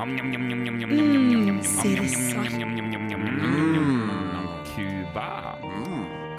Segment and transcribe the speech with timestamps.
[0.00, 0.16] Mm.
[4.74, 5.58] Cuba.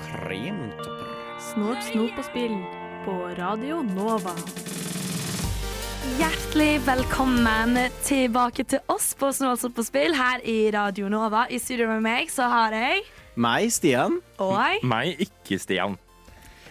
[0.02, 1.12] Kremtopper.
[1.40, 2.56] Snort, snop og spill
[3.06, 4.34] på Radio Nova.
[6.18, 11.46] Hjertelig velkommen tilbake til oss på Snort, snop og spill her i Radio Nova.
[11.46, 13.06] I studio med meg så har jeg
[13.38, 14.18] Meg, Stian.
[14.42, 16.02] og Meg, ikke Stian.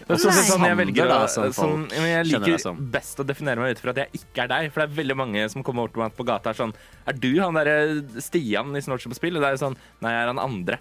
[0.07, 3.75] Å, Sånn, sånn jeg velger da, sånn sånn, men Jeg liker best å definere meg
[3.75, 4.69] ut fra at jeg ikke er deg.
[4.73, 6.73] For det er veldig mange som kommer bort til meg på gata er sånn
[7.07, 9.37] Er du han derre Stian i Snort som spill?
[9.37, 10.79] Og det er jo sånn Nei, jeg er han andre.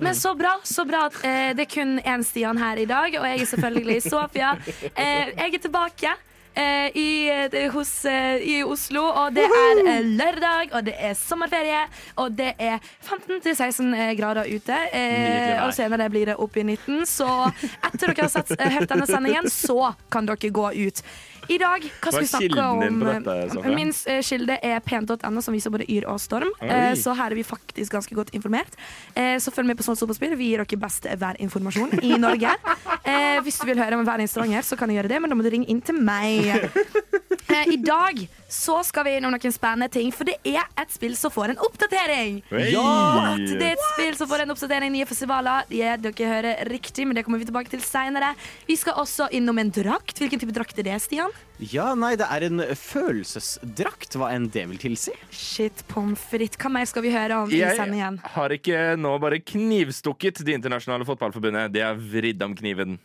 [0.00, 3.12] Men så bra, så bra at eh, det er kun én Stian her i dag,
[3.20, 4.54] og jeg er selvfølgelig Sofia.
[4.94, 6.14] Eh, jeg er tilbake.
[6.54, 7.08] Eh, i,
[7.52, 11.82] det, hos, eh, i Oslo, og det er eh, lørdag, og det er sommerferie,
[12.20, 14.78] og det er 15-16 grader ute.
[14.96, 18.90] Eh, og senere blir det opp i 19, så etter dere har sett, eh, hørt
[18.90, 21.02] denne sendingen, så kan dere gå ut.
[21.50, 23.00] I dag, hva skal vi snakke om?
[23.02, 26.52] dette, Min eh, kilde er pent.no, som viser både yr og storm.
[26.62, 28.76] Eh, så her er vi faktisk ganske godt informert.
[29.18, 30.06] Eh, så følg med på Sånn Stå.
[30.14, 32.54] Vi gir dere best værinformasjon i Norge.
[33.10, 35.32] Eh, hvis du vil høre om været i Stavanger, så kan jeg gjøre det, men
[35.32, 36.46] da må du ringe inn til meg.
[37.50, 38.20] Eh, I dag
[38.50, 41.60] så skal vi innom noen spennende ting, for det er et spill som får en
[41.62, 42.40] oppdatering.
[42.50, 43.44] What?
[43.46, 44.92] Det er et spill som får en oppdatering.
[44.94, 45.68] Nye festivaler.
[45.74, 48.32] Ja, dere hører riktig, men det kommer vi tilbake til seinere.
[48.66, 50.18] Vi skal også innom en drakt.
[50.18, 51.34] Hvilken type drakt er det, Stian?
[51.60, 55.14] Ja, nei, det er en følelsesdrakt, hva enn det vil tilsi.
[55.30, 56.58] Shit pommes frites.
[56.60, 61.06] Hva mer skal vi høre om i Jeg har ikke nå bare knivstukket Det internasjonale
[61.08, 61.70] fotballforbundet.
[61.74, 62.98] Det er vridd om kniven.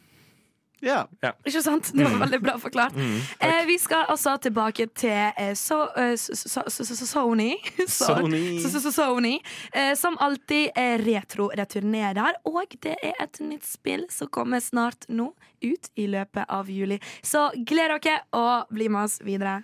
[0.82, 1.08] Ja.
[1.46, 1.92] Ikke sant?
[1.94, 2.12] Det Mm.
[2.20, 2.94] var veldig bra forklart.
[3.40, 7.56] eh, vi skal altså tilbake til eh, so, eh, so, so, so, so, Sony.
[7.88, 8.60] Sony.
[8.62, 9.40] so, so, so, Sony
[9.74, 10.72] eh, som alltid
[11.06, 12.34] retro-returnerer.
[12.46, 15.32] Og det er et nytt spill som kommer snart nå,
[15.64, 17.00] ut i løpet av juli.
[17.24, 19.64] Så gled dere, og bli med oss videre.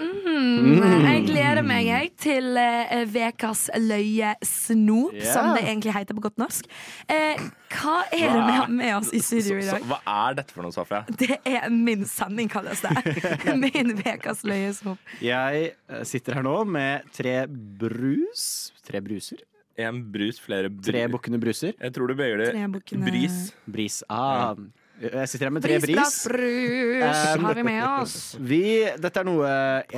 [0.00, 5.28] Mm, jeg gleder meg jeg, til uh, Vekas løyesnop, yeah.
[5.28, 6.68] som det egentlig heter på godt norsk.
[7.12, 7.42] Eh,
[7.76, 9.84] hva er det vi har med oss i studio i dag?
[9.90, 11.04] hva er dette for noe, Sofia?
[11.22, 12.92] Det er min sending, kalles det.
[13.62, 15.00] Min Vekas løyesnop.
[15.24, 18.72] Jeg eh, sitter her nå med tre brus.
[18.88, 19.44] Tre bruser.
[19.80, 20.88] En brus, flere brus.
[20.88, 21.76] Tre bukkende bruser.
[21.78, 23.38] Jeg tror du bøyer det Tre bris.
[23.64, 24.02] Bris.
[24.12, 24.56] Ah,
[25.02, 26.18] jeg sitter her med tre bris.
[26.30, 28.16] Um, har vi med oss.
[28.38, 28.62] Vi,
[29.02, 29.52] dette er noe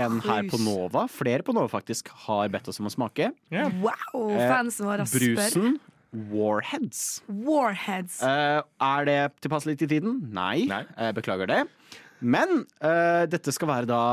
[0.06, 3.30] en her på Nova, flere på Nova faktisk, har bedt oss om å smake.
[3.52, 5.34] Wow, Eh, fansen vår spør.
[5.36, 5.78] Brusen
[6.30, 7.22] Warheads.
[7.28, 8.20] Warheads.
[8.22, 10.20] Uh, er det tilpasselig til tiden?
[10.32, 10.64] Nei.
[10.70, 10.84] Nei.
[10.96, 11.64] Uh, beklager det.
[12.24, 14.04] Men uh, dette skal være da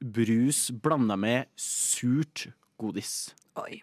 [0.00, 2.48] brus blanda med surt
[2.80, 3.34] godis.
[3.60, 3.82] Oi.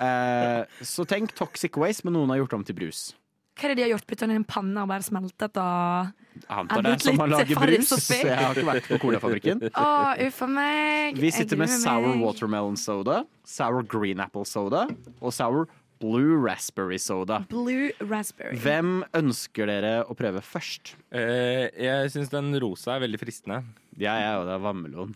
[0.00, 3.10] Eh, så tenk Toxic Waste, men noen har gjort om til brus.
[3.60, 4.06] Hva er det de har gjort?
[4.08, 7.26] Putta den i en panne og bare smeltet og Jeg antar det er som å
[7.28, 8.06] litt lage brus.
[8.08, 9.60] Jeg har ikke vært på Colafabrikken.
[9.84, 9.88] Å,
[10.24, 11.20] uff meg.
[11.20, 14.86] Vi sitter med sour watermelon soda, sour green apple soda
[15.20, 15.68] og sour
[16.00, 17.42] blue raspberry soda.
[17.52, 18.56] Blue raspberry.
[18.64, 20.94] Hvem ønsker dere å prøve først?
[21.12, 23.60] Eh, jeg syns den rosa er veldig fristende.
[24.00, 25.12] Ja, Jeg jo det er vannmelon.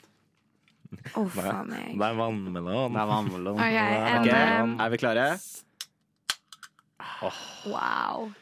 [1.16, 1.94] Oh, faen meg.
[1.97, 2.93] Det er vannmelon.
[2.93, 3.56] Det er vannmelon.
[3.56, 4.75] Okay, okay.
[4.84, 5.28] Er vi klare?
[7.22, 8.32] Wow.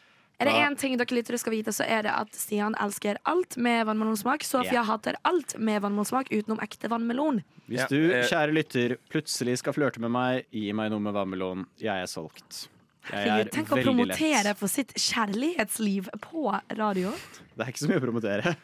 [0.42, 3.54] Er det én ting dere lyttere skal vite, så er det at Stian elsker alt
[3.62, 4.42] med vannmelonsmak.
[4.42, 4.88] Sofia yeah.
[4.88, 7.42] hater alt med vannmelonsmak utenom ekte vannmelon.
[7.70, 11.66] Hvis du, eh, kjære lytter, plutselig skal flørte med meg, gi meg noe med vannmelon.
[11.80, 12.66] Jeg er solgt.
[13.06, 14.58] Jeg er Herregud, Tenk å promotere lett.
[14.58, 17.14] for sitt kjærlighetsliv på radio.
[17.54, 18.56] Det er ikke så mye å promotere.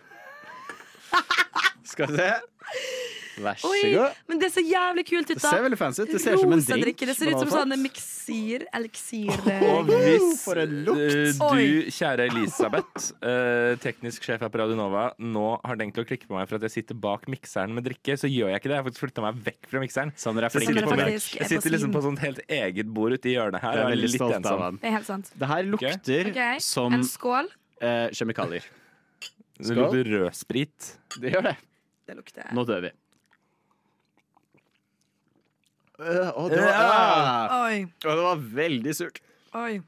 [1.92, 2.32] Skal vi se.
[3.38, 4.16] Vær så Oi, god.
[4.30, 5.40] men det ser jævlig kult ut, da.
[5.40, 6.10] Det ser veldig fancy ut.
[6.12, 6.84] Det ser ut som en drink.
[6.86, 7.06] drikke.
[7.10, 13.76] Det ser ut som sånn miksir, eliksir Og eh, hvis eh, du, kjære Elisabeth, eh,
[13.82, 16.66] teknisk sjef her på Radio Nova, nå har tenkt å klikke på meg for at
[16.68, 18.76] jeg sitter bak mikseren med drikke, så gjør jeg ikke det.
[18.78, 20.12] Jeg har faktisk flytta meg vekk fra mikseren.
[20.18, 21.08] Sander er Så jeg flink er på det.
[21.14, 23.78] jeg er sitter liksom på sånt helt eget bord ute i hjørnet her.
[23.78, 24.82] Jeg er veldig stolt av han.
[24.82, 25.32] Det er helt sant.
[25.38, 26.60] Det her lukter okay.
[26.64, 27.48] som En skål.
[27.80, 28.66] eh, kjemikalier.
[29.58, 29.78] Det Skål.
[29.82, 30.92] lukter rødsprit.
[31.20, 31.56] Det gjør det.
[32.08, 32.90] Det lukter Nå dør vi.
[35.98, 36.88] Øh, å, det, var, Ja.
[36.94, 39.22] ah, Oi, og det var veldig surt.
[39.54, 39.80] oi,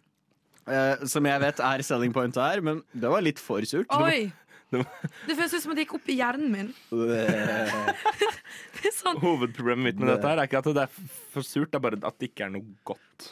[0.70, 3.90] Eh, som jeg vet er selling point her, men det var litt for surt.
[3.96, 4.30] oi.
[4.70, 4.84] det
[5.26, 6.68] Det føles ut som det gikk opp i hjernen min.
[6.94, 7.72] Øh,
[8.76, 10.92] Det er sånn Hovedproblemet mitt med dette her er ikke at det er
[11.32, 13.26] for surt, det er bare at det ikke er noe godt.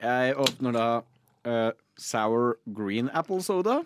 [0.00, 0.86] Jeg åpner da
[1.46, 3.82] eh, sour green apple soda.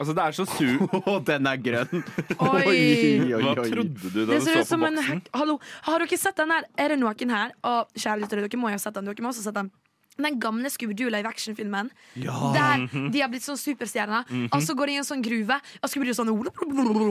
[0.00, 2.04] Altså, det er så sur oh, den er grønn!
[2.40, 2.76] Oi.
[3.36, 5.22] Hva trodde du da du så, så ut som på en boksen?
[5.36, 5.58] Hallo,
[5.90, 6.68] har dere sett den her?
[6.80, 7.52] Er det noen her?
[7.68, 9.10] Og kjære lyttere, dere må jo ha sett den.
[9.10, 9.68] Dere må også sett den.
[10.22, 11.90] Den gamle Scooby-Doo live action-filmen.
[12.14, 14.28] Der de har blitt sånn superstjerner.
[14.50, 16.34] Og så går de i en sånn gruve, og Scooby-Doo sånn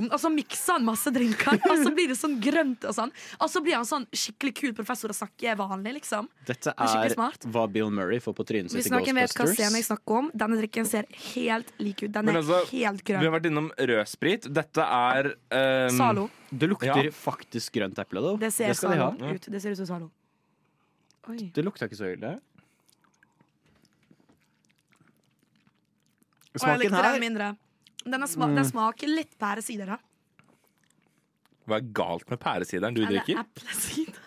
[0.09, 3.13] Og så mikser han masse drinker, og så blir det sånn grønt og sånn.
[3.39, 6.29] Og så blir han sånn skikkelig kul professor og snakker vanlig, liksom.
[6.47, 9.47] Dette er er hva Bill Murray får på trynet sitt Hvis i noen vet hva
[9.49, 12.11] scenen jeg snakker om, denne drikken ser helt lik ut.
[12.13, 14.49] Den er altså, helt Vi har vært innom rødsprit.
[14.53, 16.29] Dette er um, Zalo.
[16.49, 17.11] Det lukter Ja.
[17.13, 18.35] faktisk grønt eple, da.
[18.37, 19.11] Det ser skal de ha.
[19.13, 19.49] Ut.
[19.49, 20.11] Det ser ut som Zalo.
[21.29, 21.51] Oi.
[21.53, 22.39] Det lukta ikke så ille.
[26.38, 27.49] Og jeg Smaken likte den mindre.
[28.05, 28.55] Den, sma mm.
[28.55, 29.99] den smaker litt pæresider, da.
[31.69, 33.43] Hva er galt med pæresideren du Eller drikker?
[33.43, 34.25] eplesider.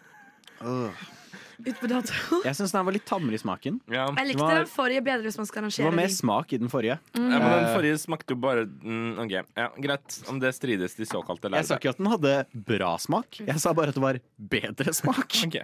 [1.67, 2.13] Ut på dato.
[2.47, 3.81] Jeg syns den var litt tammere i smaken.
[3.93, 4.09] Ja.
[4.19, 6.15] Jeg likte var- den forrige bedre hvis man skal Det var mer de.
[6.17, 6.99] smak i den forrige.
[7.15, 10.19] ja, men den Eh, forrige smakte jo bare mm, OK, ja, greit.
[10.29, 13.73] Om det strides de såkalte Jeg sa ikke at den hadde bra smak, jeg sa
[13.73, 15.37] bare at det var bedre smak.
[15.47, 15.57] Ok.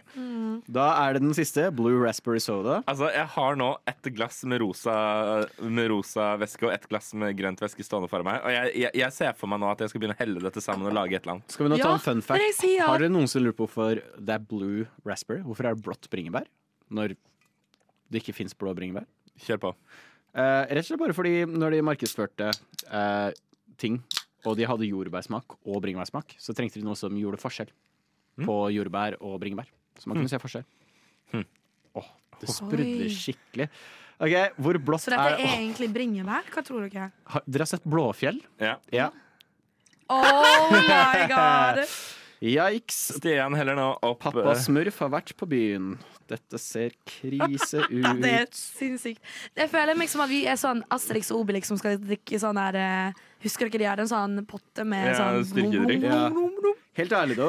[0.69, 1.69] Da er det den siste.
[1.75, 2.83] Blue Raspberry Soda.
[2.89, 7.37] Altså, jeg har nå ett glass med rosa, med rosa væske og ett glass med
[7.39, 8.41] grønt væske stående foran meg.
[8.45, 10.63] Og jeg, jeg, jeg ser for meg nå at jeg skal begynne å helle dette
[10.65, 11.55] sammen og lage et eller annet.
[11.55, 12.45] Skal vi nå ta en fun fact?
[12.59, 12.87] Si, det.
[12.87, 15.43] Har dere noensinne lurt på hvorfor det er blue raspberry?
[15.47, 16.47] Hvorfor er det blått bringebær?
[16.95, 17.17] Når
[18.09, 19.09] det ikke fins blå bringebær?
[19.45, 19.75] Kjør på.
[20.39, 23.29] Eh, rett og slett bare fordi når de markedsførte eh,
[23.81, 24.01] ting,
[24.47, 27.71] og de hadde jordbærsmak og bringebærsmak, så trengte de noe som gjorde forskjell
[28.39, 29.67] på jordbær og bringebær.
[29.99, 30.67] Så man kunne se forskjell.
[31.35, 31.47] Mm.
[31.99, 33.67] Åh, det sprudler skikkelig.
[34.19, 36.47] Ok, Hvor blått er Så dette er er egentlig bringebær?
[36.55, 37.09] Hva tror dere?
[37.35, 38.39] har, Dere har sett Blåfjell?
[38.63, 38.77] Ja.
[38.95, 39.09] Ja.
[40.11, 41.83] Oh my god!
[42.45, 42.99] Yikes.
[43.19, 45.97] Stian heller nå opp Pappa eh, Smurf har vært på byen.
[46.29, 48.21] Dette ser krise ut.
[48.23, 49.23] det er sinnssykt.
[49.57, 52.61] Jeg føler meg som at vi er sånn Asterix og Obelix som skal drikke sånn
[52.61, 56.07] her eh, Husker dere de har en sånn potte med Ja, sånn styrkedrikk.
[56.99, 57.49] Helt ærlig, da.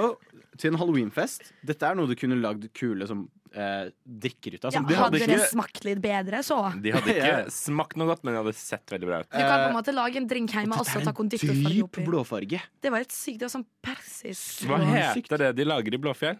[0.60, 1.52] Til en halloweenfest.
[1.66, 3.24] Dette er noe du kunne lagd kule som
[3.56, 4.76] eh, drikker ut av.
[4.76, 6.58] Ja, de hadde hadde det smakt litt bedre, så?
[6.84, 7.38] De hadde ikke Ja.
[7.54, 9.30] smakt noe godt, men de hadde sett veldig bra ut.
[9.32, 12.06] Du kan på en måte lage en drink hjemme og så ta konditorfarge dyp oppi.
[12.10, 12.62] blåfarge.
[12.84, 13.40] Det var helt sykt.
[13.42, 14.68] Det var sånn persisk.
[14.70, 16.38] Hva heter det de lager i Blåfjell?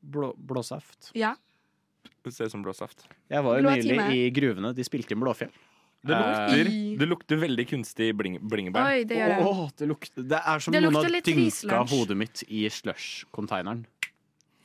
[0.00, 1.12] Blå, blåsaft.
[1.14, 1.34] Ja.
[2.24, 3.04] Det ser ut som blåsaft.
[3.30, 4.72] Jeg var jo nylig i gruvene.
[4.76, 5.52] De spilte inn Blåfjell.
[6.00, 8.86] Det Eh, lukter, det lukter veldig kunstig bling, blingebær.
[8.88, 9.44] Oi, det gjør det.
[9.44, 12.62] Åh, det, lukter, det er som Det noen lukter har litt dynka hodet mitt i
[12.72, 13.82] slush-containeren.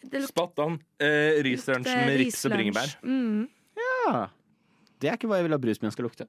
[0.01, 0.79] det lukter Spot on.
[0.99, 1.81] Eh, med rips og
[2.23, 2.55] rislunsj.
[2.55, 2.95] bringebær.
[3.03, 3.49] Mm.
[3.75, 4.27] Ja.
[4.99, 6.27] Det er ikke hva jeg vil ha brus min skal lukte.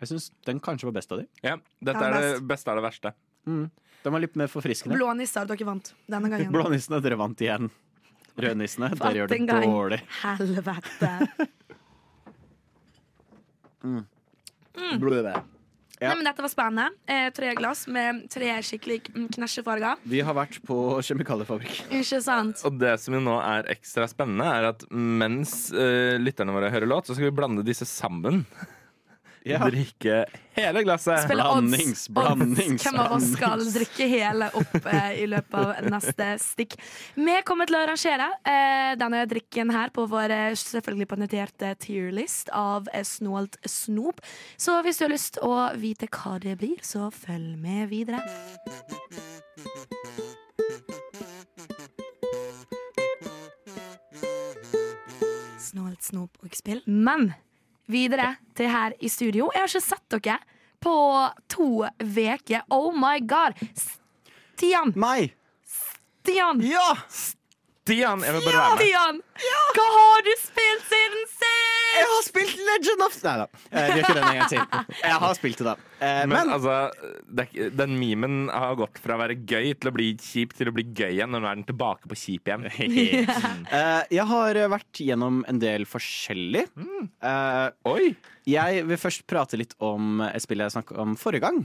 [0.00, 1.26] Jeg syns den kanskje var best av de.
[1.44, 2.46] Ja, dette er det best.
[2.48, 3.12] beste av det verste.
[3.44, 4.96] Den var litt mer forfriskende.
[4.96, 6.48] Blånisser, dere vant denne gangen.
[6.48, 7.68] er dere vant igjen.
[8.38, 9.64] Rødnissene, dere gjør det gang.
[9.66, 10.00] dårlig.
[10.22, 11.14] Helvete.
[15.00, 15.22] Blø.
[16.00, 16.08] Ja.
[16.08, 16.86] Nei, men dette var spennende.
[17.12, 20.00] Eh, tre glass med tre skikkelig mm, knæsjefarger.
[20.08, 21.82] Vi har vært på kjemikaliefabrikk.
[22.00, 22.62] Ikke sant?
[22.64, 26.88] Og det som jo nå er ekstra spennende, er at mens eh, lytterne våre hører
[26.88, 28.46] låt, så skal vi blande disse sammen.
[29.42, 29.58] Ja.
[29.64, 31.22] Drikke hele glasset.
[31.24, 32.84] Spille Blandings, odds, blandings, odds.
[32.84, 36.76] Hvem av oss skal drikke hele opp eh, i løpet av neste stikk?
[37.16, 42.52] Vi kommer til å arrangere eh, denne drikken her på vår eh, selvfølgelig patenterte tierlist
[42.52, 44.20] av eh, snålt snop.
[44.60, 48.20] Så hvis du har lyst å vite hva det blir, så følg med videre.
[55.70, 56.84] Snålt snop og spill.
[56.84, 57.30] Men
[57.90, 59.50] videre til her i studio.
[59.54, 60.38] Jeg har ikke sett dere
[60.80, 60.94] på
[61.52, 61.68] to
[62.00, 62.62] uker.
[62.72, 63.58] Oh my god!
[63.76, 64.94] Stian!
[64.96, 65.34] Meg!
[65.64, 66.60] Stian!
[66.64, 66.94] Ja!
[67.90, 68.82] Stian, jeg vil bare være med.
[68.86, 69.16] Stian!
[69.74, 71.46] Hva har du spilt siden sist?
[71.90, 73.46] Jeg har spilt Legend of Nei da.
[73.74, 74.84] Eh, Vi gjør ikke den en gang til.
[75.10, 75.72] Jeg har spilt det, da.
[75.98, 76.74] Eh, Men, Men altså,
[77.26, 80.54] det, er ikke- den memen har gått fra å være gøy til å bli kjip
[80.56, 81.34] til å bli gøy igjen.
[81.34, 82.68] Og nå er den tilbake på kjip igjen.
[83.74, 86.62] eh, jeg har vært gjennom en del forskjellig.
[86.78, 88.12] Eh, Oi!
[88.48, 91.64] Jeg vil først prate litt om et spill jeg snakket om forrige gang.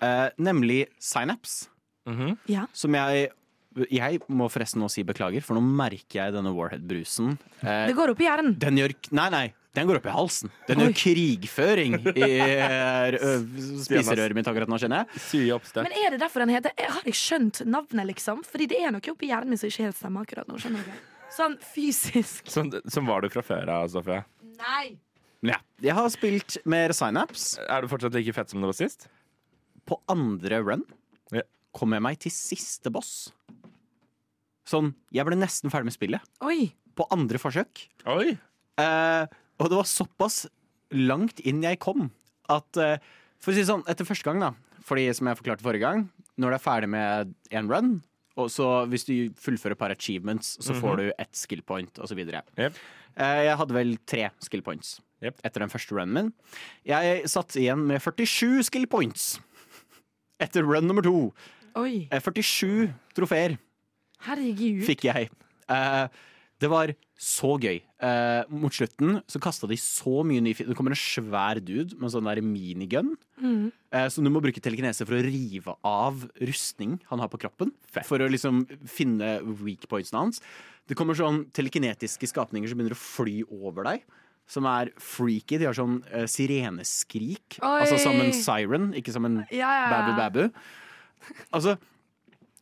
[0.00, 1.68] Eh, nemlig Synapse.
[2.08, 2.38] Mhm.
[2.48, 2.64] Ja.
[2.72, 3.28] Som jeg
[3.90, 7.36] Jeg må forresten nå si beklager, for nå merker jeg denne Warhead-brusen.
[7.62, 8.56] Eh, Det går opp i hjernen.
[8.58, 9.46] den gjør Nei, nei.
[9.72, 10.50] Den går opp i halsen.
[10.66, 10.88] Den Oi.
[10.88, 13.14] gjør krigføring i eh,
[13.86, 15.60] spiserøret mitt akkurat nå, kjenner jeg.
[15.76, 18.42] Men er det derfor den heter har jeg skjønt navnet, liksom.
[18.42, 20.58] Fordi det er noe oppi hjernen min som ikke helt stemmer akkurat nå.
[20.58, 20.90] Skjønner du?
[21.30, 22.50] Sånn fysisk.
[22.50, 24.24] Som, sånn var du fra før av, Sofie?
[24.58, 24.96] Nei.
[25.46, 27.62] Ja, jeg har spilt mer Synapse.
[27.70, 29.06] Er du fortsatt like fett som du var sist?
[29.86, 30.82] På andre run
[31.32, 31.46] Ja.
[31.72, 33.30] kom jeg meg til siste boss.
[34.70, 36.70] Sånn, jeg ble nesten ferdig med spillet Oi.
[36.94, 37.86] på andre forsøk.
[38.10, 38.36] Oi!
[38.80, 39.24] Eh,
[39.60, 40.44] og det var såpass
[40.94, 42.08] langt inn jeg kom
[42.50, 43.02] at eh,
[43.42, 46.06] For å si det sånn, etter første gang, da Fordi som jeg forklarte forrige gang,
[46.40, 47.92] når du er ferdig med en run,
[48.40, 52.22] og så hvis du fullfører et par achievements, så får du ett skill point, osv.
[52.22, 52.78] Yep.
[53.20, 55.38] Eh, jeg hadde vel tre skill points yep.
[55.44, 56.32] etter den første runnen min.
[56.88, 59.34] Jeg satt igjen med 47 skill points
[60.40, 61.28] etter run nummer to.
[61.78, 62.06] Oi.
[62.08, 63.58] Eh, 47 trofeer
[64.26, 64.84] Herregud.
[64.86, 65.30] fikk jeg.
[65.70, 66.06] Eh,
[66.60, 67.78] det var så gøy.
[68.04, 72.08] Eh, mot slutten så kasta de så mye nye Det kommer en svær dude med
[72.08, 73.14] en sånn der minigun.
[73.40, 73.70] Mm.
[73.92, 77.72] Eh, så du må bruke telekinese for å rive av rustning han har på kroppen.
[78.04, 80.40] For å liksom finne weak pointsene hans.
[80.88, 84.04] Det kommer sånn telekinetiske skapninger som begynner å fly over deg.
[84.50, 85.60] Som er freaky.
[85.60, 87.60] De har sånn eh, sireneskrik.
[87.62, 87.76] Oi.
[87.84, 89.90] Altså som en siren, ikke som en Ja, ja, ja.
[89.94, 90.50] babu-babu.
[91.52, 91.76] Altså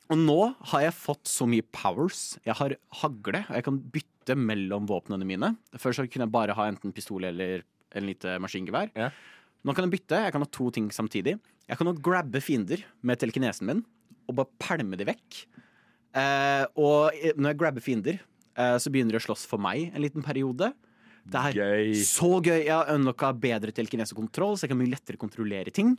[0.09, 0.37] og nå
[0.71, 2.39] har jeg fått så mye powers.
[2.47, 5.51] Jeg har hagle, og jeg kan bytte mellom våpnene mine.
[5.77, 7.63] Før så kunne jeg bare ha enten pistol eller
[7.97, 8.91] en lite maskingevær.
[8.97, 9.11] Ja.
[9.65, 10.23] Nå kan jeg bytte.
[10.25, 11.37] Jeg kan ha to ting samtidig.
[11.69, 13.85] Jeg kan nå grabbe fiender med telekinesen min
[14.29, 15.39] og bare pælme de vekk.
[16.19, 18.19] Eh, og når jeg grabber fiender,
[18.57, 20.73] eh, så begynner de å slåss for meg en liten periode.
[21.29, 21.95] Det er Gøy.
[22.01, 22.65] så gøy.
[22.65, 25.99] Jeg har unlocka bedre telekinesekontroll, så jeg kan mye lettere kontrollere ting.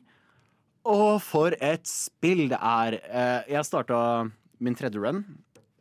[0.86, 3.00] Og for et spill det er.
[3.09, 5.24] Eh, Jeg starta min tredje run,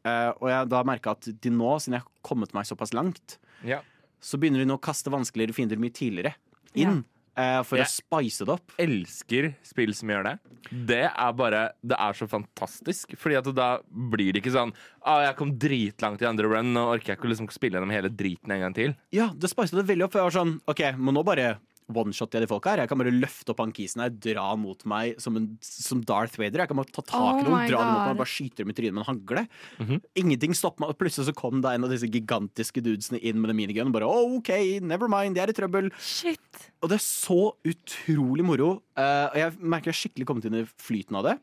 [0.04, 3.38] eh, og jeg da merka at de nå, siden jeg har kommet meg såpass langt,
[3.64, 3.80] Ja.
[4.20, 6.34] så begynner de nå å kaste vanskeligere fiender mye tidligere
[6.74, 7.04] inn.
[7.04, 8.72] Ja For jeg å spice det opp.
[8.80, 10.38] elsker spill som gjør det.
[10.88, 13.14] Det er bare Det er så fantastisk.
[13.16, 14.72] Fordi at da blir det ikke sånn
[15.06, 18.08] ah, 'Jeg kom dritlangt i andre run, nå orker jeg ikke liksom spille gjennom hele
[18.10, 18.96] driten en gang til'.
[19.12, 20.12] Ja, det spicet det veldig opp.
[20.12, 21.58] For jeg var sånn OK, må nå bare
[21.88, 22.82] one-shot jeg de folka her.
[22.82, 26.02] Jeg kan bare løfte opp han kisen her, dra han mot meg som, en, som
[26.06, 26.62] Darth Vader.
[26.62, 28.62] Jeg kan bare ta tak Oh i noen, my dra dem mot meg, bare skyte
[28.62, 29.44] dem i trynet med en hagle.
[30.18, 30.92] Ingenting stopper meg.
[30.92, 34.08] Og plutselig så kom da en av disse gigantiske dudesene inn med den og Bare
[34.08, 34.52] oh, OK,
[34.84, 35.90] never mind, de er i trøbbel.
[35.96, 36.68] Shit.
[36.82, 38.70] Og det er så utrolig moro.
[38.98, 41.36] Uh, og jeg merker jeg har skikkelig kommet inn i flyten av det.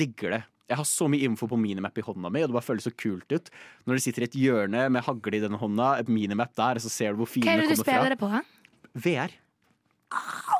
[0.00, 0.44] Digger det.
[0.70, 2.92] Jeg har så mye info på minimap i hånda mi, og det bare føles så
[2.94, 3.48] kult ut.
[3.90, 6.84] Når du sitter i et hjørne med hagle i denne hånda, et minimap der, og
[6.84, 7.96] så ser du hvor fiendene kommer fra.
[7.96, 8.30] Hva er det du spiller det på?
[8.30, 8.59] Hæ?
[8.94, 9.32] VR.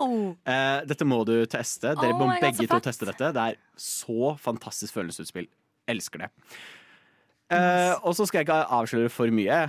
[0.01, 0.37] Au!
[0.47, 1.95] Eh, dette må du teste.
[1.99, 3.33] Dere Oh må oh begge God, to teste dette.
[3.35, 5.49] Det er så fantastisk følelsesutspill.
[5.91, 6.31] Elsker det.
[7.51, 9.65] Eh, og så skal jeg ikke avsløre for mye,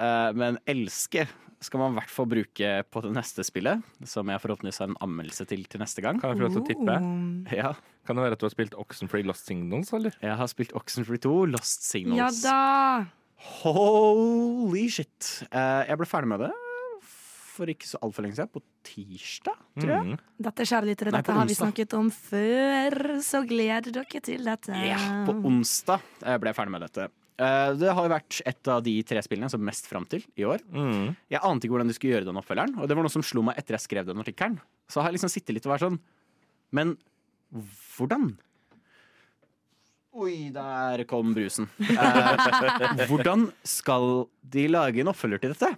[0.00, 1.26] eh, men elske
[1.60, 4.98] skal man i hvert fall bruke på det neste spillet, som jeg forhåpentligvis har en
[5.04, 6.20] anmeldelse til til neste gang.
[6.20, 6.96] Kan jeg få lov til å tippe?
[7.56, 7.74] Ja,
[8.06, 10.14] Kan det være at du har spilt Oxenfree Lost Signals, eller?
[10.22, 12.44] jeg har spilt Oxenfree 2, Lost Signals.
[12.44, 13.06] Ja da.
[13.62, 15.42] Holy shit.
[15.50, 16.52] Eh, jeg ble ferdig med det
[17.56, 20.06] for ikke så altfor lenge siden, på tirsdag, tror jeg.
[20.12, 20.24] Mm.
[20.46, 24.82] Dette kjære lyttere, dette Nei, har vi snakket om før, så gleder dere til dette.
[24.86, 27.08] Ja, på onsdag eh, ble jeg ferdig med dette.
[27.36, 30.46] Eh, Det har jo vært et av de tre spillene som mest fram til i
[30.48, 30.62] år.
[30.72, 31.10] Mm.
[31.32, 33.44] Jeg ante ikke hvordan de skulle gjøre den oppfølgeren, og det var noe som slo
[33.44, 34.60] meg etter jeg skrev den artikkelen.
[34.88, 36.00] Så har jeg liksom sittet litt og vært sånn
[36.74, 36.96] Men
[37.96, 38.34] hvordan?
[40.16, 41.68] Oi, der kom brusen.
[41.80, 45.74] Eh, hvordan skal de lage en oppfølger til dette?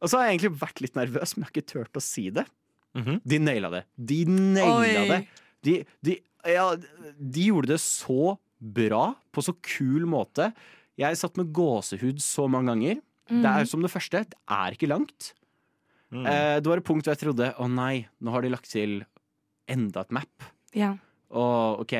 [0.00, 2.26] Og så har jeg egentlig vært litt nervøs, men jeg har ikke turt å si
[2.34, 2.46] det.
[2.98, 3.20] Mhm.
[3.24, 3.84] De naila det.
[3.96, 5.08] De naila Oi.
[5.10, 5.20] det.
[5.66, 5.74] De,
[6.06, 6.16] de,
[6.48, 10.50] ja, de gjorde det så bra, på så kul måte.
[11.00, 13.00] Jeg satt med gåsehud så mange ganger.
[13.30, 14.24] Det er som det første.
[14.26, 15.30] Det er ikke langt.
[16.10, 16.24] Mm.
[16.26, 19.04] Eh, det var et punkt hvor jeg trodde å nei, nå har de lagt til
[19.70, 20.48] enda et map.
[20.74, 20.96] Ja.
[21.30, 21.94] Og ok,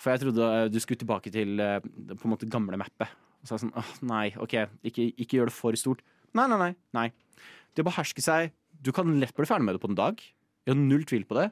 [0.00, 3.12] For jeg trodde eh, du skulle tilbake til eh, på en måte gamle mappet.
[3.40, 4.56] Og så er jeg sånn, åh nei, ok,
[4.90, 6.02] ikke, ikke gjør det for stort.
[6.34, 6.74] Nei, nei, nei.
[6.96, 7.08] nei.
[7.74, 10.20] Det å beherske seg Du kan lett bli ferdig med det på en dag.
[10.64, 11.50] Jeg har null tvil på det.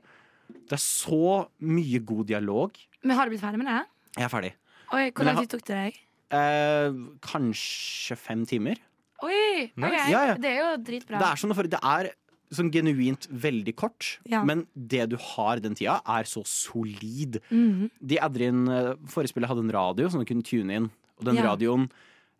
[0.68, 2.78] Det er så mye god dialog.
[3.04, 3.82] Men har du blitt ferdig med det?
[4.16, 4.52] Jeg er ferdig.
[4.96, 5.98] Oi, Hvor lang tid tok det deg?
[6.32, 8.80] Eh, kanskje fem timer.
[9.24, 10.08] Oi, Nice.
[10.08, 10.34] Ja, ja.
[10.40, 11.20] Det er jo dritbra.
[11.20, 12.10] Det er sånn, det er
[12.54, 14.42] sånn genuint veldig kort, Ja.
[14.44, 17.40] men det du har den tida, er så solid.
[17.50, 17.90] Mhm.
[18.00, 21.24] De adder inn, eh, Forrige spillet hadde en radio som du kunne tune inn, og
[21.24, 21.42] den Ja.
[21.54, 21.90] radioen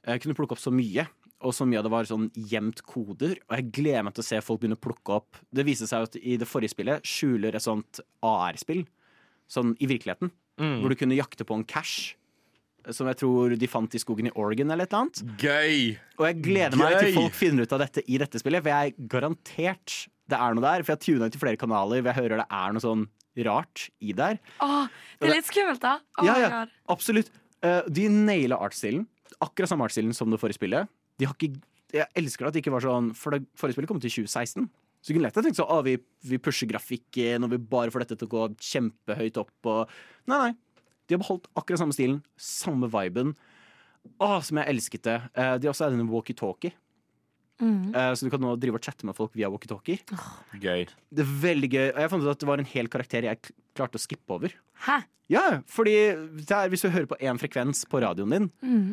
[0.07, 1.07] eh, kunne plukke opp så mye.
[1.47, 3.37] Og så mye av det var sånn gjemt koder.
[3.49, 5.37] Og jeg gleder meg til å se folk begynne å plukke opp.
[5.55, 8.85] Det viser seg at i det forrige spillet skjuler et sånt AR-spill,
[9.49, 10.81] sånn i virkeligheten, Mm.
[10.83, 12.17] hvor du kunne jakte på en cash.
[12.91, 15.39] Som jeg tror de fant i skogen i Oregon eller et eller annet.
[15.39, 15.99] Gøy!
[16.19, 18.95] Og jeg gleder meg til folk finner ut av dette i dette spillet, for jeg
[18.95, 20.83] er garantert det er noe der.
[20.83, 23.07] For jeg har tuna til flere kanaler, hvor jeg hører det er noe sånn
[23.47, 24.39] rart i der.
[24.61, 24.89] Åh,
[25.21, 26.01] det er litt skummelt, da.
[26.19, 27.31] Åh, Ja, ja, absolutt.
[27.63, 29.07] Eh, de naila artstilen.
[29.41, 30.89] Akkurat samme artstilen som det forrige spillet.
[31.19, 31.61] De har ikke,
[31.95, 34.69] jeg elsker at det ikke var sånn For det forrige spillet kom til 2016.
[35.03, 35.97] Så kunne lett ha tenkt sånn Å, vi,
[36.29, 39.93] vi pusher grafikken, og vi bare får dette til å gå kjempehøyt opp og
[40.29, 40.51] Nei, nei.
[41.09, 43.31] De har beholdt akkurat samme stilen, samme viben.
[44.21, 45.15] Å, som jeg elsket det.
[45.41, 46.75] Eh, de også denne walkietalkie.
[47.63, 47.95] Mm.
[47.97, 50.03] Eh, så du kan nå drive og chatte med folk via walkietalkie.
[50.61, 50.85] Gøy.
[51.11, 51.87] Det er veldig gøy.
[51.95, 53.41] Og jeg fant ut at det var en hel karakter jeg
[53.79, 54.53] klarte å skippe over.
[54.85, 54.99] Hæ?
[55.33, 55.97] Ja, fordi
[56.45, 58.93] det er, hvis du hører på én frekvens på radioen din, Mm.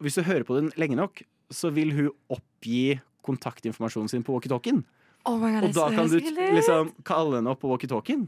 [0.00, 4.84] hvis du hører på den lenge nok, så vil hun oppgi kontaktinformasjonen sin på walkietalkien.
[5.28, 8.22] Oh God, Og da kan du liksom kalle henne opp på walkietalkien.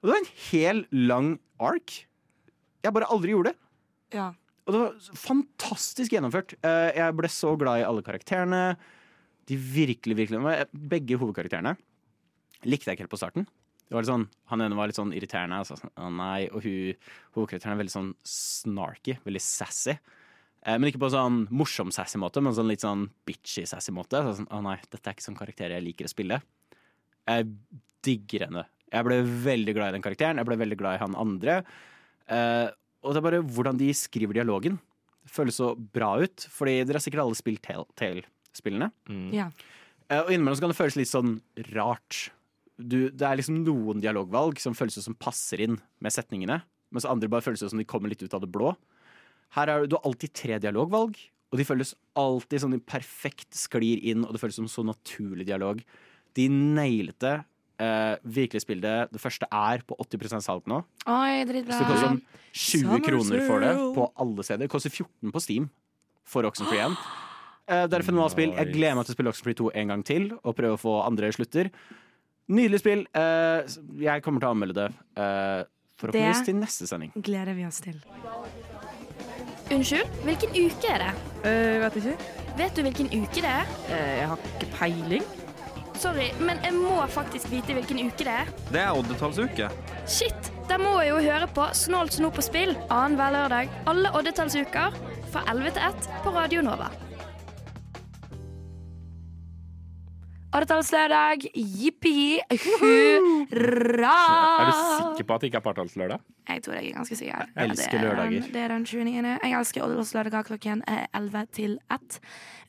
[0.00, 1.98] Og det var en hel lang ark.
[2.82, 3.58] Jeg bare aldri gjorde det.
[4.16, 4.30] Ja.
[4.66, 6.54] Og det var fantastisk gjennomført.
[6.62, 8.76] Eh, Jeg ble så glad i alle karakterene.
[9.46, 11.76] De virkelig, virkelig Begge hovedkarakterene
[12.62, 13.46] likte jeg ikke helt på starten.
[13.90, 15.58] Det var litt sånn, Han ene var litt sånn irriterende.
[15.58, 16.94] Altså, nei, Og hun,
[17.34, 19.98] hovedkarakteren er veldig sånn snarky, veldig sassy.
[20.62, 24.20] Eh, men ikke på sånn morsom sassy måte, men sånn litt sånn bitchy sassy måte.
[24.22, 26.38] Så sånn, å nei, dette er ikke sånn karakter jeg liker å spille.
[27.26, 27.48] Jeg
[28.06, 28.64] digger henne.
[28.92, 30.38] Jeg ble veldig glad i den karakteren.
[30.38, 31.60] Jeg ble veldig glad i han andre.
[32.30, 32.68] Eh,
[33.02, 34.78] og det er bare hvordan de skriver dialogen.
[35.22, 36.46] Det føles så bra ut.
[36.52, 38.92] Fordi dere har sikkert alle spilt Tale-spillene.
[39.10, 39.30] Mm.
[39.34, 39.48] ja.
[40.12, 41.36] Eh, og innimellom så kan det føles litt sånn
[41.72, 42.28] rart.
[42.76, 46.60] Du, det er liksom noen dialogvalg som føles ut som passer inn med setningene,
[46.92, 48.74] mens andre bare føles ut som de kommer litt ut av det blå.
[49.56, 51.16] Her er du har alltid tre dialogvalg,
[51.52, 55.82] og de føles alltid sånn perfekt sklir inn, og det føles som så naturlig dialog.
[56.36, 57.34] De nailet det.
[57.82, 59.12] Eh, virkelighetsbildet det.
[59.16, 60.82] Det første er på 80 salg nå.
[61.10, 62.20] Oi, Så det koster sånn
[62.52, 64.64] 20 Summer kroner for det på alle steder.
[64.66, 65.70] Det koster 14 på Steam
[66.24, 66.96] for Oxenfree 1.
[67.68, 68.52] Eh, Det er et fenomenalt spill.
[68.54, 70.94] Jeg gleder meg til å spille Oxenfree 2 en gang til og prøve å få
[71.06, 71.70] andre slutter.
[72.48, 73.06] Nydelig spill.
[73.14, 73.66] Eh,
[73.98, 75.64] Jeg kommer til å anmelde det eh,
[75.98, 77.12] forhåpentligvis til neste sending.
[77.14, 77.98] Det Gleder vi oss til.
[79.72, 81.12] Unnskyld, hvilken uke er det?
[81.44, 82.16] Uh, vet ikke.
[82.58, 83.70] Vet du hvilken uke det er?
[83.88, 85.24] Uh, jeg har ikke peiling.
[86.02, 88.50] Sorry, men jeg må faktisk vite hvilken uke det er.
[88.72, 89.70] Det er oddetallsuke.
[90.06, 94.98] Shit, da må jeg jo høre på Snålt snop på spill annenhver lørdag alle oddetallsuker
[95.32, 96.90] fra 11 til 1 på Radio Nova.
[100.52, 104.16] Åretallslørdag, jippi, hurra!
[104.60, 106.24] Er du sikker på at det ikke er partallslørdag?
[106.50, 107.46] Jeg tror jeg er ganske sikker.
[107.56, 108.34] Jeg elsker det er lørdager.
[108.34, 109.30] Den, det er den 29.
[109.32, 112.18] Jeg elsker åretallslørdager klokken eh, 11 til 1.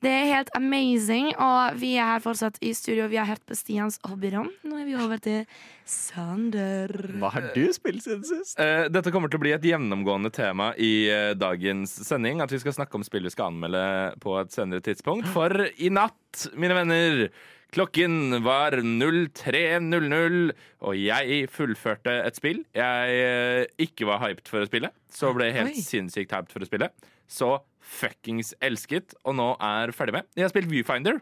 [0.03, 3.09] Det er helt amazing, og vi er her fortsatt i studio.
[3.11, 4.47] Vi har hørt på Stians hobbyrom.
[4.63, 5.43] Nå er vi over til
[5.83, 6.93] Sander.
[7.19, 8.55] Hva har du spilt siden sist?
[8.63, 12.39] Eh, dette kommer til å bli et gjennomgående tema i eh, dagens sending.
[12.39, 13.83] At vi skal snakke om spill vi skal anmelde
[14.23, 15.27] på et senere tidspunkt.
[15.35, 17.25] For i natt, mine venner
[17.73, 20.51] Klokken var 03.00,
[20.85, 24.91] og jeg fullførte et spill jeg eh, ikke var hyped for å spille.
[25.09, 25.81] Så ble jeg helt Oi.
[25.81, 26.91] sinnssykt hyped for å spille.
[27.25, 27.49] Så
[27.81, 30.29] fuckings elsket, og nå er ferdig med.
[30.37, 31.17] Jeg har spilt Viewfinder.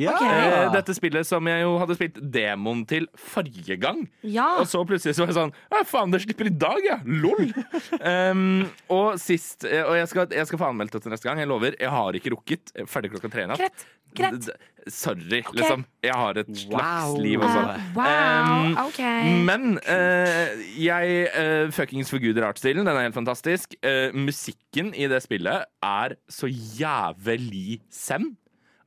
[0.00, 0.14] Ja!
[0.18, 0.24] Ok.
[0.26, 4.04] Eh, dette spillet som jeg jo hadde spilt demoen til forrige gang.
[4.26, 4.48] Ja.
[4.62, 6.98] Og så plutselig så var jeg sånn Ja, faen, det slipper i dag, ja!
[7.06, 7.50] Lol!
[8.34, 11.42] um, og sist eh, Og jeg skal, jeg skal få anmeldt det til neste gang.
[11.42, 11.76] Jeg lover.
[11.80, 12.74] Jeg har ikke rukket.
[12.74, 13.62] Er Ferdig klokka tre i natt.
[13.62, 13.86] Krett.
[14.14, 14.48] Krett.
[14.92, 15.56] Sorry, okay.
[15.58, 15.84] Liksom.
[16.04, 17.14] Jeg har et slags Wow.
[17.24, 17.62] liv også.
[17.64, 18.10] Uh, wow,
[18.44, 19.30] Um, okay.
[19.48, 22.84] Men uh, jeg uh, fuckings forguder artsstilen.
[22.86, 23.74] Den er helt fantastisk.
[23.82, 28.34] Eh, musikken i det spillet er så jævlig sem.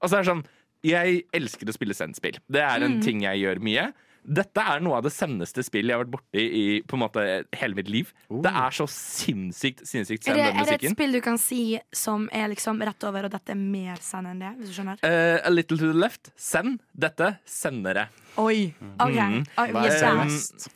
[0.01, 0.45] Altså, det er sånn
[0.87, 2.39] Jeg elsker å spille zen-spill.
[2.47, 3.89] Det er en ting jeg gjør mye.
[4.27, 7.23] Dette er noe av det sendeste spillet jeg har vært borti i på en måte
[7.55, 8.09] hele mitt liv.
[8.27, 10.65] Det er så sinnssykt sinnssykt send, den musikken.
[10.65, 11.61] er det et spill du kan si
[11.95, 14.51] som er liksom rett over, og dette er mer send enn det?
[14.59, 14.99] Hvis du skjønner?
[14.99, 16.33] Uh, a little to the left.
[16.35, 16.81] Send.
[16.91, 18.09] Dette sendere.
[18.43, 18.73] Oi.
[18.99, 19.15] OK.
[19.15, 19.39] Mm.
[19.63, 20.67] Oi, vi er spent.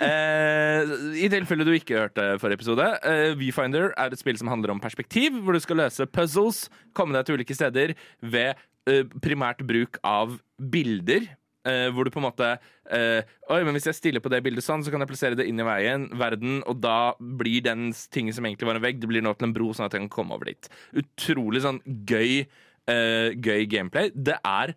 [0.00, 0.92] Eh,
[1.24, 4.80] I tilfelle du ikke hørte forrige episode, eh, Viewfinder er et spill som handler om
[4.82, 6.66] perspektiv, hvor du skal løse puzzles,
[6.96, 8.54] komme deg til ulike steder ved
[8.88, 11.28] eh, primært bruk av bilder.
[11.66, 12.48] eh, hvor du på en måte
[12.94, 15.48] eh, Oi, men Hvis jeg stiller på det bildet sånn, så kan jeg plassere det
[15.50, 19.10] inn i veien, verden, og da blir den tingen som egentlig var en vegg, det
[19.10, 20.68] blir nå til en bro, sånn at jeg kan komme over dit.
[21.02, 22.46] Utrolig sånn gøy,
[22.86, 24.12] eh, gøy gameplay.
[24.14, 24.76] Det er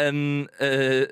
[0.00, 0.20] en
[0.60, 1.04] uh,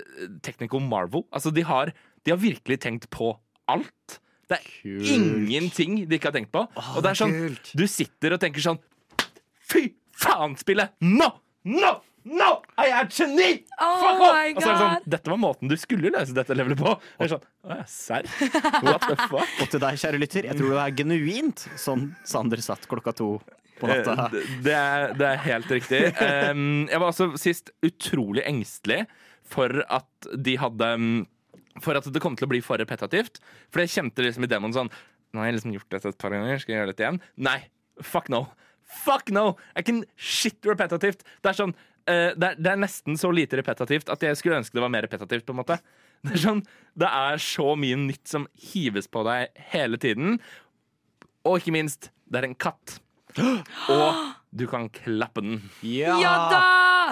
[0.42, 1.24] technical marvel.
[1.32, 1.92] Altså, de har,
[2.26, 3.32] de har virkelig tenkt på
[3.70, 4.18] alt.
[4.50, 5.10] Det er Kult.
[5.14, 6.66] ingenting de ikke har tenkt på.
[6.66, 7.70] og det er sånn, kult.
[7.78, 8.80] du sitter og tenker sånn
[9.72, 9.86] Fy
[10.18, 10.92] faen, spillet!
[11.00, 11.28] Nå!
[11.70, 11.92] Nå!
[12.28, 13.48] Nå er et geni!
[13.82, 14.36] Oh Fuck off!
[14.36, 16.92] Og så er det sånn, Dette var måten du skulle løse dette levelet på.
[16.92, 17.46] Og sånn,
[17.90, 18.28] serr?
[18.84, 19.56] What the fuck?
[19.64, 23.32] Og til deg, kjære lytter, jeg tror det er genuint sånn Sander satt klokka to
[23.82, 24.14] på natta.
[24.14, 26.00] Eh, det- Det er, det er helt riktig.
[26.92, 29.02] Jeg var også sist utrolig engstelig
[29.52, 30.88] for at de hadde
[31.82, 33.40] For at det kom til å bli for repetitivt.
[33.72, 34.90] For jeg kjente liksom i demoen sånn
[35.32, 37.20] Nå har jeg liksom gjort dette et par ganger, skal jeg gjøre dette igjen?
[37.40, 37.58] Nei.
[38.04, 38.42] Fuck no.
[39.04, 39.54] Fuck no!
[39.78, 41.24] Jeg kan shit repetitivt.
[41.42, 44.56] Det er sånn Uh, det, er, det er nesten så lite repetitivt at jeg skulle
[44.58, 45.44] ønske det var mer repetitivt.
[45.46, 45.76] på en måte
[46.26, 46.62] Det er sånn
[46.98, 50.40] Det er så mye nytt som hives på deg hele tiden.
[51.46, 52.96] Og ikke minst, det er en katt.
[53.38, 55.60] Og du kan klappe den.
[55.86, 56.62] Ja, Ja da!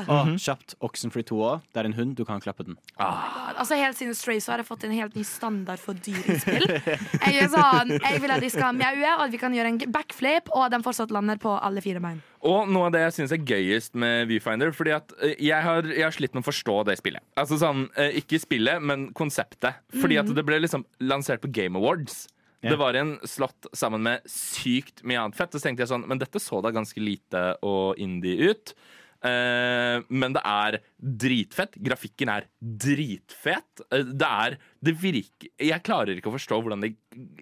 [0.09, 0.77] Og kjapt.
[0.85, 1.65] Oxenfree 2 òg.
[1.75, 2.77] Det er en hund, du kan klappe den.
[3.01, 6.65] Altså Helt siden Stray så har jeg fått en helt ny standard for dyrespill.
[6.71, 9.81] Jeg, er sånn, jeg vil at de skal mjaue, og at vi kan gjøre en
[9.93, 12.23] backflip, og at de fortsatt lander på alle fire bein.
[12.47, 15.85] Og noe av det jeg syns er gøyest med Viewfinder, fordi at eh, jeg har,
[15.91, 17.25] jeg har slitt med å forstå det spillet.
[17.41, 19.83] Altså sånn, eh, Ikke spillet, men konseptet.
[20.01, 22.25] Fordi at det ble liksom lansert på Game Awards.
[22.61, 25.55] Det var en slott sammen med sykt mye annet fett.
[25.55, 28.75] Så tenkte jeg sånn, men dette så da ganske lite og indie ut.
[29.21, 31.75] Uh, men det er dritfett.
[31.85, 33.83] Grafikken er dritfett.
[33.93, 36.95] Uh, det er Det virker Jeg klarer ikke å forstå hvordan de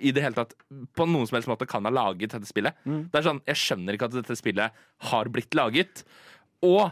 [0.03, 0.57] i det hele tatt
[0.99, 2.75] på noen som helst måte kan ha laget dette spillet.
[2.83, 6.03] Det er sånn, Jeg skjønner ikke at dette spillet har blitt laget.
[6.67, 6.89] Og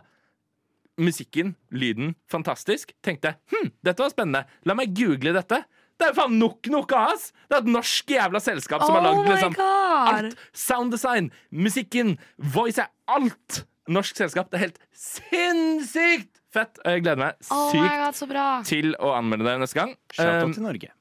[1.03, 2.95] musikken, lyden, fantastisk.
[3.05, 4.47] Tenkte hm, dette var spennende.
[4.69, 5.65] La meg google dette.
[5.97, 7.31] Det er faen nok noe ass!
[7.49, 10.37] Det er et norsk jævla selskap som har Oh lagd my liksom alt.
[10.53, 13.63] Sounddesign, musikken, voice er alt!
[13.89, 14.51] Norsk selskap.
[14.51, 16.81] Det er helt sinnssykt fett!
[16.85, 19.97] Og jeg gleder meg Oh sykt God, til å anmelde det neste gang.
[20.13, 20.93] Shout-out Um, til Norge.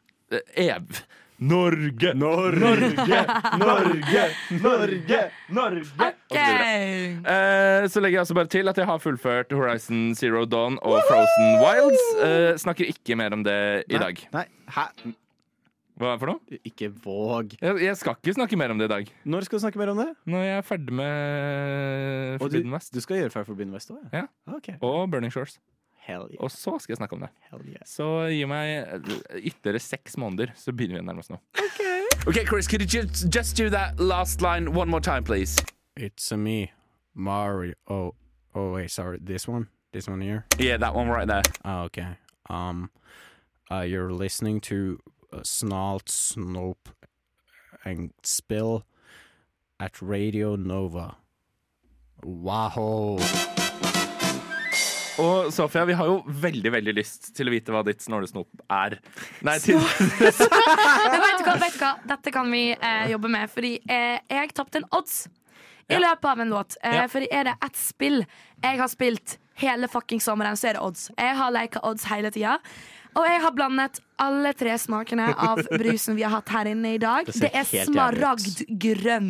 [0.55, 1.01] Ev.
[1.39, 2.13] Norge!
[2.15, 3.19] Norge!
[3.59, 4.23] Norge!
[4.61, 5.19] Norge!
[5.51, 6.07] Norge!
[6.31, 7.17] Okay.
[7.19, 11.01] Eh, så legger jeg også bare til at jeg har fullført Horizon Zero Dawn og
[11.09, 12.07] Frozen Wilds.
[12.23, 13.59] Eh, snakker ikke mer om det
[13.91, 14.23] i dag.
[14.35, 14.45] Nei,
[14.77, 14.87] hæ?
[15.95, 16.57] Hva er det for noe?
[16.67, 17.53] Ikke våg.
[17.61, 19.11] Jeg, jeg skal ikke snakke mer om det i dag.
[19.31, 20.09] Når skal du snakke mer om det?
[20.27, 23.91] Når jeg er ferdig med Og du, Forbidden West du skal gjøre ferdig Forbidden West
[23.95, 24.01] òg?
[24.11, 24.25] Ja.
[24.51, 24.73] Ok.
[24.79, 25.55] og Burning Shores.
[26.05, 26.43] Hell yeah.
[26.43, 27.29] Og så skal jeg snakke om det.
[27.49, 27.81] Hell yeah.
[27.89, 29.01] Så gi meg
[29.41, 31.39] ytterligere seks måneder, så begynner vi nærmest nå.
[32.27, 35.61] Okay, Chris, could you just, do that last line one more time, please?
[35.95, 36.71] It's a me,
[37.13, 37.73] Mario.
[37.87, 38.15] Oh,
[38.53, 39.19] oh wait, sorry.
[39.19, 40.45] This one, this one here.
[40.57, 41.43] Yeah, that one right there.
[41.63, 42.17] Oh, okay.
[42.49, 42.89] Um,
[43.71, 44.99] uh, you're listening to
[45.33, 46.93] uh, Snalt, Snope,
[47.83, 48.83] and Spill
[49.79, 51.17] at Radio Nova.
[52.23, 53.17] Wow.
[55.21, 58.97] Og Sofia, vi har jo veldig veldig lyst til å vite hva ditt snålesnop er.
[59.47, 59.79] Nei, til,
[60.19, 61.93] vet du hva, vet du hva?
[62.15, 65.25] Dette kan vi eh, jobbe med, fordi eh, jeg tapte en odds
[65.87, 65.99] i Ja.
[66.01, 66.75] løpet av en låt.
[66.83, 67.07] Eh, Ja.
[67.11, 68.23] Fordi er det ett spill
[68.63, 71.09] jeg har spilt hele fucking sommeren, så er det odds.
[71.17, 72.57] Jeg har leka odds hele tida.
[73.15, 76.99] Og jeg har blandet alle tre smakene av brusen vi har hatt her inne i
[76.99, 77.27] dag.
[77.27, 79.29] Det Det, er smaragdgrønn.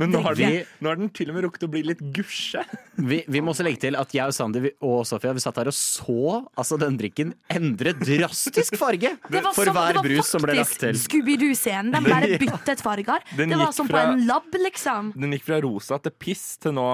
[0.00, 2.62] men nå har, den, nå har den til og med rukket å bli litt gusje.
[2.96, 5.68] Vi, vi må også legge til at jeg og Sander og Sofia Vi satt her
[5.68, 6.14] og så
[6.56, 10.44] altså, den drikken endre drastisk farge Det var, for som, hver det var brus som
[10.46, 10.96] ble lagt til.
[11.02, 11.92] Scooby-Doo-scenen.
[11.92, 13.20] Den bare byttet farger.
[13.36, 15.12] Den Det var som fra- på en lab, liksom.
[15.16, 16.88] Den gikk fra rosa til piss til nå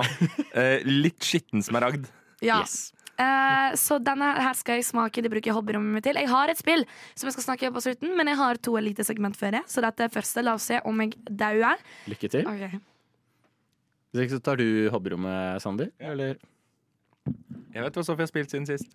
[0.59, 2.11] eh, litt skitten smaragd.
[2.43, 2.61] Ja.
[2.65, 2.91] Yes.
[3.23, 5.23] Eh, så denne her skal jeg smake.
[5.25, 6.19] Det bruker jeg hobbyrommet mitt til.
[6.19, 8.77] Jeg har et spill som jeg skal snakke om på slutten, men jeg har to
[8.81, 9.67] elitesegment før det.
[9.71, 10.45] Så dette er første.
[10.45, 11.83] La oss se om jeg dauer.
[12.11, 12.49] Lykke til.
[12.49, 12.81] Okay.
[14.13, 15.93] Hvis ikke så tar du hobbyrommet, Sander.
[16.01, 16.41] Eller?
[17.73, 18.91] Jeg vet hva Sofie har spilt siden sist.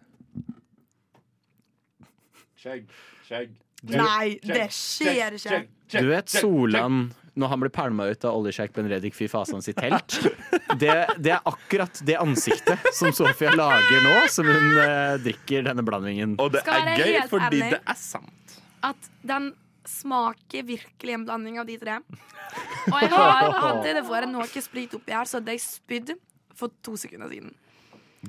[2.57, 2.91] Skjegg,
[3.25, 3.55] skjegg.
[3.87, 5.61] Nei, det skjer ikke.
[5.93, 10.17] Du vet Solan, når han ble pælma ut av oljesjeik Benredik Fy Fasan sitt telt?
[10.77, 15.85] Det, det er akkurat det ansiktet som Sofia lager nå, som hun eh, drikker denne
[15.85, 16.35] blandingen.
[16.41, 18.57] Og det Skal er gøy, fordi det er sant.
[18.85, 19.51] At den
[19.87, 21.99] smaker virkelig en blanding av de tre.
[22.91, 26.15] Og jeg har hadde det vært noe sprit oppi her, så hadde jeg spydd
[26.57, 27.53] for to sekunder siden.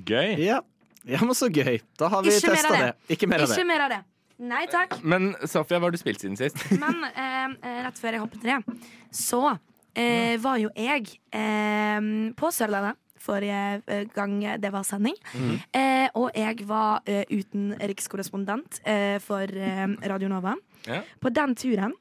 [0.05, 0.37] Gøy.
[0.45, 0.61] Ja.
[1.09, 1.81] ja, men så gøy.
[1.99, 2.81] Da har vi Ikke testa det.
[2.85, 3.17] det.
[3.17, 4.01] Ikke mer av Ikke mer av det.
[4.39, 5.01] Nei takk.
[5.03, 6.61] Men Sofia, hva har du spilt siden sist?
[6.79, 8.79] Men eh, eh, rett før jeg hoppet ned,
[9.11, 9.41] så
[9.99, 12.01] eh, var jo jeg eh,
[12.39, 15.17] på Sørlandet forrige eh, gang det var sending.
[15.75, 19.51] eh, og jeg var eh, utenrikskorrespondent eh, for
[20.07, 20.55] Radio Nova.
[20.87, 21.03] Ja.
[21.21, 21.97] På den turen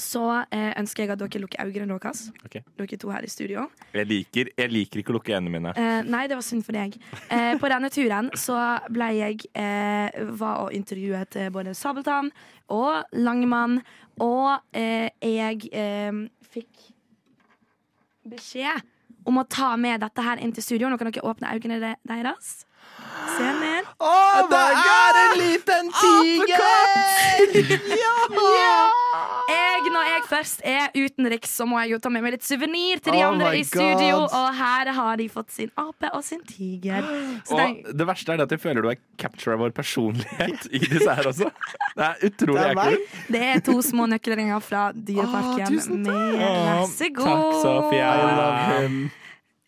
[0.00, 2.24] så eh, ønsker jeg at dere lukker øynene deres.
[2.46, 2.64] Okay.
[2.78, 3.66] Dere to her i studio.
[3.94, 5.74] Jeg liker, jeg liker ikke å lukke øynene mine.
[5.78, 6.96] Eh, nei, det var synd for deg.
[7.28, 8.58] Eh, på denne turen så
[8.90, 12.32] ble jeg eh, Var og intervjuet eh, både Sabeltann
[12.74, 13.78] og Langemann.
[14.24, 16.90] Og eh, jeg eh, fikk
[18.34, 18.82] beskjed
[19.24, 20.90] om å ta med dette her inn til studio.
[20.90, 22.64] Nå kan dere åpne øynene deres.
[23.34, 23.84] Se ned.
[24.50, 26.70] det er en liten tiger!
[29.44, 33.02] Jeg, når jeg først er utenriks, så må jeg jo ta med meg litt suvenir
[33.04, 34.22] til de Oh andre i studio.
[34.22, 34.36] God.
[34.38, 37.04] Og her har de fått sin ape og sin tiger.
[37.48, 40.68] Så den, Og det verste er det at jeg føler du har captura vår personlighet
[40.70, 41.50] i disse her også.
[41.94, 43.18] Det er utrolig Det er ekkelt.
[43.36, 45.76] Det er to små nøkkelringer fra Dyreparken.
[45.82, 47.28] Oh, med vær så god.
[47.28, 48.08] takk, Sofia.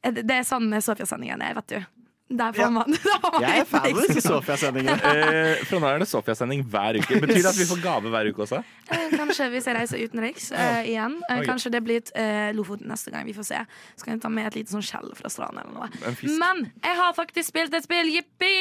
[0.06, 1.95] Det det er sånn Sofia-sendingen er, vet du.
[2.28, 3.18] Der får man, ja.
[3.22, 4.96] man Jeg er fan av disse Sofia-sendingene.
[5.16, 7.20] Eh, fra nå er det Sofia-sending hver uke.
[7.22, 8.58] Betyr det at vi får gave hver uke også?
[8.90, 11.14] Eh, Kanskje hvis jeg reiser utenriks eh, igjen.
[11.30, 13.26] Eh, Kanskje det blir et, eh, Lofoten neste gang.
[13.28, 13.60] Vi får se.
[13.94, 16.14] Så kan jeg ta med et lite sånn skjell fra stranden eller noe.
[16.40, 18.52] Men jeg har faktisk spilt et spill, jippi!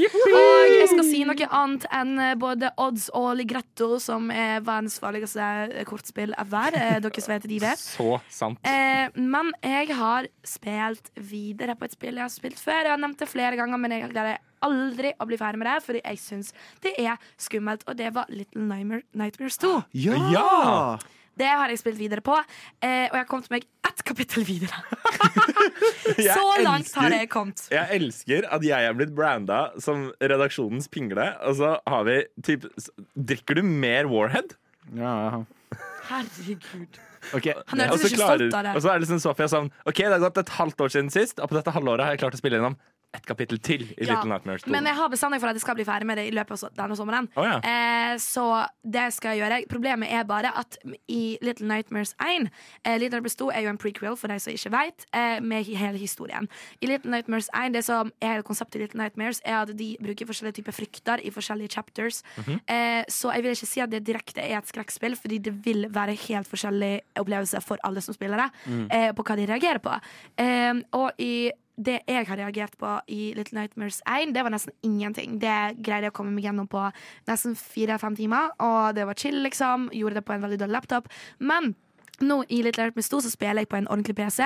[0.00, 4.96] Og jeg skal si noe annet enn eh, både Odds og Ligretto, som er verdens
[5.02, 6.76] farligste eh, kortspill ever.
[6.80, 7.84] Eh, Dere vet, de vet.
[7.98, 8.60] Så sant.
[8.64, 12.82] Eh, men jeg har spilt videre på et spill jeg har spilt før.
[12.86, 15.78] Jeg har nevnt det flere ganger, men jeg gleder aldri å bli ferdig med det,
[15.86, 16.52] fordi jeg syns
[16.84, 17.82] det er skummelt.
[17.88, 19.74] Og det var Little Nightmare, Nightmares 2.
[20.06, 20.20] Ja!
[20.34, 20.98] Ja!
[21.40, 22.34] Det har jeg spilt videre på,
[22.84, 24.76] eh, og jeg har kommet meg ett kapittel videre.
[26.20, 27.62] Så langt elsker- har jeg kommet.
[27.72, 32.66] Jeg elsker at jeg er blitt branda som redaksjonens pingle, og så har vi typ
[33.16, 34.52] Drikker du mer Warhead?
[34.92, 35.78] Ja, ja.
[36.10, 36.98] Herregud.
[37.36, 37.54] Okay.
[37.70, 38.76] Han hørtes ikke klarer- stolt av det.
[38.76, 41.10] Og så er det sånn Sofia sånn OK, det har gått et halvt år siden
[41.14, 42.76] sist, og på dette halvåret har jeg klart å spille gjennom
[43.12, 44.70] ett kapittel til i Ja, Little Nightmares 2.
[44.70, 46.62] Men jeg har bestemt meg for at jeg skal bli ferdig med det i løpet
[46.62, 47.26] av denne sommeren.
[47.36, 47.56] Oh, ja.
[47.58, 48.44] eh, så
[48.86, 49.58] det skal jeg gjøre.
[49.70, 50.78] Problemet er bare at
[51.10, 52.46] i Little Nightmares 1
[52.84, 55.66] eh, Little Nightmares 2 er jo en prequel, for de som ikke vet, eh, med
[55.66, 56.46] hele historien.
[56.80, 59.90] I Little Nightmares 1, det som er hele konseptet i Little Nightmares, er at de
[60.02, 62.22] bruker forskjellige typer frykter i forskjellige chapters.
[62.38, 62.60] Mhm.
[62.68, 65.88] eh, så jeg vil ikke si at det direkte er et skrekkspill, fordi det vil
[65.90, 68.86] være helt forskjellig opplevelse for alle som spiller det, Mm.
[68.92, 69.98] eh, på hva de reagerer på.
[70.38, 74.74] Eh, og i det jeg har reagert på i Little Nightmares 1, det var nesten
[74.86, 75.38] ingenting.
[75.42, 76.82] Det greide jeg å komme meg gjennom på
[77.30, 79.88] nesten fire-fem timer, og det var chill, liksom.
[79.96, 81.08] Gjorde det på en veldig dårlig laptop.
[81.38, 81.74] Men
[82.24, 84.42] nå i Little Help Me Sto så spiller jeg på en ordentlig PC,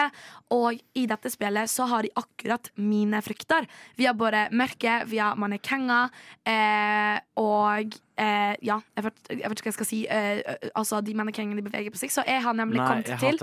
[0.55, 3.69] og i dette spillet så har de akkurat mine frykter.
[3.99, 6.13] Vi har både mørket, vi har mannekenger,
[6.49, 10.01] eh, og eh, ja, jeg vet, jeg vet ikke hva jeg skal si.
[10.11, 12.13] Eh, altså, de mannekengene de beveger på seg.
[12.15, 13.41] Så jeg har nemlig Nei, kommet til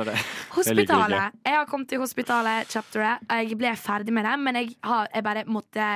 [0.56, 1.18] hospitalet.
[1.18, 1.42] Jeg.
[1.48, 3.28] Jeg har kommet til hospitalet, chapteret.
[3.30, 5.92] Jeg ble ferdig med det, men jeg, har, jeg bare måtte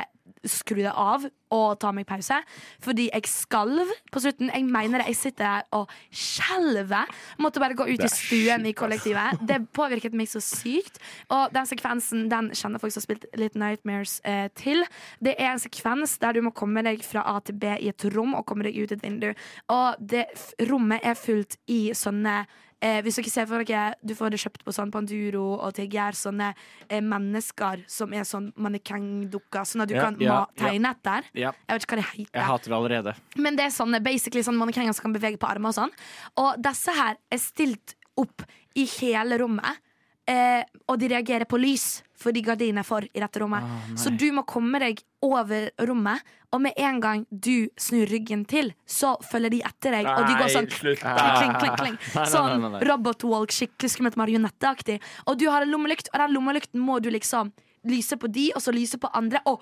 [0.50, 2.38] skru det av og ta meg pause.
[2.84, 4.50] Fordi jeg skalv på slutten.
[4.52, 5.10] Jeg mener det.
[5.14, 7.12] Jeg sitter der og skjelver.
[7.42, 9.42] Måtte bare gå ut i stuen i kollektivet.
[9.48, 11.00] Det påvirket meg så sykt.
[11.30, 14.84] Og den sekvensen den kjenner folk som har spilt litt Nightmares eh, til.
[15.24, 18.08] Det er en sekvens der du må komme deg fra A til B i et
[18.16, 19.32] rom og komme deg ut et vindu.
[19.72, 20.28] Og det
[20.70, 22.44] rommet er fullt i sånne
[22.84, 26.12] Eh, hvis dere ser for dere Du får det kjøpt på sånn Panduro og TGR,
[26.14, 26.50] sånne
[26.90, 31.30] eh, mennesker som er sånn mannekengdukker, sånn at du Ja, kan ja, tegne etter.
[31.34, 32.32] Ja, Jeg vet ikke hva det heter.
[32.34, 33.16] jeg hater det allerede.
[33.38, 35.96] Men det er sånne, basically sånne mannekenger som kan bevege på armer og sånn.
[36.38, 38.44] Og disse her er stilt opp
[38.76, 39.80] i hele rommet.
[40.28, 43.62] Eh, og de reagerer på lys, fordi gardinen er for i dette rommet.
[44.00, 48.72] så du må komme deg over rommet, og med en gang du snur ryggen til,
[48.88, 50.06] så følger de etter deg.
[50.08, 51.00] og de går sånn slutt.
[51.00, 51.98] kling, kling, kling, kling.
[52.16, 52.88] Nei, nei, Sånn nei, nei, nei.
[52.90, 54.98] robotwalk, skikkelig skummelt marionetteaktig.
[55.28, 57.52] Og du har en lommelykt, og den lommelykten må du liksom
[57.86, 59.42] lyse på de, og så lyse på andre.
[59.46, 59.62] Og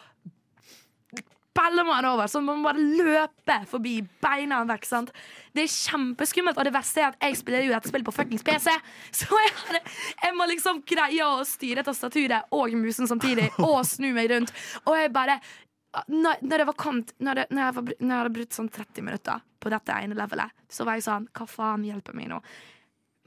[1.53, 4.85] baller man over, så man bare løper forbi beina vekk.
[4.87, 5.11] sant?
[5.53, 8.45] Det er kjempeskummelt, og det verste er at jeg spiller jo dette spillet på fuckings
[8.45, 8.73] PC.
[9.13, 9.83] Så jeg, hadde,
[10.23, 14.53] jeg må liksom greie å styre tastaturet og musen samtidig, og snu meg rundt.
[14.87, 15.39] Og jeg bare
[16.09, 18.69] når, når, det var kommet, når, det, når, jeg var, når jeg hadde brutt sånn
[18.73, 22.39] 30 minutter på dette ene levelet, så var jeg sånn Hva faen hjelper meg nå?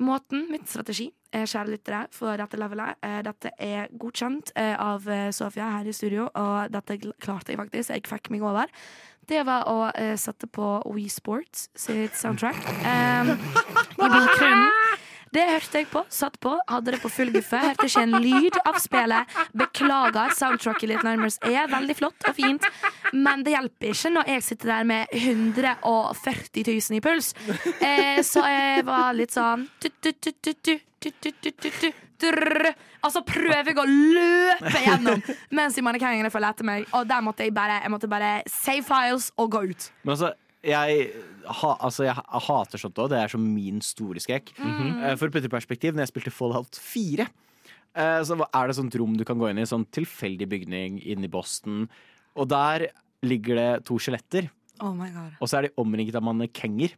[0.03, 5.31] Måten, mitt strategi, kjære lyttere, for dette levelet eh, Dette er godkjent eh, av eh,
[5.35, 7.93] Sofia her i studio, og dette klarte jeg faktisk.
[7.95, 8.71] Jeg fikk meg over.
[9.27, 14.71] Det var å eh, sette på WeSports Sports sitt soundtrack um, i bakgrunnen.
[15.35, 17.59] Det hørte jeg på, satt på, hadde det på full guffe.
[17.61, 19.35] Hørte ikke en lyd av spillet.
[19.59, 22.69] Beklager, soundtracket litt nærmest er veldig flott og fint,
[23.13, 27.35] men det hjelper ikke når jeg sitter der med 140 000 i puls.
[27.83, 31.71] Eh, så jeg var litt sånn tu, tu, tu, tu, tu, tu, tu, tu, tu,
[31.81, 32.73] tu, drrr.
[33.05, 35.23] Og så prøver jeg å løpe gjennom
[35.57, 36.89] mens de mannekengene følger etter meg.
[36.97, 39.89] Og der måtte jeg bare, jeg måtte bare save files og gå ut.
[40.05, 40.33] Men altså,
[40.67, 41.09] jeg,
[41.61, 42.17] ha, altså, jeg
[42.49, 43.13] hater sånt òg.
[43.13, 44.55] Det er som min store skrekk.
[44.59, 47.29] Eh, For å putte i perspektiv, når jeg spilte Fallout 4,
[47.97, 51.29] eh, så er det sånt rom du kan gå inn i, sånn tilfeldig bygning inne
[51.29, 51.87] i Boston.
[52.37, 52.89] Og der
[53.27, 54.51] ligger det to skjeletter,
[54.85, 54.93] Oh
[55.41, 56.93] og så er de omringet av mannekenger.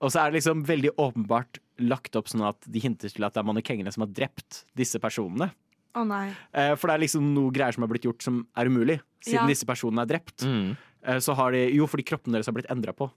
[0.00, 3.34] Og så er det liksom veldig åpenbart lagt opp sånn at de hinter til at
[3.34, 5.50] det er mannekengene som har drept disse personene.
[5.96, 6.28] Å nei.
[6.54, 9.42] Eh, For det er liksom noe greier som har blitt gjort som er umulig, siden
[9.42, 9.46] Ja.
[9.46, 10.44] disse personene er drept.
[10.46, 10.76] Mm.
[11.02, 13.10] Eh, Så har de, jo, fordi kroppene deres har blitt endra på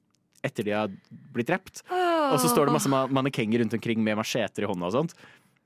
[0.43, 0.89] etter de har
[1.32, 1.84] blitt drept.
[1.89, 5.13] Og så står det masse mannekenger rundt omkring med macheter i hånda og sånt.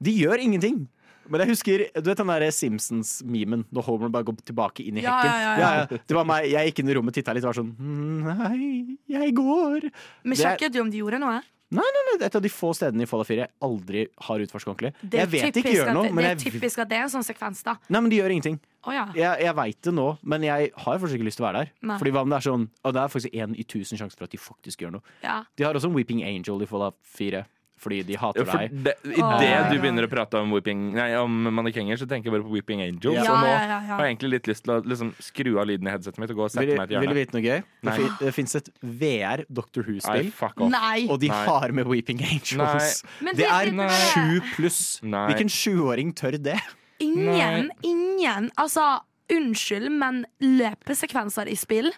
[0.01, 0.87] De gjør ingenting.
[1.29, 5.01] Men jeg husker du vet den der Simpsons-memen når Homer bare går tilbake inn i
[5.01, 5.31] Ja, hekken.
[5.41, 5.97] ja, ja, ja.
[6.07, 7.75] Det var meg, Jeg gikk inn i rommet, titta litt og var sånn
[8.23, 9.91] Nei, jeg går.
[10.23, 11.41] Men er- sjekket du om de gjorde noe?
[11.67, 14.69] Nei, nei, nei, et av de få stedene i Fallout 4 jeg aldri har utforsket
[14.71, 14.91] ordentlig.
[15.01, 17.03] Det Jeg vet ikke gjør noe, det, men det er jeg typisk at det er
[17.09, 17.73] en sånn sekvens, da.
[17.91, 18.59] Nei, men de gjør ingenting.
[18.87, 19.03] Oh, ja.
[19.17, 21.73] Jeg, jeg veit det nå, men jeg har fortsatt ikke lyst til å være der.
[21.91, 21.97] Nei.
[21.99, 24.29] Fordi hva om det er sånn Og det er faktisk én i tusen sjanse for
[24.29, 25.15] at de faktisk gjør noe.
[25.25, 25.41] ja.
[25.59, 27.43] De har også en Weeping Angel i Fallout 4,
[27.77, 28.73] fordi de hater hater for deg.
[28.73, 29.33] Idet I Åh.
[29.41, 32.53] det du begynner å prate om, whipping, nei, om mannekenger, så tenker jeg bare på
[32.55, 33.19] Weeping Angels.
[33.19, 33.25] Ja.
[33.27, 33.95] Så nå ja, ja, ja.
[33.95, 36.41] har jeg egentlig litt lyst til å liksom, skru av lyden i headsetet mitt og
[36.41, 37.59] gå og sette Vil, meg i et vil du vite noe gøy?
[37.67, 38.09] Det, Nei.
[38.21, 38.71] det fins et
[39.03, 40.31] VR Doctor Who-spill,
[41.07, 41.43] og de Nei.
[41.47, 43.03] har med Weeping Angels.
[43.21, 44.81] Det det- er sju pluss.
[45.01, 46.59] Hvilken sjuåring tør det?
[47.03, 51.91] Ingen, ingen Altså, unnskyld, men løpesekvenser i spill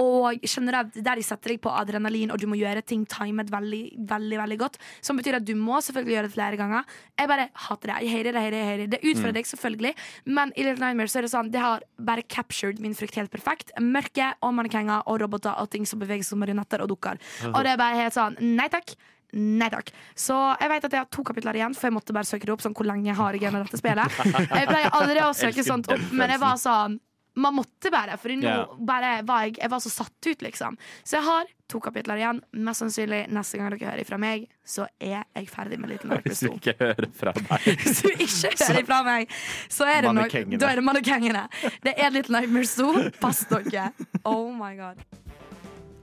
[0.00, 3.82] og generelt der de setter deg på adrenalin, og du må gjøre ting timet veldig,
[4.10, 4.78] veldig veldig godt.
[5.04, 6.96] Som betyr at du må selvfølgelig gjøre det flere ganger.
[7.20, 7.98] Jeg bare hater det.
[8.06, 8.88] Jeg hater det, hater det, hater det.
[8.96, 9.94] Det utfordrer deg selvfølgelig,
[10.40, 13.32] men i Little Nightmares så er det sånn Det har bare captured min frykt helt
[13.32, 13.74] perfekt.
[13.80, 17.18] Mørke og mannekenger og roboter og ting som beveger seg som marionetter og dukker.
[17.50, 18.94] Og det er bare helt sånn Nei takk.
[19.36, 19.92] Nei takk.
[20.18, 22.54] Så jeg vet at jeg har to kapitler igjen, for jeg måtte bare søke det
[22.54, 22.64] opp.
[22.64, 24.18] Sånn, hvor lenge har jeg igjen av dette spillet?
[24.60, 26.98] Jeg pleier aldri å søke sånt opp, men jeg var sånn
[27.34, 28.76] man måtte bare, for nå yeah.
[28.86, 30.78] bare var jeg, jeg var så satt ut, liksom.
[31.04, 32.40] Så jeg har to kapitler igjen.
[32.66, 36.42] Mest sannsynlig neste gang dere hører fra meg, så er jeg ferdig med Little Nightmares
[36.42, 37.70] Hvis du ikke hører fra meg.
[37.84, 39.34] Hvis du ikke hører fra meg,
[39.70, 41.46] så er det nok Da er det mannekengene.
[41.86, 43.10] Det er Little Nightmares 2.
[43.22, 43.90] Pass dere.
[44.24, 45.04] Oh my god.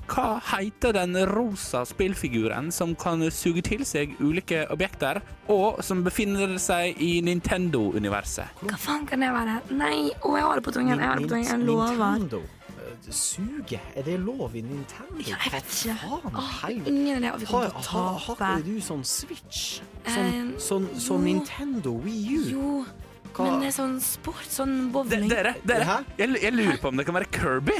[0.08, 5.20] Hva heter den rosa spillfiguren som kan suge til seg ulike objekter,
[5.52, 8.62] og som befinner seg i Nintendo-universet?
[8.63, 9.58] Hva faen kan det være?
[9.76, 10.96] Nei, å, jeg har det på tungen.
[11.00, 11.50] Jeg har det på tungen.
[11.52, 12.13] Jeg lover.
[12.17, 12.39] Nintendo.
[12.78, 13.80] Eh, Suge?
[14.00, 15.20] Er det lov i Nintendo?
[15.28, 15.98] Ja, jeg vet ikke.
[16.02, 17.34] Faen, Åh, ingen idé.
[17.43, 18.52] Vi Har, kommer til å tape.
[18.62, 19.63] ikke du sånn Switch?
[20.06, 21.26] Eh, Sånn, sånn, sånn.
[21.28, 22.46] Nintendo Wii U?
[22.56, 22.86] Jo,
[23.34, 23.50] Hva?
[23.52, 25.28] men det er sånn sport, sånn bowling.
[25.30, 27.76] dere, dere jeg, jeg lurer på om det kan være Kirby?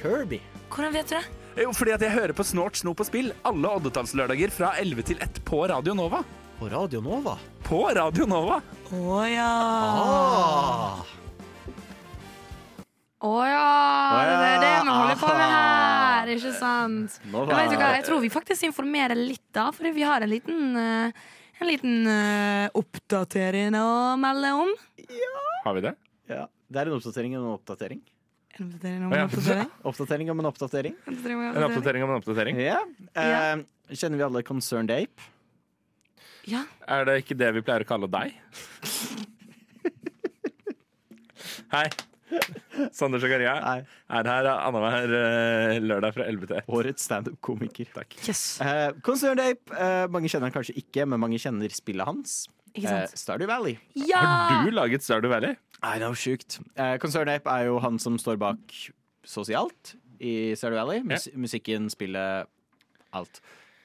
[0.00, 0.40] Kirby?
[0.72, 1.26] Hvordan vet du det?
[1.58, 5.22] Jo, fordi at jeg hører på Snort, snop og spill alle oddetallslørdager fra 11 til
[5.24, 6.20] 1 på Radio Nova.
[6.58, 7.34] På Radio Nova?
[7.66, 8.60] På Radio Nova!
[8.94, 9.48] Å ja.
[10.04, 11.00] Ah!
[13.26, 13.64] Å ja.
[14.14, 17.18] Det er det vi holder på med her, ikke sant?
[17.26, 20.30] Jeg, vet du hva, jeg tror vi faktisk informerer litt, da, fordi vi har en
[20.30, 21.26] liten eh,
[21.58, 23.88] en liten uh, oppdatering å
[24.22, 24.70] melde om.
[25.10, 25.42] Ja.
[25.64, 25.94] Har vi det?
[26.30, 28.02] Ja, det er en oppdatering og en oppdatering.
[28.58, 29.68] En oppdatering om en oppdatering?
[29.90, 30.94] Oppdatering om en oppdatering.
[31.06, 32.04] Oppdatering om en En oppdatering.
[32.04, 32.60] om en oppdatering.
[32.60, 32.80] Ja.
[33.14, 35.28] Eh, kjenner vi alle Concerned Ape?
[36.48, 36.64] Ja.
[36.88, 38.34] Er det ikke det vi pleier å kalle deg?
[41.74, 41.86] Hei.
[42.92, 46.68] Sander Zakaria er her annenhver uh, lørdag fra 11 til 1.
[46.80, 47.88] Årets standup-komiker.
[47.94, 48.18] Takk.
[48.26, 48.42] Yes.
[48.60, 52.40] Uh, Concerned Ape, Uh, mange kjenner han kanskje ikke, men mange kjenner spillet hans.
[52.78, 53.14] Ikke Eh.
[53.18, 53.76] Stardew Valley.
[53.98, 54.20] Ja!
[54.22, 55.56] Har du laget Stardew Valley?
[55.82, 56.58] Nei, det er jo sjukt.
[56.76, 58.58] Eh, Concern Ape er jo han som står bak
[59.28, 61.02] sosialt i Stardew Valley.
[61.06, 62.48] Mus musikken, spillet,
[63.14, 63.40] alt.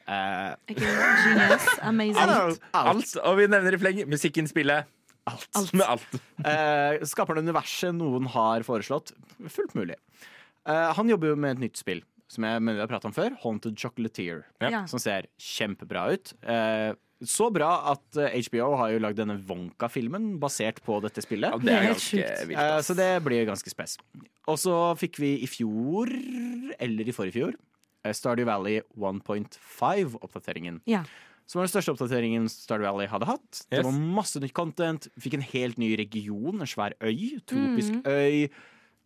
[0.08, 1.68] Eh, genius.
[1.90, 2.18] Amazing.
[2.18, 2.60] alt.
[2.74, 3.14] Alt.
[3.24, 4.90] Og vi nevner i fleng musikken, spillet.
[5.30, 5.74] alt.
[5.74, 6.18] Med alt.
[6.44, 9.14] Eh, skaper det universet noen har foreslått.
[9.48, 9.96] Fullt mulig.
[10.68, 12.02] Eh, han jobber jo med et nytt spill
[12.34, 13.36] som jeg mener vi har pratet om før.
[13.44, 14.42] Haunted Chocolatier.
[14.64, 14.70] Ja.
[14.74, 14.80] Ja.
[14.90, 16.32] Som ser kjempebra ut.
[16.42, 21.52] Eh, så bra at eh, HBO har jo lagd denne Wonka-filmen basert på dette spillet.
[21.52, 22.60] Ja, det er ganske vilt.
[22.60, 23.98] Eh, så det blir ganske spes.
[24.48, 26.12] Og så fikk vi i fjor,
[26.80, 27.54] eller i forrige fjor,
[28.06, 30.82] eh, Stardew Valley 1.5-oppdateringen.
[30.90, 31.04] Ja.
[31.46, 33.64] Som var den største oppdateringen Stardew Valley hadde hatt.
[33.70, 35.08] Det var masse nytt content.
[35.18, 37.40] Vi fikk en helt ny region, en svær øy.
[37.46, 38.04] Tropisk Mm.
[38.08, 38.50] øy.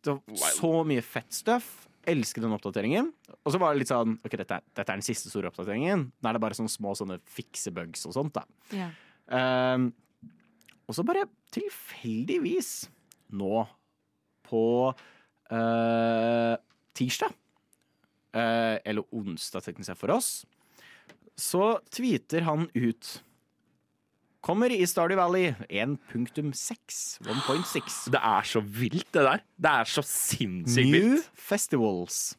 [0.05, 1.86] Det var så mye fett stuff.
[2.07, 3.09] Elsket den oppdateringen.
[3.43, 6.05] Og så var det litt sånn OK, dette, er- dette er den siste store oppdateringen.
[6.15, 8.45] Nå er det bare sånne små sånne fiksebugs og sånt, da.
[8.71, 8.87] Ja.
[9.27, 9.89] Um,
[10.87, 12.87] og så bare tilfeldigvis
[13.35, 13.65] nå
[14.47, 14.63] på
[15.51, 16.55] uh,
[16.95, 17.33] tirsdag,
[18.37, 20.29] uh, eller onsdag teknisk sett for oss,
[21.37, 23.17] så tweeter han ut
[24.45, 27.19] Kommer i Stardew Valley 1.6.
[27.25, 28.11] 1.6.
[28.13, 29.41] Det er så vilt, det der.
[29.57, 31.29] Det er så sinnssykt New vilt.
[31.35, 32.37] festivals.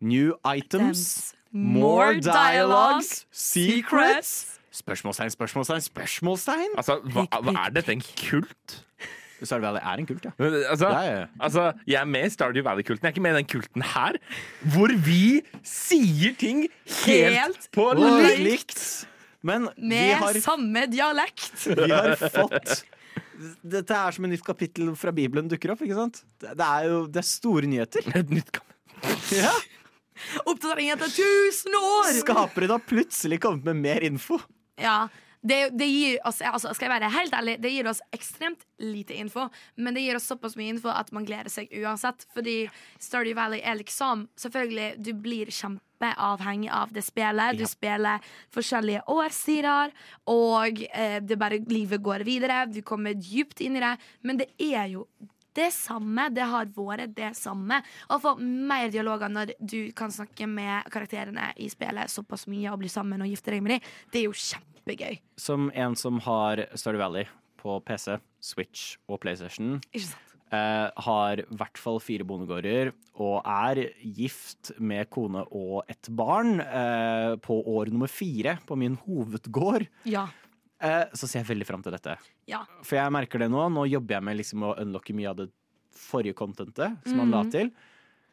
[0.00, 1.34] New items.
[1.52, 3.26] More dialogues.
[3.32, 4.58] Secrets.
[4.76, 6.74] Spørsmålstegn, spørsmålstegn, spørsmålstegn.
[6.76, 7.94] Altså, hva, hva er dette?
[7.96, 8.74] En kult?
[9.42, 10.30] Stardew Valley er en kult, ja.
[10.40, 11.26] Men, Altså, ja.
[11.40, 13.04] altså, jeg er med i Stardew Valley-kulten.
[13.04, 14.16] Jeg er ikke med i den kulten her,
[14.74, 16.66] hvor vi sier ting
[17.04, 18.40] helt, Helt på likt.
[18.44, 18.84] likt.
[19.42, 21.66] Men vi Med har, samme dialekt.
[21.66, 22.84] vi har fått
[23.60, 25.82] Dette er som et nytt kapittel fra Bibelen dukker opp.
[25.84, 26.22] ikke sant?
[26.40, 28.12] Det er jo det er store nyheter.
[28.16, 28.62] Et nytt.
[29.36, 29.52] Ja.
[30.48, 32.12] Oppdatering etter 1000 år!
[32.22, 34.38] Skaperen har plutselig kommet med mer info.
[34.80, 35.08] Ja,
[35.46, 39.16] det, det gir oss altså, Skal jeg være helt ærlig Det gir oss ekstremt lite
[39.16, 42.26] info, men det gir oss såpass mye info at man gleder seg uansett.
[42.34, 42.56] Fordi
[43.02, 45.52] Stardew Valley er liksom Selvfølgelig, du blir
[45.96, 47.58] kjempeavhengig av det spillet.
[47.58, 48.20] Du spiller
[48.54, 49.92] forskjellige årstider,
[50.26, 52.66] og eh, det bare livet går videre.
[52.66, 55.06] Du kommer dypt inn i det, men det er jo
[55.56, 56.28] det samme.
[56.30, 57.80] Det har vært det samme.
[58.08, 62.80] Å få mer dialoger når du kan snakke med karakterene i spillet såpass mye og
[62.80, 65.18] bli sammen og gifte deg med dem, det er jo kjempegøy.
[65.40, 67.26] Som en som har Stardew Valley
[67.56, 70.25] på PC, Switch og PlayStation, Ikke sant?
[70.56, 72.90] Eh, har i hvert fall fire bondegårder
[73.20, 78.96] og er gift med kone og et barn eh, på år nummer fire på min
[79.04, 79.86] hovedgård.
[80.08, 80.26] Ja.
[80.80, 82.16] Eh, så ser jeg veldig fram til dette.
[82.50, 82.64] Ja.
[82.84, 83.62] For jeg merker det nå.
[83.72, 85.50] Nå jobber jeg med liksom å unlocke mye av det
[85.96, 87.50] forrige contentet som han la Mhm.
[87.54, 87.70] til.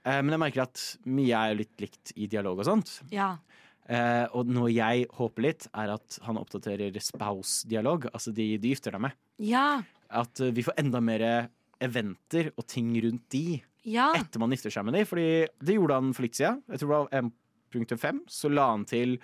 [0.06, 3.02] Eh, men jeg merker at mye er litt likt i dialog og sånt.
[3.12, 3.38] ja.
[3.86, 8.92] Eh, og noe jeg håper litt, er at han oppdaterer spouse-dialog, altså de de gifter
[8.96, 9.12] deg med.
[9.44, 9.82] Ja.
[10.10, 11.50] At vi får enda mer
[11.84, 14.12] eventer og ting rundt de Ja.
[14.16, 15.04] etter man gifter seg med de.
[15.10, 15.28] Fordi
[15.60, 16.62] det gjorde han for litt siden.
[16.72, 18.20] Jeg tror det var 1.5.
[18.32, 19.18] Så la han til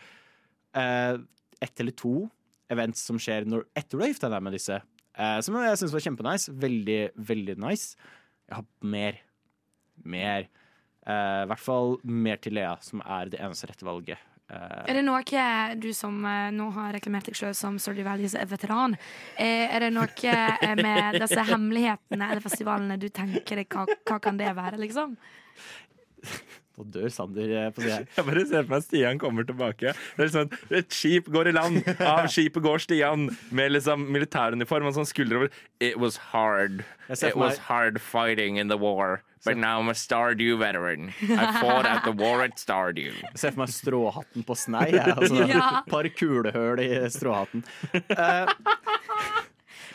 [0.76, 1.18] eh,
[1.62, 2.30] ett eller to
[2.70, 4.78] events som skjer når, etter du har gifta deg med disse.
[5.20, 6.53] Eh, som jeg syns var kjempenice.
[6.53, 7.95] Veldig, veldig nice.
[8.49, 9.18] Jeg har mer.
[10.03, 10.47] Mer.
[11.07, 14.20] Eh, I hvert fall mer til Lea, som er det eneste rette valget.
[14.50, 15.43] Er det noe
[15.78, 18.95] du som eh, nå har reklamert deg selv som Stardew Valleys veteran,
[19.38, 24.18] eh, er det noe eh, med disse hemmelighetene eller festivalene du tenker deg, hva, hva
[24.24, 25.14] kan det være, liksom?
[26.80, 28.06] Nå dør Sander på det her.
[28.16, 29.93] Jeg bare ser for meg Stian kommer tilbake.
[30.16, 31.82] Det er sånn, Et skip går i land.
[32.00, 35.58] Av skipet går Stian med liksom militæruniform og sånn skulder over.
[35.84, 36.86] It was hard.
[37.12, 39.20] It was hard fighting in the war.
[39.46, 41.14] But now I'm a Stardew veteran.
[41.24, 43.14] I fought at the war at Stardew.
[43.40, 44.90] Se for meg stråhatten på snei.
[44.92, 45.82] jeg, Altså, Ja.
[45.88, 47.64] par kulehull i stråhatten.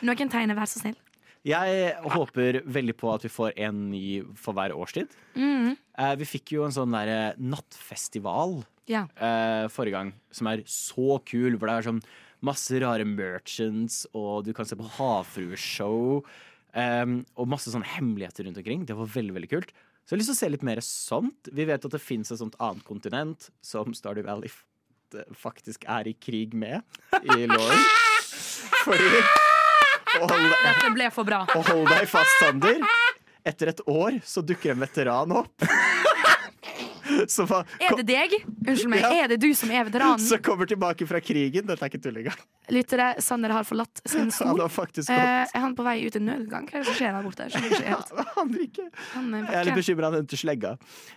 [0.05, 0.97] Noen tegner, vær så snill.
[1.45, 5.13] Jeg håper veldig på at vi får en ny for hver årstid.
[5.37, 5.75] Mm.
[5.99, 9.05] Uh, vi fikk jo en sånn der nattfestival Ja.
[9.21, 11.59] uh, forrige gang, som er så kul.
[11.61, 12.01] Hvor det er sånn
[12.45, 16.25] masse rare merchants, og du kan se på havfrueshow.
[16.75, 18.85] Um, og masse sånne hemmeligheter rundt omkring.
[18.89, 19.71] Det var veldig veldig kult.
[20.05, 21.51] Så jeg har lyst til å se litt mer sånt.
[21.55, 24.51] Vi vet at det fins et sånt annet kontinent som Stardew Valley
[25.39, 26.83] faktisk er i krig med
[27.23, 27.85] i Lauren.
[28.85, 29.07] Fordi
[30.19, 31.45] hold, Dette ble for bra.
[31.55, 32.83] og hold deg fast, Sander.
[33.47, 35.65] Etter et år så dukker en veteran opp.
[37.51, 38.35] Var- Er det deg?
[38.65, 39.11] Unnskyld meg, Ja.
[39.25, 40.23] er det du som er veteranen?
[40.31, 41.67] som kommer tilbake fra krigen.
[41.69, 42.45] Dette er ikke tull engang.
[42.75, 44.61] Lyttere, Sander har forlatt sin Han stol.
[44.65, 44.73] har
[45.15, 46.69] Eh, er han på vei ut i nødgang?
[46.71, 47.49] Hva er det som skjer der borte?
[47.55, 48.15] Helt.
[48.37, 48.93] Han drikker.
[49.15, 50.77] Han er Jeg er litt bekymra han henter slegga.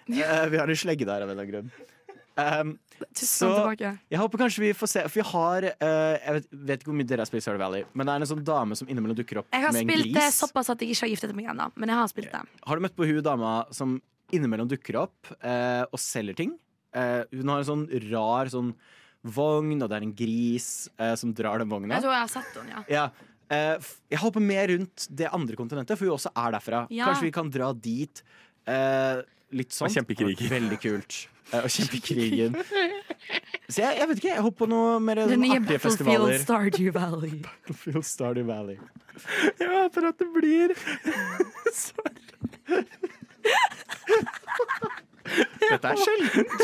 [0.10, 1.94] Eh, vi har en slegge der av en eller annen grunn.
[2.38, 2.76] Um,
[3.18, 3.48] så
[3.82, 6.98] jeg håper kanskje vi får se For vi har uh, Jeg vet, vet ikke hvor
[7.00, 9.40] mye dere har spilt Stardew Valley, men det er en sånn dame som innimellom dukker
[9.42, 11.98] opp Jeg har spilt det såpass at jeg ikke har giftet meg ennå, men jeg
[11.98, 12.44] har spilt det.
[12.70, 13.98] Har du møtt på hun dama som
[14.36, 16.52] innimellom dukker opp eh, og selger ting?
[16.98, 18.74] Eh, hun har en sånn rar sånn
[19.28, 20.68] vogn, og det er en gris
[20.98, 21.96] eh, som drar den vogna.
[21.98, 22.80] Jeg tror jeg har sett den, ja.
[22.92, 23.06] Ja.
[23.52, 23.76] eh,
[24.14, 26.80] jeg håper mer rundt det andre kontinentet, for vi også er derfra.
[26.94, 27.06] Ja.
[27.10, 28.24] Kanskje vi kan dra dit.
[28.68, 29.18] eh,
[29.56, 29.88] litt sånn.
[29.94, 30.50] kjempe i krigen.
[30.54, 31.14] Veldig kult.
[31.48, 32.52] Eh, og kjempe i krigen.
[33.72, 35.86] Så jeg, jeg vet ikke, jeg håper på noe mer Det sånn nye artige Battlefield
[35.86, 36.34] festivaler.
[36.42, 37.38] Stardew Valley.
[37.46, 38.76] Battlefield Stardew Valley.
[39.62, 40.74] Jeg håper at det blir
[45.62, 46.62] Dette er sjeldent.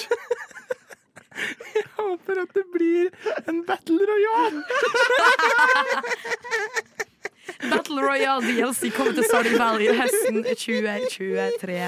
[1.73, 3.09] Jeg håper at det blir
[3.49, 4.63] en battle royale.
[7.63, 11.79] Battle Royale DLC kommer til Stardew Valley høsten 2023.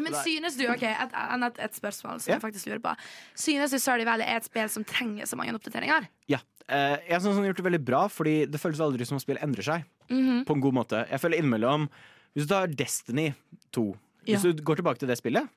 [0.00, 2.36] Men synes du, ok, et, et, et spørsmål som yeah.
[2.36, 2.92] jeg faktisk lurer på
[3.36, 6.08] Synes du Stardew Valley er et spill som trenger så mange oppdateringer?
[6.30, 6.40] Ja.
[6.70, 9.22] Eh, jeg synes han har gjort det veldig bra, fordi det føles aldri som om
[9.22, 9.84] spill endrer seg.
[10.08, 10.44] Mhm.
[10.48, 11.04] På en god måte.
[11.10, 11.88] Jeg føler innimellom
[12.34, 13.32] Hvis du tar Destiny
[13.72, 13.84] 2
[14.26, 14.52] Hvis Ja.
[14.52, 15.48] du går tilbake til det spillet,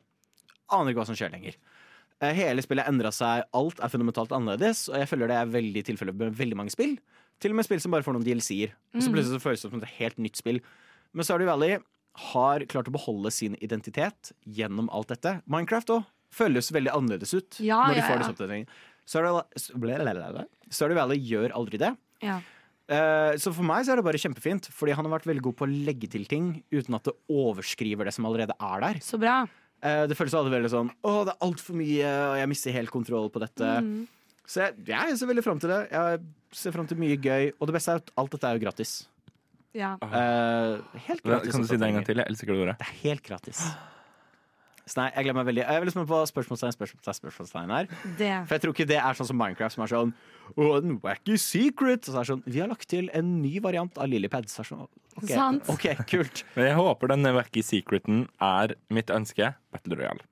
[0.71, 1.55] aner ikke hva som skjer lenger.
[2.21, 5.83] Eh, Hele spillet endra seg, alt er fundamentalt annerledes, og jeg føler det er veldig
[5.85, 6.97] tilfellet med veldig mange spill.
[7.39, 8.71] Til og med spill som bare får noen DLC-er.
[8.95, 9.13] Og så Mm.
[9.13, 10.61] plutselig så føles det som et helt nytt spill.
[11.13, 11.77] Men Stardew Valley
[12.15, 15.41] har klart å beholde sin identitet gjennom alt dette.
[15.47, 18.67] Minecraft òg føles veldig annerledes ut Ja, når de ja, får disse oppdateringene.
[20.71, 21.97] Stardew Valley gjør aldri det.
[22.23, 22.39] Ja.
[22.93, 25.57] Eh, Så for meg så er det bare kjempefint, fordi han har vært veldig god
[25.59, 28.99] på å legge til ting uten at det overskriver det som allerede er der.
[29.03, 29.41] Så bra.
[29.83, 32.91] Eh, Det føles aldri veldig sånn Å, det er altfor mye, og jeg mister helt
[32.93, 33.71] kontroll på dette.
[33.83, 34.03] Mm.
[34.45, 35.81] Så jeg, jeg ser veldig fram til det.
[35.91, 36.19] Jeg
[36.51, 37.53] ser fram til mye gøy.
[37.59, 38.91] Og det beste er at alt dette er jo gratis.
[39.73, 39.95] Ja.
[40.03, 41.51] Uh, helt gratis.
[41.55, 42.19] Kan du si det en gang til?
[42.21, 42.75] Jeg elsker det ordet.
[42.81, 43.61] Det er helt gratis.
[44.83, 45.63] Så nei, jeg gleder meg veldig.
[45.63, 47.85] Jeg vil spørre på spørsmålstegn, spørsmålstegn, spørsmålstegn her.
[48.19, 48.31] Det.
[48.49, 50.11] For jeg tror ikke det er sånn som Minecraft, som er sånn
[50.59, 52.03] en wacky secret!
[52.03, 54.49] Og så er det sånn Vi har lagt til en ny variant av Lillipad.
[54.51, 54.83] Så er det sånn,
[55.15, 55.71] ok, Sant.
[55.71, 56.43] ok, kult.
[56.57, 59.53] Men jeg håper den wacky secreten er mitt ønske.
[59.71, 60.27] Battle royale.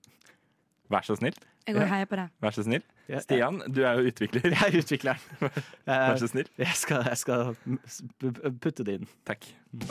[0.91, 1.37] Vær så snill.
[1.67, 2.27] Jeg går og heier på det.
[2.41, 2.81] Vær så snill.
[3.21, 4.45] Stian, du er jo utvikler.
[4.53, 5.19] Jeg er utvikleren.
[5.87, 6.47] Vær så Eh, snill.
[6.61, 7.55] Jeg skal, jeg skal
[8.63, 9.07] putte det inn.
[9.27, 9.45] Takk.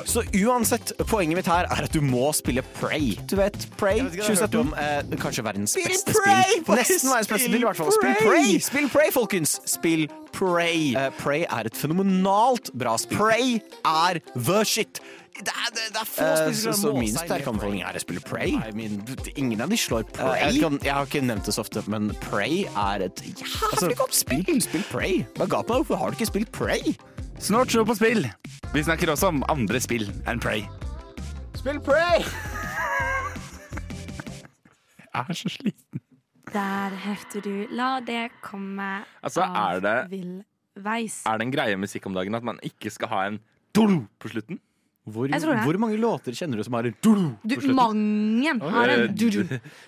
[0.08, 3.14] Så uansett, poenget mitt her er at du må spille Prey.
[3.30, 4.60] Du vet, Prey Jeg vet ikke hva jeg har 2017.
[4.60, 4.72] om.
[5.14, 6.56] Eh, kanskje verdens Spill beste Prey!
[6.62, 6.80] spill.
[6.80, 7.92] Nesten verdens beste spill i hvert fall.
[7.98, 8.30] Spill Prey!
[8.30, 8.58] Prey!
[8.70, 9.54] Spill Prey, folkens!
[9.68, 10.06] Spill
[10.36, 10.92] Prey.
[10.96, 13.18] Uh, Prey er et fenomenalt bra spill.
[13.20, 15.00] Prey er the shit.
[15.40, 17.80] Det er, det, det er få Eh, så- som så min seg sterke med anbefaling
[17.80, 17.88] Prey.
[17.90, 18.50] er å spille Prey.
[18.56, 19.04] Nei, min,
[19.36, 20.40] ingen av de slår Eh, Prey.
[20.40, 23.16] Jeg, vet ikke om- jeg har ikke nevnt det så ofte, men Prey er et
[23.16, 24.60] jævlig godt spill.
[24.60, 25.24] Spill Prey.
[25.36, 25.86] Hva ga på deg?
[25.86, 26.96] Hvorfor har du ikke spilt Prey?
[27.38, 28.26] Snart show på spill.
[28.74, 30.66] Vi snakker også om andre spill enn Prey.
[31.56, 32.24] Spill Prey!
[35.14, 36.00] Jeg er så sliten.
[36.52, 40.44] Der hørte du 'La det komme Altså, er av det- vill
[40.78, 41.22] veis'.
[41.26, 43.40] Er det en greie i musikk om dagen at man ikke skal ha en
[43.74, 44.58] dolo på slutten?
[45.08, 45.62] Hvor, Jeg tror det.
[45.64, 49.40] hvor mange låter kjenner du som har en dulu Du, mange har Eh, en du-du.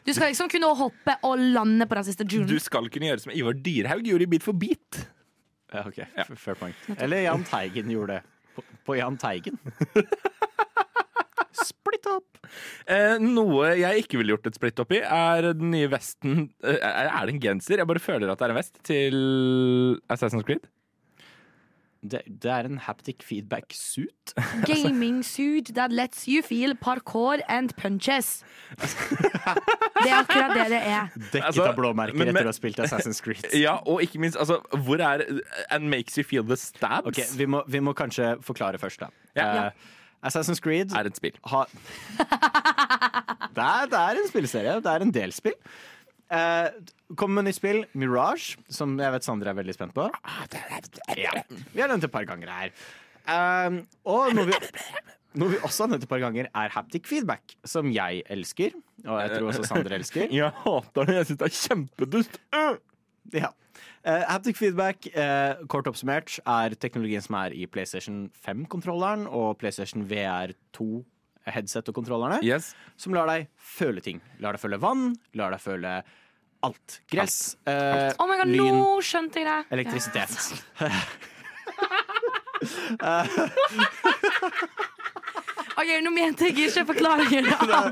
[0.07, 3.35] Du skal liksom kunne hoppe og lande på den siste Du skal kunne gjøre som
[3.37, 5.03] Ivar Dyrhaug gjorde i Bit for bit.
[5.73, 5.99] Ja, ok.
[6.17, 6.25] ja.
[6.35, 6.75] Fair point.
[6.97, 8.23] Eller Jahn Teigen gjorde det.
[8.57, 9.59] På, på Jahn Teigen.
[11.53, 12.39] Split up!
[12.89, 16.79] Eh, noe jeg ikke ville gjort et splitt opp i, er den nye vesten eh,
[16.81, 17.81] er det en genser?
[17.83, 19.17] Jeg bare føler at det er en vest til
[20.13, 20.65] Assassin's Creed.
[22.03, 24.33] Det, det er en haptic feedback suit.
[24.67, 28.43] Gaming suit that lets you feel parkour and punches.
[28.75, 31.13] Det er akkurat det det er.
[31.15, 33.47] Dekket Altså, av blåmerker men- men- etter å ha spilt Assassin's Creed.
[33.63, 35.23] Ja, og ikke minst, altså, hvor er
[35.71, 37.07] And makes you feel the stabs?
[37.07, 39.13] Okay, vi må, vi må kanskje forklare først, da.
[39.39, 39.67] Ja.
[39.67, 39.71] Uh,
[40.27, 41.39] Assassin's Creed Er et spill.
[41.51, 41.65] Ha...
[43.57, 44.75] det, er, det er en spillserie.
[44.83, 45.55] Det er en del spill.
[46.33, 46.69] Eh,
[47.21, 50.07] kom med nytt spill, Mirage, som jeg vet Sander er veldig spent på.
[51.19, 51.33] Ja,
[51.75, 52.71] vi har nevnt det et par ganger her.
[53.29, 54.57] Eh, og noe vi,
[55.39, 58.79] noe vi også har nevnt et par ganger, er haptic feedback, som jeg elsker.
[59.05, 60.31] Og jeg tror også Sander elsker.
[60.41, 61.19] Jeg hater det.
[61.19, 62.41] Jeg syns det er kjempedust.
[63.33, 63.53] Ja.
[64.03, 70.03] Uh, haptic feedback, uh, kort oppsummert, er teknologien som er i PlayStation 5-kontrolleren og PlayStation
[70.11, 70.89] VR2
[71.51, 72.73] headset og kontrollerne, Yes.
[72.97, 74.21] som lar deg føle ting.
[74.43, 75.95] Lar deg føle vann, lar deg føle
[76.63, 77.01] alt.
[77.13, 79.61] Gress, eh, Oh my god, lyn, nå skjønte jeg det!
[79.79, 80.31] elektrisitet.
[85.73, 87.89] Ok, Nå mente jeg ikke forklaringen av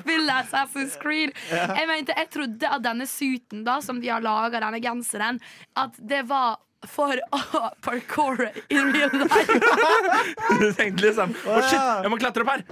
[0.00, 1.34] spillet Assassin's Creed.
[1.50, 5.40] Jeg mente, jeg trodde at denne suiten da, som de har laga, denne genseren,
[5.76, 7.40] at det var for å
[7.84, 9.58] parkoure in real life.
[10.60, 12.64] Du tenkte liksom Å, shit, jeg må klatre opp her!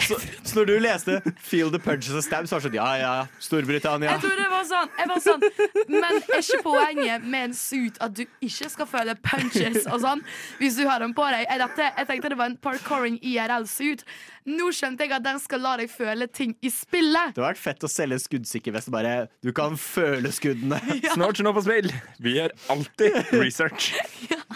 [0.00, 3.14] Så, så når du leste 'Feel the punches and stabs', var det sånn ja ja,
[3.40, 4.16] Storbritannia.
[4.16, 5.44] Jeg tror det var sånn, jeg var sånn
[5.88, 10.24] Men er ikke poenget med en suit at du ikke skal føle punches og sånn
[10.60, 11.46] hvis du har den på deg?
[11.50, 14.04] Er dette, jeg tenkte det var en parkouring IRL-suit.
[14.46, 17.34] Nå skjønte jeg at den skal la deg føle ting i spillet.
[17.34, 18.92] Det har vært fett å selge skuddsikker vest.
[18.94, 20.78] Bare, du kan føle skuddene.
[21.16, 21.90] Snart nå på spill.
[22.22, 23.92] Vi gjør alltid research.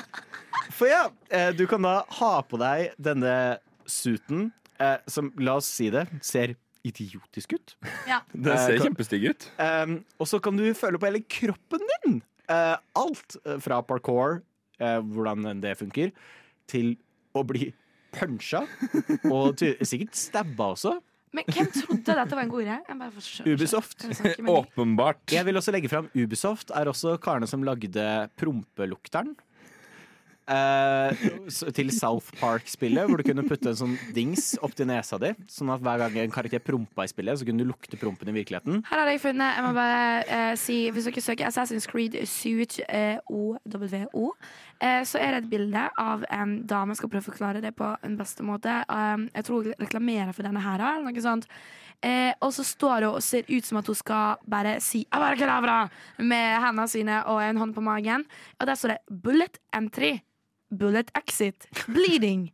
[0.76, 3.34] For ja, eh, du kan da ha på deg denne
[3.90, 4.48] suiten,
[4.80, 6.56] eh, som, la oss si det, ser
[6.86, 7.74] idiotisk ut.
[8.08, 8.22] Ja.
[8.32, 9.48] Det Eh, ser eh, kjempestygg ut.
[9.60, 12.20] Eh, og så kan du føle på hele kroppen din.
[12.50, 14.40] Eh, alt eh, fra parkour,
[14.80, 16.10] eh, hvordan det funker,
[16.70, 16.96] til
[17.36, 17.70] å bli
[18.16, 18.64] punsja.
[19.30, 20.96] Og til, sikkert stabba også.
[21.36, 22.76] Men hvem trodde dette var en god idé?
[23.46, 24.02] Ubisoft.
[24.50, 25.20] Åpenbart.
[25.30, 28.06] Jeg vil også legge fram Ubisoft er også karene som lagde
[28.40, 29.36] Prompelukteren.
[30.50, 31.20] Eh,
[31.76, 35.30] til South Park-spillet, hvor du kunne putte en sånn dings opp til nesa di.
[35.50, 38.34] Sånn at hver gang en karakter prompa i spillet, så kunne du lukte prompen i
[38.34, 38.80] virkeligheten.
[38.88, 42.80] Her har jeg funnet Jeg må bare eh, si Hvis dere søker Assassin's Creed Suit
[42.88, 44.32] eh, OWO,
[44.82, 46.94] eh, så er det et bilde av en dame.
[46.94, 48.80] Jeg skal prøve å forklare det på en beste måte.
[48.90, 51.46] Um, jeg tror hun reklamerer for denne her, eller noe sånt.
[52.02, 55.82] Eh, og så står hun og ser ut som at hun skal bare si Abarakadabra
[56.24, 58.24] med hendene sine og en hånd på magen.
[58.58, 60.18] Og der står det 'bullet entry'.
[60.70, 61.66] Bullet exit.
[61.90, 62.50] Bleeding.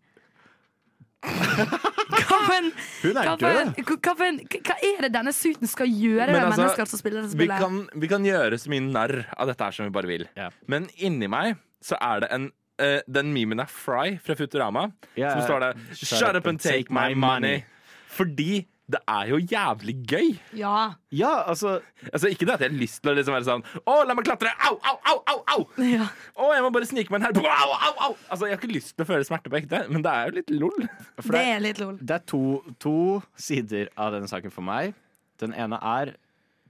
[1.27, 2.69] Hva Hun
[3.17, 3.73] er hva, død!
[3.89, 7.39] hva, hva er det denne suiten skal gjøre Men med altså, mennesker som spiller dette
[7.41, 10.27] Vi kan, vi kan gjøre så mye narr av dette her som vi bare vil.
[10.39, 10.55] yeah.
[10.71, 14.87] Men inni meg så er det en uh, Den memen er Fry fra Futurama.
[15.17, 15.35] yeah.
[15.35, 17.65] Som står der Shut up and take my money.
[18.13, 20.29] Fordi det er jo jævlig gøy.
[20.55, 20.95] Ja.
[21.11, 21.81] Ja, altså
[22.13, 24.27] Altså Ikke det at jeg har lyst til å liksom være sånn Å, la meg
[24.29, 24.53] klatre!
[24.69, 25.17] Au, au, au!
[25.33, 26.07] au, au ja.
[26.39, 27.57] Å, jeg må bare snike meg inn her.
[27.65, 28.13] Au, au, au!
[28.31, 30.37] Altså Jeg har ikke lyst til å føle smerte på ekte, men det er jo
[30.39, 30.87] litt lol.
[31.19, 31.99] for Det det, er litt lol.
[31.99, 32.43] det er to,
[32.79, 32.95] to
[33.35, 34.95] sider av denne saken for meg.
[35.43, 36.15] Den ene er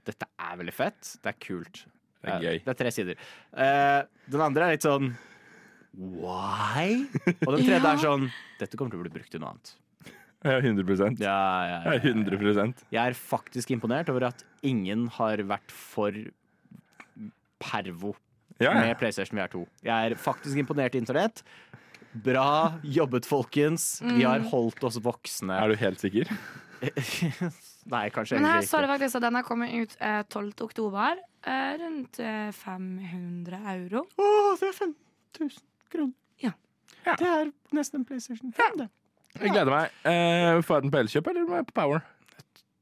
[0.09, 1.13] dette er veldig fett.
[1.21, 1.83] Det er kult.
[2.23, 2.57] Det er Eh, gøy.
[2.65, 3.19] Det er tre sider.
[3.53, 4.01] Eh,
[4.33, 5.11] den andre er litt sånn
[5.97, 7.05] Why?
[7.45, 7.93] Og den tredje Ja.
[7.93, 8.27] er sånn
[8.59, 9.71] Dette kommer til å bli brukt til noe annet.
[10.47, 11.37] Ja, 100 Ja,
[11.67, 16.11] ja, Ja, 100 Jeg er faktisk imponert over at ingen har vært for
[17.59, 18.15] pervo
[18.59, 18.79] Ja, ja.
[18.81, 19.65] med PlayStation VR2.
[19.83, 21.43] Jeg er faktisk imponert i internett.
[22.13, 23.99] Bra jobbet, folkens.
[24.01, 25.53] Vi har holdt oss voksne.
[25.53, 26.31] Er du helt sikker?
[27.93, 30.53] Nei, kanskje Men her står det faktisk at denne kommer ut eh, 12.
[30.65, 31.19] oktober.
[31.47, 34.05] Eh, rundt eh, 500 euro.
[34.17, 34.29] Å,
[34.59, 35.61] det er 5000
[35.93, 36.15] kroner.
[36.43, 36.53] Ja.
[37.05, 37.15] Ja.
[37.15, 38.89] Det er nesten en PlayStation 5, det.
[39.41, 39.91] Jeg gleder meg.
[40.07, 42.05] Eh, får jeg den på Elkjøp eller må jeg på Power?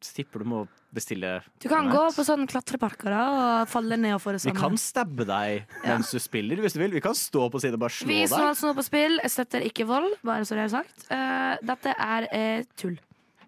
[0.05, 0.59] Tipper du må
[0.93, 1.29] bestille
[1.63, 3.21] Du kan gå på sånne klatreparker da,
[3.63, 4.59] og falle ned og få det Vi sånn.
[4.59, 6.93] kan stabbe deg mens du spiller, hvis du vil.
[6.93, 8.51] Vi kan stå på siden og bare slå Vi som deg.
[8.51, 11.07] altså nå på spill, jeg støtter ikke vold, bare så det er sagt.
[11.09, 12.99] Eh, dette er eh, tull.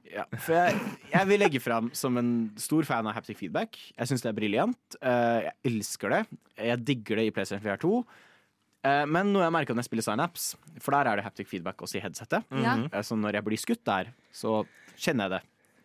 [0.08, 0.80] Ja, for jeg,
[1.12, 3.78] jeg vil legge fram som en stor fan av haptic feedback.
[4.00, 4.98] Jeg syns det er briljant.
[5.02, 6.22] Eh, jeg elsker det.
[6.58, 8.00] Jeg digger det i PlayStation VR 2.
[8.86, 11.82] Eh, men noe jeg merka når jeg spiller Synapse, for der er det haptic feedback
[11.82, 12.46] også i headsetet.
[12.50, 13.04] Mm -hmm.
[13.04, 14.66] Så når jeg blir skutt der, så
[14.98, 15.42] kjenner jeg det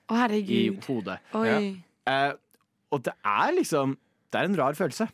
[0.09, 1.19] Å, i hodet.
[1.35, 1.83] Oi.
[2.07, 2.33] Eh,
[2.91, 3.97] og det er liksom
[4.33, 5.09] Det er en rar følelse.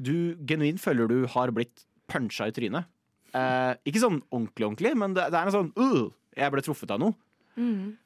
[0.00, 2.84] Du genuint føler du har blitt puncha i trynet.
[3.84, 6.98] Ikke sånn ordentlig, ordentlig, men det, det er en sånn uh, Jeg ble truffet av
[6.98, 7.14] noe.
[7.56, 7.98] Mm.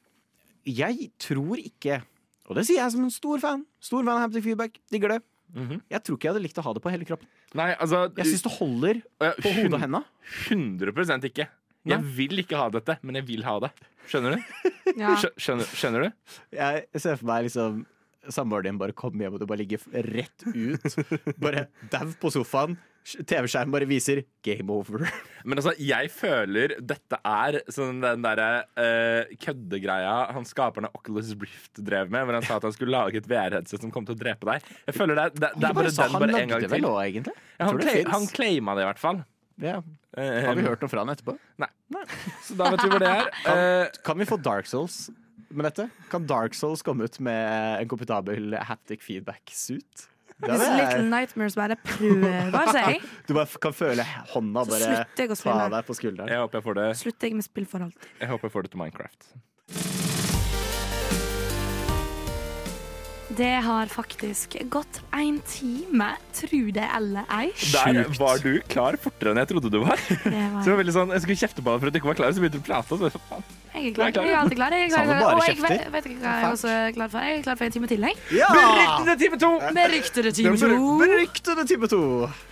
[0.65, 2.01] Jeg tror ikke
[2.49, 3.65] Og det sier jeg som en stor fan.
[3.79, 4.79] Stor fan av haptic feedback.
[4.91, 5.21] Digger det.
[5.55, 5.79] Mhm.
[5.89, 7.27] Jeg tror ikke jeg hadde likt å ha det på hele kroppen.
[7.57, 10.03] Nei, altså Jeg syns det holder Ja, på hodet og henda.
[10.49, 11.47] 100 ikke.
[11.89, 13.71] Jeg vil ikke ha dette, men jeg vil ha det.
[14.09, 14.43] Skjønner du?
[14.99, 15.13] Ja.
[15.37, 16.37] Skjønner, skjønner du?
[16.57, 17.83] Jeg ser for meg liksom
[18.33, 20.97] samboeren din bare kommer hjem og du bare ligger rett ut.
[21.43, 22.75] Bare dau på sofaen.
[23.17, 25.07] TV-skjermen bare viser 'game over'.
[25.47, 31.31] Men altså, jeg føler dette er sånn den derre uh, køddegreia han skaperen av Oculus
[31.39, 34.17] Rift drev med, hvor han sa at han skulle lage et VR-headset som kom til
[34.17, 34.69] å drepe deg.
[34.89, 36.89] Jeg føler det, det, det er bare den bare en gang det vel til.
[36.91, 37.35] òg, egentlig?
[37.57, 39.23] Ja, han, Tror det claim, han claima det i hvert fall.
[39.59, 39.77] Ja.
[40.15, 41.33] Eh, Har vi hørt noe fra han etterpå?
[41.59, 41.67] Nei,
[42.47, 43.31] Så da vet vi hvor det er.
[43.43, 45.09] Kan, Eh, kan vi få Dark Souls
[45.49, 45.89] med dette?
[46.11, 50.05] Kan Dark Souls komme ut med en kompetabel haptic feedback-suit?
[50.39, 54.79] Det Hvis hadde Little jeg- Nightmares bare prøver seg, Du bare kan føle hånda bare
[55.19, 56.29] jeg ta deg på skulderen.
[56.31, 58.07] jeg håper jeg får det Slutter jeg med spill for alltid.
[58.21, 59.29] Jeg håper jeg får det til Minecraft.
[63.39, 67.51] Det har faktisk gått en time, tru det eller ei.
[67.71, 69.99] Der var du klar fortere enn jeg trodde du var.
[70.09, 71.99] Det var, Så det var veldig sånn, Jeg skulle kjefte på deg for at du
[72.01, 72.97] ikke var klar, så begynte du å prate.
[72.99, 73.45] Så, faen.
[73.73, 74.07] Jeg er klar.
[74.09, 74.75] Er Jeg er alltid klar.
[74.75, 75.35] Jeg er klar.
[75.35, 77.19] Og jeg vet, vet ikke hva jeg er også klar for.
[77.19, 78.15] Jeg er klar for en time til, jeg.
[78.39, 78.49] Ja!
[78.55, 79.51] Beryktede time to!
[79.79, 80.69] Beryktede time to.
[81.03, 82.01] beryktede time to.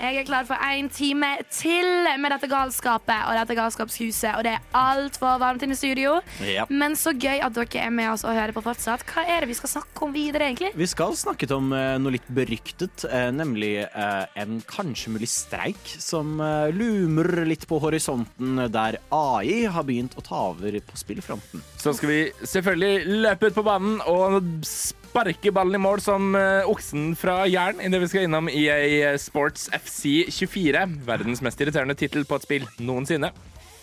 [0.01, 1.89] Jeg er klar for en time til
[2.22, 4.36] med dette galskapet og dette galskapshuset.
[4.38, 6.18] Og det er altfor varmt inne i studio.
[6.41, 6.72] Yep.
[6.72, 9.05] Men så gøy at dere er med oss og hører på fortsatt.
[9.07, 10.72] Hva er det vi skal snakke om videre, egentlig?
[10.78, 15.95] Vi skal snakke om eh, noe litt beryktet, eh, nemlig eh, en kanskje mulig streik
[16.01, 16.38] som
[16.74, 21.64] lumer litt på horisonten, der AI har begynt å ta over på spillfronten.
[21.80, 26.68] Så skal vi selvfølgelig løpe ut på banen og sparke ballen i mål som eh,
[26.68, 30.84] oksen fra Jæren idet vi skal innom EA Sports FC 24.
[31.08, 33.32] Verdens mest irriterende tittel på et spill noensinne.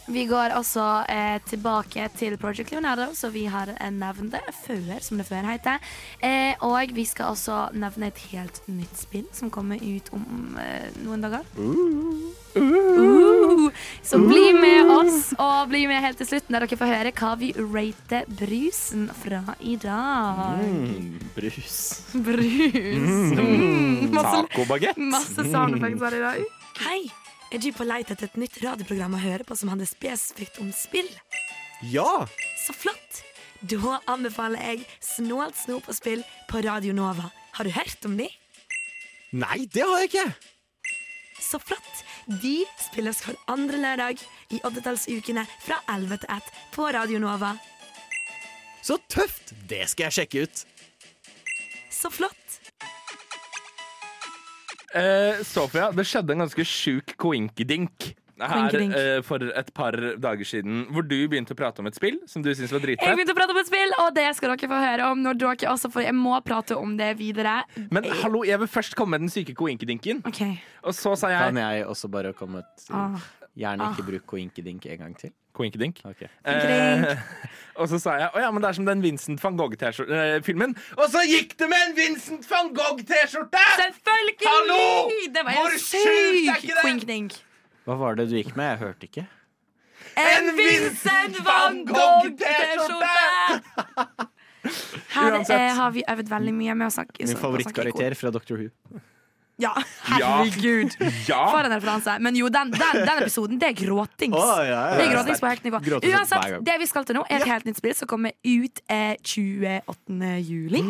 [0.07, 4.98] Vi går også eh, tilbake til Project Leonardo, så vi har eh, nevnt det før,
[5.00, 5.80] som det før heter.
[6.20, 10.90] Eh, og vi skal også nevne et helt nytt spill som kommer ut om eh,
[11.07, 11.48] noen dager.
[11.57, 12.34] Uh.
[14.05, 17.32] Så bli med oss, og bli med helt til slutten, der dere får høre hva
[17.40, 20.62] vi rater brusen fra i dag.
[21.34, 21.80] brus.
[22.12, 23.34] Brus.
[23.34, 25.00] Mm, masse, Tacobagett.
[25.00, 26.48] masse sound effects her i dag.
[26.84, 27.24] Hei!
[27.55, 30.72] Er du på leit etter et nytt radioprogram å høre på som handler spesifikt om
[30.74, 31.07] spill?
[31.86, 32.26] Ja!
[32.59, 33.20] Så flott!
[33.62, 37.28] Da anbefaler jeg Snålt snop og spill på Radio Nova.
[37.55, 38.26] Har du hørt om de?
[39.38, 40.26] Nei, det har jeg ikke!
[41.38, 42.02] Så flott!
[42.42, 42.57] De
[42.88, 47.55] spilles hver andre lørdag i oddetallsukene fra 11 til 1 på Radio Nova.
[48.82, 49.55] Så tøft!
[49.70, 50.66] Det skal jeg sjekke ut.
[52.02, 52.43] Så flott!
[54.95, 60.84] Eh, Sofia, det skjedde en ganske sjuk koinkedink her eh, for et par dager siden,
[60.95, 63.38] hvor du begynte å prate om et spill som du syntes var Jeg begynte å
[63.38, 66.07] prate om et spill, og det skal dere få høre om når dere også får
[66.09, 67.61] Jeg må prate om det videre.
[67.95, 70.24] Men hallo, jeg vil først komme med den syke koinkedinken.
[70.26, 70.42] OK.
[70.84, 73.18] Og så sa jeg Kan jeg jeg også bare komme et Ah.
[73.55, 75.30] Gjerne ikke bruk koinkedink en gang til.
[75.55, 76.00] Koinkedink.
[76.09, 76.26] Okay.
[76.50, 77.18] Eh,
[77.78, 80.74] og så sa jeg å ja, men det er som den Vincent van Gogh-filmen.
[80.98, 83.62] Og så gikk det med en Vincent van Gogh-T-skjorte!
[83.78, 84.48] Selvfølgelig!
[84.48, 84.80] Hallo!
[85.30, 87.44] Det var Hvor sjukt er ikke det?
[87.86, 88.72] Hva var det du gikk med?
[88.72, 89.26] Jeg hørte ikke.
[90.18, 93.11] En Vincent van Gogh-T-skjorte!
[95.14, 99.02] Her eh, har vi øvd veldig mye med å snakke Min favorittkarakter fra Doctor Who.
[99.57, 99.70] Ja,
[100.18, 100.44] Ja.
[100.44, 100.94] herregud.
[101.28, 101.44] Ja!
[101.50, 102.16] For en referanse.
[102.20, 104.34] Men jo, den, den, den episoden, det er gråtings.
[104.34, 105.78] Oh, ja, ja, Det er gråtings på helt nivå.
[106.11, 109.14] Uansett, det vi skal til nå, er et helt nytt spill som kommer ut eh,
[109.22, 110.32] 28.
[110.48, 110.82] juli.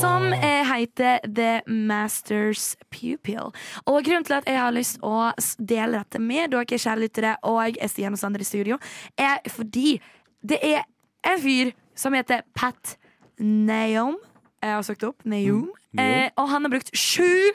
[0.00, 3.52] Som eh, heter The Masters Pupil.
[3.86, 5.30] Og grunnen til at jeg har lyst å
[5.62, 8.80] dele dette med dere, kjære lyttere, og Stian og Sander i studio,
[9.18, 10.00] er fordi
[10.42, 10.82] det er
[11.26, 12.96] en fyr som heter Pat
[13.38, 14.18] Naom.
[14.62, 15.22] Jeg har søkt opp.
[15.28, 15.68] Naom.
[15.98, 17.54] Eh, og han har brukt sju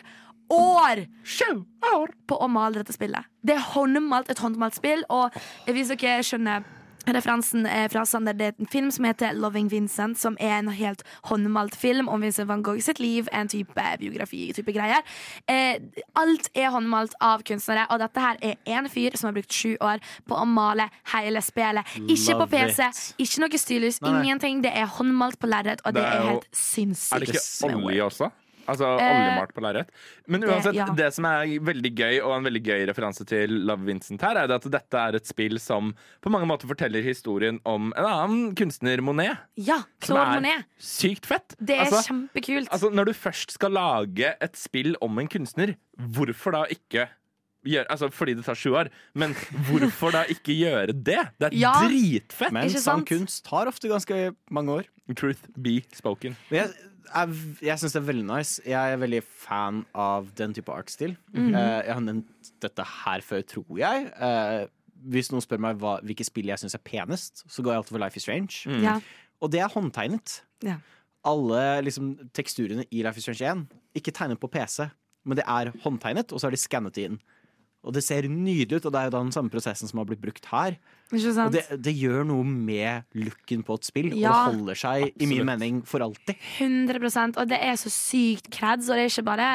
[0.51, 1.05] år
[2.27, 3.25] på å male dette spillet.
[3.45, 5.31] Det er håndmalt, et håndmalt spill, og
[5.65, 6.63] hvis dere skjønner
[7.03, 8.31] Referansen er fra Sander.
[8.31, 12.21] Det er en film som heter 'Loving Vincent', som er en helt håndmalt film om
[12.21, 13.27] Vincent van Gogh sitt liv.
[13.33, 15.01] En type biografi type greier.
[15.47, 15.79] Eh,
[16.15, 19.75] alt er håndmalt av kunstnere, og dette her er én fyr som har brukt sju
[19.81, 21.83] år på å male hele spillet.
[22.07, 23.15] Ikke på PC, it.
[23.19, 24.61] ikke noe stylus, ingenting.
[24.63, 27.15] Det er håndmalt på lerret, og det, Det er er jo- helt sinnssykt.
[27.15, 28.31] Er det ikke olje også?
[28.67, 29.89] Altså Eh, oljemalt på lerret?
[30.27, 30.85] Men det- uansett, ja.
[30.95, 34.47] det som er veldig gøy, og en veldig gøy referanse til Love Vincent her, er
[34.47, 38.55] det at dette er et spill som på mange måter forteller historien om en annen
[38.55, 39.37] kunstner, Monet.
[39.57, 40.65] Ja, Som Claude er Monet.
[40.79, 41.55] sykt fett.
[41.59, 42.69] Det er Altså, kjempekult.
[42.69, 47.09] altså, når du først skal lage et spill om en kunstner, hvorfor da ikke
[47.65, 49.33] gjøre Altså fordi det tar sju år, men
[49.69, 51.29] hvorfor da ikke gjøre det?
[51.39, 51.71] Det er Ja.
[51.87, 52.51] dritfett!
[52.51, 54.83] Men sann kunst tar ofte ganske mange år.
[55.15, 56.35] Truth be spoken.
[56.51, 56.73] Men jeg,
[57.09, 58.61] jeg, jeg syns det er veldig nice.
[58.67, 61.17] Jeg er veldig fan av den type artstil.
[61.33, 61.51] Mhm.
[61.55, 64.07] Eh, jeg har nevnt dette her før, tror jeg.
[64.13, 64.63] Eh,
[65.13, 67.95] hvis noen spør meg hva, hvilke spill jeg syns er penest, så går jeg alltid
[67.97, 68.81] for Life is Strange.
[68.83, 68.99] Ja.
[69.43, 70.41] Og det er håndtegnet.
[70.63, 70.77] Ja.
[71.27, 73.65] Alle liksom, teksturene i Life is Strange 1,
[73.99, 74.87] ikke tegnet på PC,
[75.27, 77.19] men det er håndtegnet, og så har de skannet det inn.
[77.83, 80.07] Og det ser nydelig ut, og det er jo da den samme prosessen som har
[80.07, 80.77] blitt brukt her.
[81.13, 84.31] Ikke Og det, det gjør noe med looken på et spill, Ja.
[84.31, 86.35] og det holder seg, i min mening, for alltid.
[86.59, 89.49] 100% Og det er så sykt creds, og det er ikke bare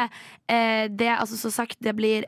[0.48, 2.24] eh, det altså Så sagt, det blir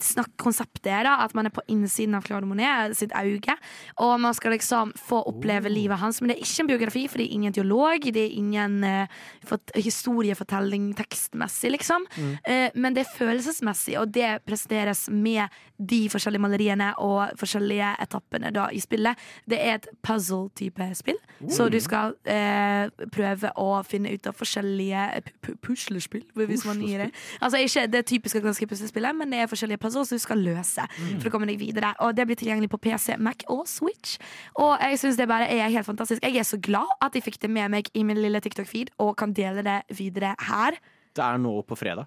[0.00, 3.56] snakk Konseptet er da at man er på innsiden av Claude Monet sitt øye,
[4.02, 6.20] og man skal liksom få oppleve livet hans.
[6.20, 9.06] Men det er ikke en biografi, for det er ingen dialog, det er ingen eh,
[9.46, 12.06] fort- historiefortelling tekstmessig, liksom.
[12.46, 15.48] Eh, men det er følelsesmessig, og det presenteres med
[15.78, 19.16] de forskjellige maleriene og forskjellige etappene da i spillet.
[19.48, 21.18] Det er et puzzle-type spill,
[21.52, 25.04] så du skal eh, prøve å finne ut av forskjellige
[25.42, 27.10] pu- puslespill, hvis man gir det.
[27.40, 30.86] Altså ikke det typiske ganske puslespillet, men det er forskjellige puzzles du skal løse
[31.20, 31.94] for å komme deg videre.
[32.04, 34.16] Og det blir tilgjengelig på PC, Mac og Switch.
[34.60, 36.22] Og jeg syns det bare er helt fantastisk.
[36.24, 39.16] Jeg er så glad at jeg fikk det med meg i min lille TikTok-feed, og
[39.20, 40.76] kan dele det videre her.
[41.16, 42.06] Det er nå på fredag.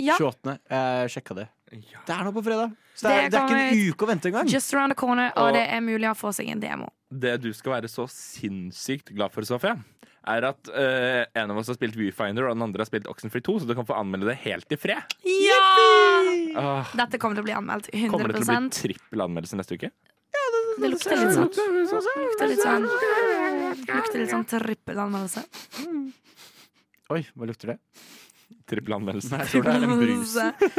[0.00, 0.56] Ja, 28.
[0.70, 1.44] Jeg sjekka det.
[2.06, 2.74] Det er nå på fredag.
[2.94, 4.48] Så det Det er, det er ikke en uke å vente engang.
[4.52, 6.88] just around the corner, og Og- det er mulig å få seg en demo.
[7.10, 9.74] det du skal være så sinnssykt glad for, Sofie,
[10.26, 13.42] er at uh, en av oss har spilt Viewfinder, og den andre har spilt Oxenfree
[13.42, 15.02] 2, så du kan få anmelde det helt i fred.
[15.22, 15.60] Ja!
[16.56, 19.56] Uh, Dette kommer til å bli anmeldt 100 kommer det til å bli trippel anmeldelse
[19.58, 19.90] neste uke?
[20.80, 21.50] Det lukter litt sånn.
[21.50, 22.86] Lukter litt sånn,
[23.86, 25.44] lukter litt sånn trippelanmeldelse.
[27.14, 27.78] Oi, hva lukter det?
[28.66, 29.36] Trippel anmeldelse.
[29.42, 30.34] Jeg tror det er en brus.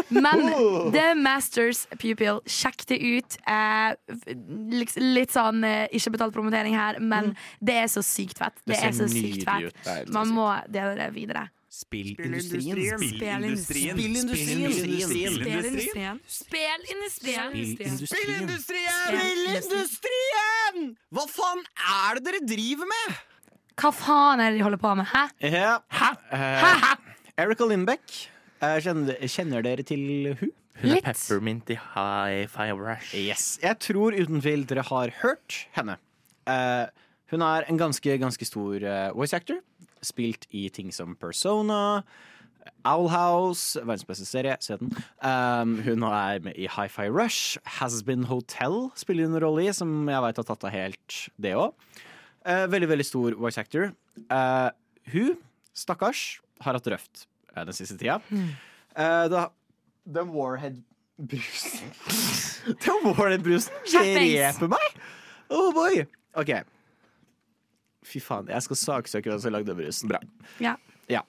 [0.09, 0.39] Men
[0.95, 3.36] The Masters Pupil, sjekk det ut.
[3.45, 3.93] Eh,
[4.97, 8.57] litt, sånn eh, ikke betalt promotering her, men det er så sykt fett.
[8.66, 9.70] Det, Det er så sykt fett.
[9.86, 11.45] Det er- Man må dele videre.
[11.76, 12.80] Spillindustrien.
[13.03, 13.95] Spillindustrien.
[13.99, 14.63] Spillindustrien.
[16.32, 16.32] Spillindustrien.
[16.32, 17.51] Spillindustrien.
[19.76, 20.93] Spillindustrien!
[21.13, 23.18] Hva faen er det dere driver med?
[23.76, 25.05] Hva faen er det de holder på med?
[25.11, 25.24] Hæ?
[25.43, 25.76] Hæ?
[26.32, 26.95] Hæ?
[27.38, 28.13] Erika Lindbekk.
[28.63, 30.51] Eh, Kjenner, kjenner dere til hun?
[30.75, 31.05] Hun er Litt.
[31.07, 33.13] peppermint i high five rush.
[33.15, 33.57] Yes.
[33.63, 35.97] Jeg tror uten tvil dere har hørt henne.
[36.47, 36.86] Eh,
[37.31, 39.59] hun er en ganske, ganske stor eh, voice actor.
[40.03, 42.03] Spilt i ting som Persona,
[42.86, 44.91] Owl House, verdens beste serie, se den.
[45.23, 47.57] Um, hun er med i Hi-Fi Rush.
[47.79, 51.17] Has Been Hotel spiller hun en rolle i, som jeg veit har tatt av helt
[51.41, 51.73] det òg.
[52.45, 53.91] veldig, veldig stor voice actor.
[54.29, 54.69] Eh,
[55.13, 55.38] hun,
[55.73, 57.25] stakkars, har hatt røft
[57.55, 58.19] eh, den siste tida.
[58.95, 59.47] Uh, da,
[60.05, 61.91] den Warhead-brusen
[62.85, 65.01] Den Warhead-brusen dreper meg!
[65.53, 66.05] Oh boy!
[66.39, 66.53] OK.
[68.05, 70.09] Fy faen, jeg skal saksøke den som lagde brusen.
[70.11, 70.21] Bra.
[70.61, 70.75] Ja.
[71.11, 71.25] Ja.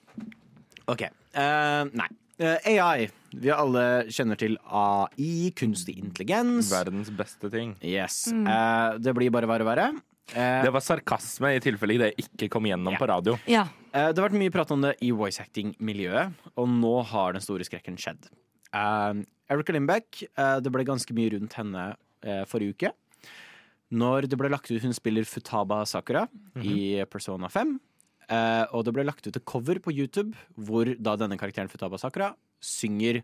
[0.86, 1.08] OK.
[1.36, 2.10] Uh, nei.
[2.36, 3.08] Uh, AI.
[3.36, 6.70] Vi alle kjenner til AI, kunstig intelligens.
[6.72, 7.74] Verdens beste ting.
[7.84, 8.26] Yes.
[8.32, 9.88] Eh, det blir bare verre og verre.
[10.34, 12.98] Eh, Det var sarkasme i tilfelle det ikke kom gjennom Ja.
[12.98, 13.38] på radio.
[13.46, 13.68] ja.
[13.92, 17.40] Eh, Det har vært mye prat om det i voice acting-miljøet, og nå har den
[17.40, 18.28] store skrekken skjedd.
[18.74, 22.92] Uh, Erica Limbeck, eh, det ble ganske mye rundt henne eh, forrige uke.
[23.92, 26.26] Når det ble lagt ut hun spiller Futaba Sakura
[26.60, 27.78] i Persona 5.
[28.28, 31.96] Eh, og det ble lagt ut et cover på YouTube hvor da denne karakteren Futaba
[31.96, 33.22] Sakura synger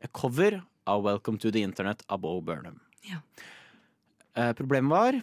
[0.00, 2.78] et cover av Welcome to the Internet av Bo Burnham.
[3.02, 3.18] Ja.
[4.36, 5.22] Eh, problemet var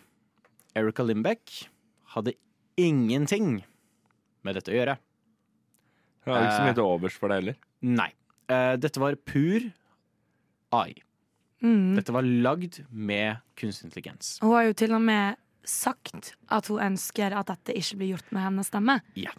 [0.75, 1.69] Erica Limbeck
[2.15, 2.33] hadde
[2.79, 3.61] ingenting
[4.45, 4.97] med dette å gjøre.
[6.25, 7.57] Hun har ikke så mye til overs for det heller.
[7.85, 8.09] Nei.
[8.51, 9.65] Eh, dette var pur
[10.75, 10.95] AI.
[11.63, 11.95] Mm.
[11.97, 14.35] Dette var lagd med kunstig intelligens.
[14.43, 18.33] Hun har jo til og med sagt at hun ønsker at dette ikke blir gjort
[18.35, 18.99] med hennes stemme.
[19.17, 19.31] Ja.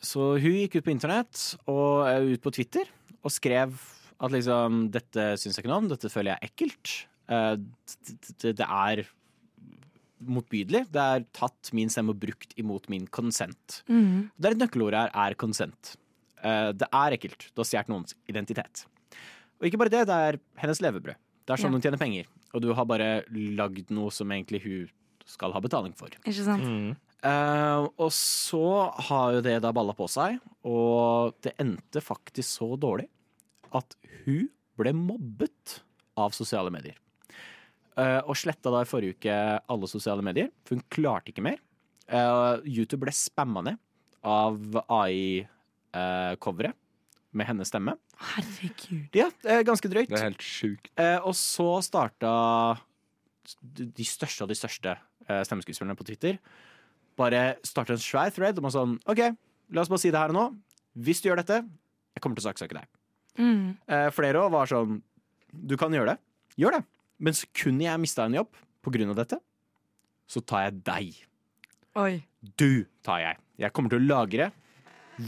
[0.00, 2.88] Så hun gikk ut på internett og eh, ut på Twitter
[3.20, 3.76] og skrev
[4.20, 6.92] at liksom Dette syns jeg ikke noe om, dette føler jeg er ekkelt.
[7.32, 7.54] Eh,
[8.42, 9.04] Det er
[10.20, 10.84] motbydelig.
[10.92, 13.82] Det er tatt min stemme og brukt imot min consent.
[13.88, 14.30] Mm.
[14.36, 15.96] Det er et nøkkelord her er consent.
[16.42, 17.50] Eh, Det er ekkelt.
[17.54, 18.84] Du har stjålet noens identitet.
[19.60, 21.16] Og ikke bare det, det er hennes levebrød.
[21.46, 21.76] Det er sånn Ja.
[21.76, 22.26] hun tjener penger.
[22.54, 24.88] Og du har bare lagd noe som egentlig hun
[25.26, 26.08] skal ha betaling for.
[26.24, 26.62] Ikke sant?
[26.64, 26.96] Mm.
[27.22, 32.78] Uh, og så har jo det da balla på seg, og det endte faktisk så
[32.80, 33.08] dårlig
[33.76, 33.94] at
[34.24, 34.48] hun
[34.80, 35.80] ble mobbet
[36.16, 36.96] av sosiale medier.
[37.98, 39.36] Eh, og sletta da i forrige uke
[39.70, 41.58] alle sosiale medier, for hun klarte ikke mer.
[42.10, 43.80] Eh, YouTube ble spamma ned
[44.26, 46.76] av AI-coveret
[47.32, 47.94] med hennes stemme.
[48.34, 49.08] Herregud.
[49.16, 50.10] Ja, eh, ganske drøyt.
[50.10, 50.90] Det er helt sjukt.
[50.98, 52.32] Eh, og så starta
[53.62, 56.38] de største av de største eh, stemmeskuespillerne på Twitter.
[57.18, 59.22] Bare starta en svær thread om å sånn OK,
[59.70, 60.46] la oss bare si det her og nå.
[61.00, 61.62] Hvis du gjør dette,
[62.14, 62.88] jeg kommer til å saksøke deg.
[63.38, 63.76] Mm.
[63.86, 64.98] Eh, flere òg var sånn
[65.50, 66.18] Du kan gjøre det.
[66.60, 66.82] Gjør det.
[67.20, 68.48] Men sekundet jeg mista en jobb
[68.86, 69.38] av dette,
[70.30, 71.18] så tar jeg deg.
[72.00, 72.22] Oi.
[72.56, 73.36] Du tar jeg.
[73.60, 74.50] Jeg kommer til å lagre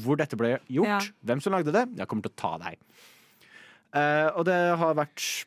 [0.03, 1.01] hvor dette ble gjort, Ja.
[1.25, 1.85] hvem som lagde det.
[1.99, 2.79] Jeg kommer til å ta deg.
[3.93, 5.45] Uh, og det har vært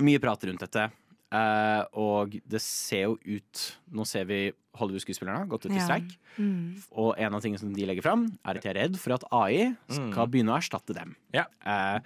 [0.00, 0.86] mye prat rundt dette.
[1.28, 4.46] Uh, og det ser jo ut Nå ser vi
[4.78, 5.84] Hollywood-skuespillerne har gått ut i Ja.
[5.84, 6.14] streik.
[6.38, 6.80] Mm.
[6.92, 9.24] Og en av tingene som de legger fram, er at de er redd for at
[9.30, 11.16] AI skal begynne å erstatte dem.
[11.34, 11.44] Ja.
[11.66, 12.00] Eh,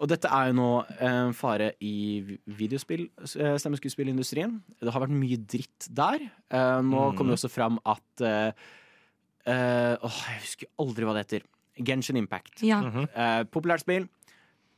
[0.00, 0.70] og dette er jo nå
[1.00, 3.06] en fare i videospill,
[3.40, 4.60] eh, stemmeskuespillindustrien.
[4.80, 6.20] Det har vært mye dritt der.
[6.50, 7.16] Eh, nå Mm.
[7.16, 8.52] kommer det også fram at eh,
[9.46, 11.46] eh, Åh, jeg husker aldri hva det heter.
[11.84, 12.62] Genshin Impact.
[12.64, 12.80] Ja.
[13.14, 14.08] Eh, populært spill.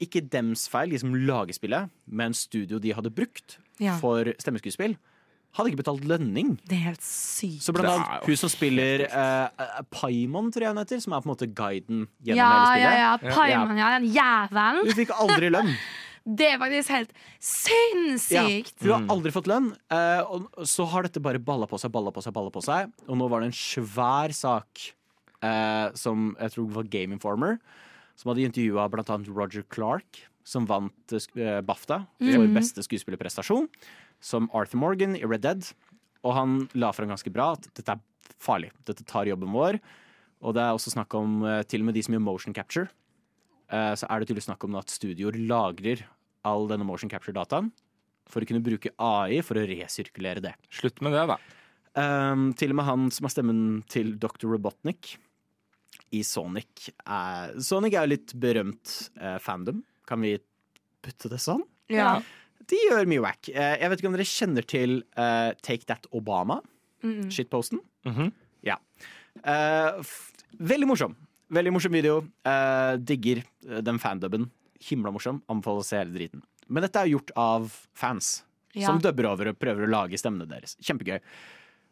[0.01, 3.97] Ikke dems feil, de som lager spillet, men studio de hadde brukt Ja.
[3.99, 4.97] for stemmeskuespill,
[5.57, 6.53] hadde ikke betalt lønning.
[6.69, 7.63] Det er helt sykt.
[7.65, 11.23] Så blant annet hun som spiller eh, eh, Paimon, tror jeg hun heter, som er
[11.25, 13.33] på en måte guiden gjennom Ja, hele ja, spillet.
[13.33, 13.39] ja.
[13.39, 13.89] Paimon, ja.
[13.99, 14.85] Den jævelen.
[14.91, 15.73] Hun fikk aldri lønn.
[16.29, 18.75] Det er faktisk helt sinnssykt.
[18.85, 19.71] Hun har aldri fått lønn.
[19.89, 22.91] eh, og så har dette bare balla på seg, balla på seg, balla på seg.
[23.09, 24.83] Og nå var det en svær sak
[25.43, 27.57] eh, som jeg tror var Game Informer,
[28.19, 30.93] som hadde intervjua blant annet Roger Clark, som vant
[31.65, 33.67] BAFTA for beste skuespillerprestasjon,
[34.21, 35.65] som Arthur Morgan i Red Dead.
[36.27, 38.01] Og han la frem ganske bra at dette er
[38.43, 38.71] farlig.
[38.89, 39.79] Dette tar jobben vår.
[40.43, 42.89] Og det er også snakk om eh, til og med de som gjør motion capture.
[43.71, 46.05] eh, så er det tydelig snakk om at studioer lagrer
[46.47, 47.71] all denne motion capture-dataen
[48.29, 50.53] for å kunne bruke AI for å resirkulere det.
[50.71, 51.39] Slutt med det, da.
[51.99, 54.47] Um, til og med han som har stemmen til Dr.
[54.53, 55.17] Robotnik
[56.15, 56.91] i Sonic.
[57.07, 59.81] er- Sonic er jo litt berømt eh, fandom.
[60.07, 60.37] Kan vi
[61.03, 61.65] putte det sånn?
[61.91, 62.21] Ja.
[62.69, 63.49] De gjør mye wack.
[63.49, 66.59] Eh, jeg vet ikke om dere kjenner til uh, Take That Obama?
[67.05, 67.29] Mm.
[67.33, 67.81] Shitposten?
[68.09, 68.33] Mhm.
[68.67, 68.77] Ja.
[69.45, 70.03] Uh,
[70.59, 71.15] veldig morsom.
[71.55, 72.19] Veldig morsom video.
[72.45, 73.45] Uh, digger
[73.87, 74.49] den fanduben.
[74.89, 75.41] Himla morsom.
[75.49, 76.43] Anbefaler å se hele driten.
[76.69, 78.43] Men dette er gjort av fans
[78.77, 78.87] Ja.
[78.91, 80.77] som dubber over og prøver å lage stemmene deres.
[80.85, 81.21] Kjempegøy.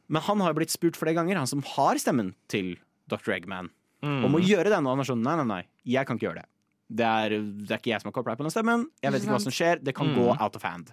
[0.09, 2.77] Men han har jo blitt spurt flere ganger, han som har stemmen til
[3.09, 3.33] Dr.
[3.35, 3.71] Eggman,
[4.03, 4.85] om å gjøre den.
[4.87, 6.49] Og han er sånn nei, nei, nei, jeg kan ikke gjøre det.
[6.87, 8.87] Det er, det er ikke jeg som har copyright på den stemmen.
[9.03, 9.81] Jeg vet Ikke hva som skjer.
[9.83, 10.93] Det kan gå out of hand.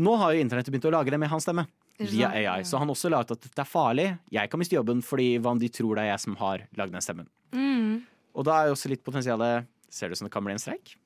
[0.00, 1.66] Nå har jo internettet begynt å lage det med hans stemme.
[2.00, 2.32] Via?
[2.32, 2.64] AI.
[2.66, 4.08] Så han også la ut at dette er farlig.
[4.34, 6.96] Jeg kan miste jobben fordi hva om de tror det er jeg som har lagd
[6.96, 7.28] den stemmen.
[7.54, 8.02] Mm.
[8.34, 10.58] Og da er jo også litt potensialet Ser det ut som det kan bli en
[10.58, 10.96] streik?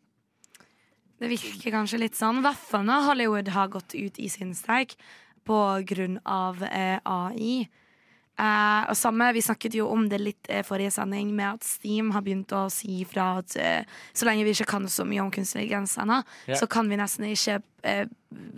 [1.20, 2.38] Det virker kanskje litt sånn.
[2.40, 4.94] I hvert fall når Hollywood har gått ut i sin streik
[5.44, 5.58] på
[5.90, 7.66] grunn av eh, AI.
[8.38, 12.12] Eh, og samme, Vi snakket jo om det litt uh, forrige sending, med at Steam
[12.14, 15.32] har begynt å si fra at uh, så lenge vi ikke kan så mye om
[15.32, 16.54] ennå, Ja.
[16.54, 17.60] så kan vi nesten ikke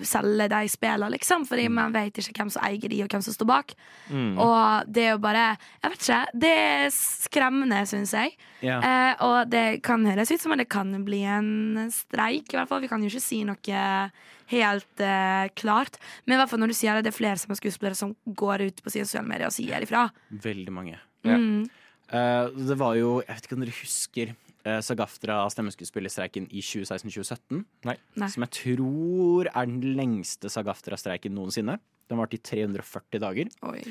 [0.03, 1.45] selge de spillene, liksom.
[1.47, 3.75] Fordi man vet ikke hvem som eier de, og hvem som står bak.
[4.11, 6.21] Og det er jo bare Jeg vet ikke.
[6.41, 8.35] Det er skremmende, syns jeg.
[8.63, 9.15] Yeah.
[9.21, 12.81] Og det kan høres ut som at det kan bli en streik, i hvert fall.
[12.81, 14.11] Vi kan jo ikke si noe
[14.51, 15.99] helt uh, klart.
[16.25, 18.15] Men i hvert fall når du sier det, det er flere som er skuespillere som
[18.27, 20.09] går ut på sosiale medier og sier ifra.
[20.31, 20.99] Veldig mange.
[21.27, 21.37] Ja.
[21.37, 21.69] Mm.
[22.11, 27.61] Eh, det var jo Jeg vet ikke om dere husker uh, Sagaftra stemmeskuespillerstreiken i 2016-2017?
[27.87, 27.97] Nei.
[28.19, 28.31] Nei.
[28.33, 31.79] Som jeg tror er den lengste Sagaftra-streiken noensinne.
[32.11, 33.53] Den varte i 340 dager.
[33.71, 33.85] Oi.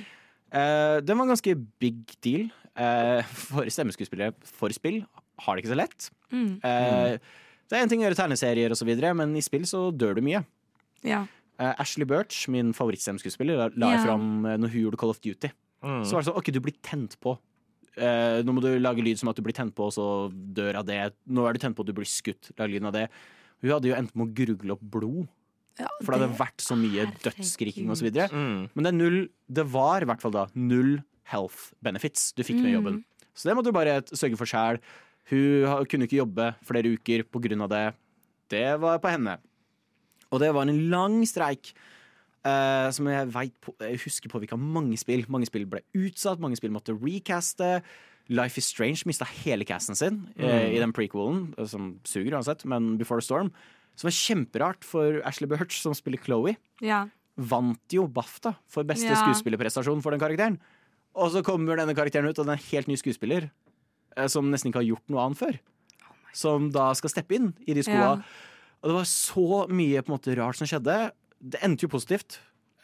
[0.50, 2.50] Uh, den var en ganske big deal.
[2.80, 5.04] uh, for stemmeskuespillere for spill
[5.40, 6.10] har det ikke så lett.
[6.34, 6.60] Mm.
[6.64, 7.20] Eh,
[7.70, 10.16] det er en ting å gjøre tegneserier og så videre, men i spill så dør
[10.18, 10.44] du mye.
[11.06, 11.24] Ja.
[11.60, 14.04] Uh, Ashley Birch, min favorittstemmeskuespiller, la, la Ja.
[14.06, 15.52] fram uh, når hun gjorde Call of Duty.
[15.84, 16.02] Mm.
[16.08, 17.38] Så var det sånn, ok, du blir tent på.
[18.00, 20.80] Uh, nå må du lage lyd som at du blir tent på, og så dør
[20.82, 21.02] av det.
[21.28, 22.52] Nå er du tent på, at du blir skutt.
[22.60, 23.08] Lag lyden av det.
[23.62, 25.28] Hun hadde jo endt med å grugle opp blod,
[25.80, 28.28] Ja, for det hadde vært så mye dødsskriking videre.
[28.32, 28.70] Mm.
[28.76, 30.98] Men det er null Det var i hvert fall da null
[31.32, 32.76] health benefits du fikk med Mm.
[32.76, 33.04] jobben.
[33.34, 34.80] Så det måtte du bare sørge for sjæl.
[35.30, 37.26] Hun kunne ikke jobbe flere uker
[37.62, 37.86] av det.
[38.50, 39.38] Det var på henne.
[40.32, 41.74] Og det var en lang streik.
[42.40, 45.26] Uh, som jeg, vet på, jeg husker påvirka mange spill.
[45.28, 47.82] Mange spill ble utsatt, mange spill måtte recaste.
[48.30, 52.62] Life is Strange mista hele casten sin eh, i den prequelen, eh, som suger uansett,
[52.70, 53.50] men Before the Storm.
[53.98, 56.56] Som var kjemperart for Ashley Birch, som spiller Chloé
[56.86, 57.08] Ja.
[57.36, 59.18] vant jo BAFTA for beste Ja.
[59.18, 60.60] skuespillerprestasjon for den karakteren.
[61.16, 63.50] Og så kommer denne karakteren ut, og den er en helt ny skuespiller
[64.28, 65.60] som nesten ikke har gjort noe annet før.
[66.36, 68.20] Som da skal steppe inn i de skoa.
[68.20, 68.50] Ja.
[68.84, 70.98] Og det var så mye på en måte rart som skjedde.
[71.40, 72.40] Det endte jo positivt.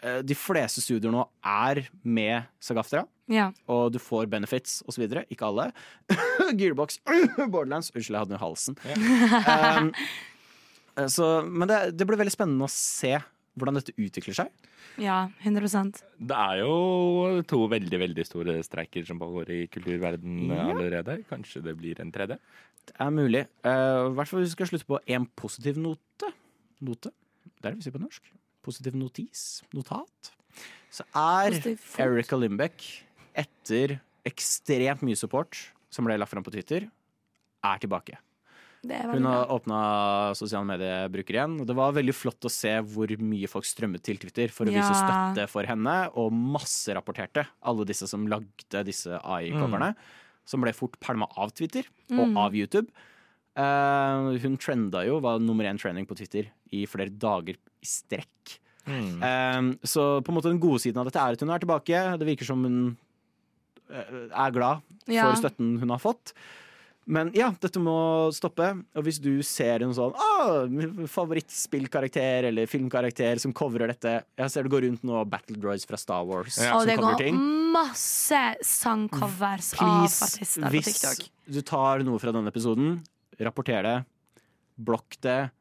[0.06, 3.50] Eh, De fleste studier nå er med Sagaftra, ja.
[3.72, 5.06] og du får benefits osv.
[5.30, 5.70] Ikke alle.
[6.60, 7.00] Gearbox,
[7.52, 8.78] Borderlands Unnskyld, jeg hadde den i halsen.
[9.46, 9.94] Um,
[11.00, 13.16] eh, så, men det, det blir veldig spennende å se
[13.58, 14.50] hvordan dette utvikler seg.
[15.02, 20.70] Ja, 100% Det er jo to veldig veldig store streiker som pågår i kulturverden Ja.
[20.74, 21.24] allerede.
[21.30, 22.38] Kanskje det blir en tredje?
[22.86, 23.46] Det er mulig.
[23.64, 26.32] Eh, I hvert fall hvis vi skal slutte på en positiv note.
[26.82, 27.12] Note?
[27.62, 28.22] Det er det vi sier på norsk.
[28.64, 29.64] Positiv notis.
[29.74, 30.32] Notat.
[30.92, 31.52] Så er.
[32.00, 32.84] Erica Limbeck,
[33.36, 36.88] etter ekstremt mye support som ble lagt fram på Twitter,
[37.64, 38.18] er tilbake.
[39.16, 39.80] Hun har åpna
[40.38, 41.56] sosiale mediebruker igjen.
[41.62, 44.74] Og det var veldig flott å se hvor mye folk strømmet til Twitter for å
[44.76, 49.94] vise støtte for henne, og masserapporterte alle disse som lagde disse AI-coverne.
[50.46, 52.38] Som ble fort pælma av Twitter og Mm.
[52.38, 52.88] av YouTube.
[53.58, 58.60] Uh, hun trenda jo, var nummer én trending på Twitter i flere dager i strekk.
[58.86, 59.24] Mm.
[59.24, 62.02] Uh, så på en måte den gode siden av dette er at hun er tilbake.
[62.20, 62.98] Det virker som hun
[63.90, 65.32] uh, er glad Ja.
[65.32, 66.34] for støtten hun har fått.
[67.06, 67.94] Men ja, dette må
[68.34, 68.72] stoppe.
[68.98, 70.66] Og hvis du ser en sånn ah,
[71.12, 76.00] favorittspillkarakter eller filmkarakter som covrer dette Jeg ser det går rundt nå Battle Droids fra
[76.02, 76.74] Star Wars Ja.
[76.80, 77.38] Og det går ting.
[77.76, 82.98] masse sangcovers av artister på hvis du tar noe fra denne episoden,
[83.38, 83.98] rapporter det.
[84.82, 85.52] Blokk det.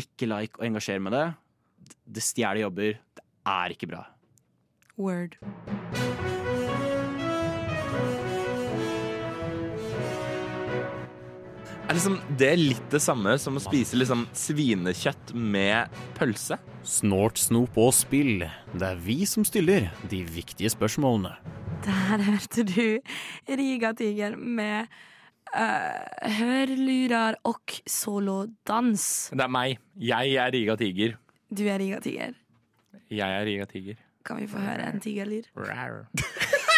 [0.00, 1.26] Ikke like og engasjer med det.
[2.16, 2.96] Det stjeler jobber.
[3.12, 4.06] Det er ikke bra.
[4.96, 5.36] Word.
[11.92, 16.56] Er liksom det litt det samme som å spise liksom svinekjøtt med pølse?
[16.88, 18.46] Snort, snop og spill.
[18.72, 21.34] Det er vi som stiller de viktige spørsmålene.
[21.84, 22.96] Der hørte du
[23.60, 24.88] Riga Tiger med
[25.52, 29.28] uh, hørlurer og solodans.
[29.36, 29.76] Det er meg.
[30.00, 31.20] Jeg er Riga Tiger.
[31.52, 32.32] Du er Riga Tiger.
[33.12, 34.00] Jeg er Riga Tiger.
[34.24, 35.52] Kan vi få høre en tigerlyd?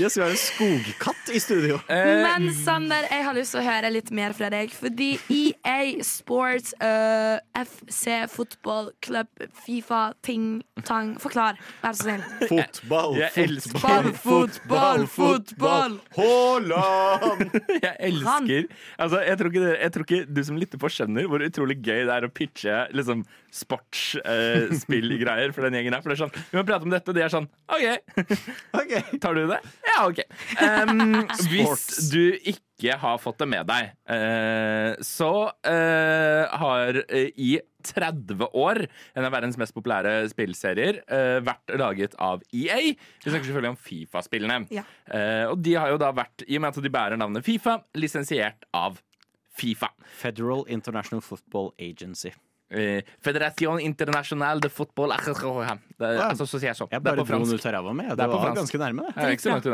[0.00, 1.74] Yes, vi har en skogkatt i studio.
[1.88, 4.70] Eh, Men Sander, jeg har lyst til å høre litt mer fra deg.
[4.74, 9.28] Fordi EA Sports, uh, FC, fotball, Club,
[9.64, 12.22] Fifa, ting, tang Forklar, vær så snill.
[12.50, 15.92] Fotball, fotball, fotball, fotball!
[16.16, 17.40] Haaland!
[17.80, 18.64] Jeg elsker
[18.98, 21.76] altså, jeg, tror ikke det, jeg tror ikke du som lytter på, skjønner hvor utrolig
[21.80, 23.18] gøy det er å pitche liksom,
[23.54, 26.02] sportsspillgreier for den gjengen her.
[26.04, 27.86] For det er sånn, Vi må prate om dette, og de er sånn OK,
[28.80, 28.92] Ok.
[29.22, 29.59] tar du det?
[29.90, 30.22] Ja, OK.
[30.60, 37.58] Um, hvis du ikke har fått det med deg, uh, så uh, har uh, i
[37.82, 42.80] 30 år en av verdens mest populære spillserier eh, vært laget av EA.
[42.92, 44.58] Vi snakker selvfølgelig om Fifa-spillene.
[44.74, 44.84] Ja.
[45.06, 47.80] Eh, og de har jo da vært, i og med at de bærer navnet Fifa,
[47.98, 49.00] lisensiert av
[49.56, 49.90] Fifa.
[50.20, 52.34] Federal International Football Agency.
[52.70, 55.10] Eh, Federation International de Football
[55.98, 56.86] det, er- altså, så sier jeg så.
[56.90, 58.04] Jeg Det bare på dro den ut av ræva mi.
[58.06, 58.60] Det Det, var fransk.
[58.60, 59.06] ganske nærme,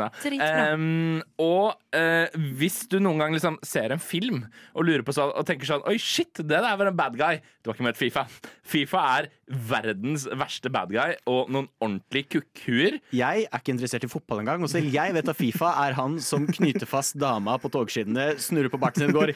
[0.01, 0.09] det.
[0.25, 0.73] Dritbra.
[0.73, 2.27] Um, og uh,
[2.57, 4.41] hvis du noen gang liksom ser en film
[4.73, 7.37] og lurer på sånn, og tenker sånn Oi, shit, det der var en bad guy.
[7.61, 8.25] Du har ikke møtt Fifa.
[8.65, 12.99] Fifa er verdens verste bad guy og noen ordentlige kukkhuer.
[13.15, 16.19] Jeg er ikke interessert i fotball engang, og selv jeg vet at Fifa er han
[16.23, 19.35] som knyter fast dama på togskinnene, snurrer på barten sin og går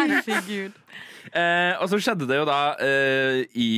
[0.00, 0.76] Herregud.
[1.36, 3.70] Eh, og så skjedde det jo da eh, i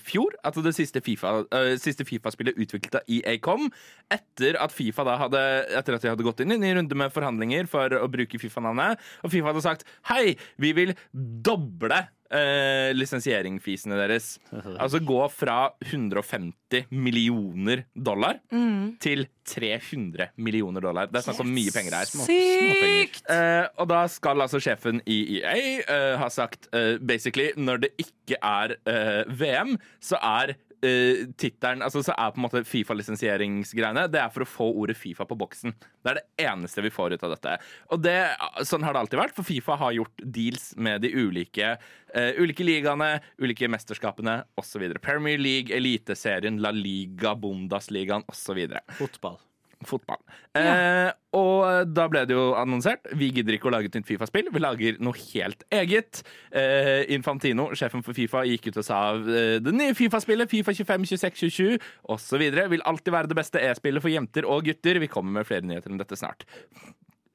[0.00, 3.66] fjor at det siste FIFA, eh, siste FIFA-spillet utviklet av EA kom.
[4.14, 5.42] Etter at Fifa da hadde
[5.74, 8.40] Etter at de hadde gått inn i en ny runde med forhandlinger for å bruke
[8.40, 9.02] Fifa-navnet.
[9.24, 12.04] Og Fifa hadde sagt hei, vi vil doble
[12.34, 14.34] eh, lisensieringfisene deres.
[14.84, 18.40] Altså gå fra 150 millioner dollar
[19.02, 21.08] til 300 millioner dollar.
[21.12, 22.10] Det er snakk om mye penger her.
[22.10, 23.22] Sykt!
[23.30, 25.54] Eh, og da skal altså sjefen i EA
[25.84, 31.84] eh, ha sagt eh, basically når det ikke er eh, VM, så er uh, tittelen
[31.84, 35.38] altså, Så er på en måte Fifa-lisensieringsgreiene Det er for å få ordet Fifa på
[35.38, 35.74] boksen.
[36.04, 37.56] Det er det eneste vi får ut av dette.
[37.94, 38.18] Og det,
[38.68, 41.74] sånn har det alltid vært, for Fifa har gjort deals med de ulike,
[42.14, 44.86] uh, ulike ligaene, ulike mesterskapene osv.
[45.04, 48.64] Premier League, Eliteserien, La Liga, Bundesligaen osv.
[49.00, 49.40] Fotball.
[49.88, 50.20] Fotball.
[50.58, 53.08] Eh, og da ble det jo annonsert.
[53.18, 54.50] Vi gidder ikke å lage et nytt Fifa-spill.
[54.54, 56.22] Vi lager noe helt eget.
[56.54, 61.08] Eh, Infantino, sjefen for Fifa, gikk ut og sa eh, det nye Fifa-spillet, Fifa 25,
[61.14, 65.00] 26, 27 osv., vil alltid være det beste e-spillet for jenter og gutter.
[65.02, 66.46] Vi kommer med flere nyheter om dette snart.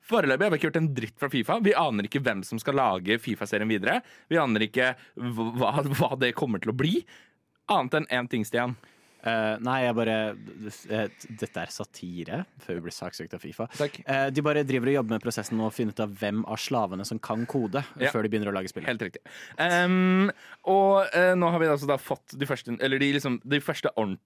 [0.09, 1.59] Foreløpig har vi ikke hørt en dritt fra Fifa.
[1.61, 3.99] Vi aner ikke hvem som skal lage Fifa-serien videre.
[4.31, 6.95] Vi aner ikke hva, hva det kommer til å bli.
[7.69, 8.73] Annet enn én ting, Stian.
[9.19, 11.09] Eh, nei, jeg bare eh,
[11.41, 13.67] Dette er satire, før vi blir saksøkt av Fifa.
[13.83, 17.05] Eh, de bare driver og jobber med prosessen og finner ut av hvem av slavene
[17.07, 18.13] som kan kode, Ja.
[18.13, 18.87] før de begynner å lage spillet.
[18.87, 19.21] Helt riktig.
[19.59, 20.31] Um,
[20.71, 23.91] og uh, nå har vi altså da fått de første, eller de, liksom, de første
[23.99, 24.23] ordent-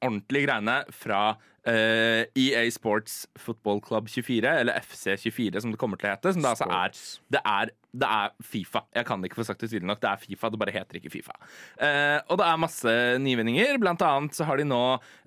[0.00, 1.36] ordentlige greiene fra
[1.68, 6.32] EA Sports Football Club 24, eller FC24 som det kommer til å hete.
[6.32, 6.94] Som det altså er
[7.36, 8.84] det, er det er Fifa.
[8.94, 10.00] Jeg kan ikke få sagt det tydelig nok.
[10.02, 11.34] Det er Fifa, det bare heter ikke Fifa.
[11.80, 13.78] Eh, og det er masse nyvinninger.
[13.82, 14.80] Blant annet så har de nå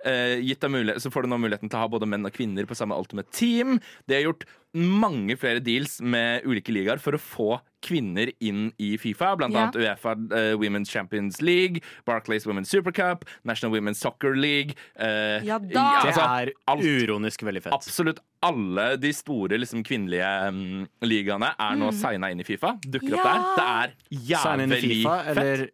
[0.04, 2.64] eh, gitt mulighet, så får du nå muligheten til å ha både menn og kvinner
[2.68, 3.76] på samme Ultimate Team.
[4.08, 8.94] De har gjort mange flere deals med ulike ligaer for å få kvinner inn i
[8.98, 9.34] Fifa.
[9.38, 9.68] Blant Ja.
[9.68, 14.74] annet Uefa uh, Women's Champions League, Barclays Women's Supercup, National Women's Soccer League.
[14.98, 16.00] Uh, Ja da!
[16.02, 16.82] Det altså, er alt.
[16.82, 17.76] uronisk veldig fett.
[17.76, 22.74] Absolutt alle de store liksom, kvinnelige um, ligaene er nå signa inn i Fifa.
[22.84, 23.96] Dukker opp der.
[24.10, 25.32] Det er Sign inn i jævlig Fifa, fett.
[25.34, 25.64] eller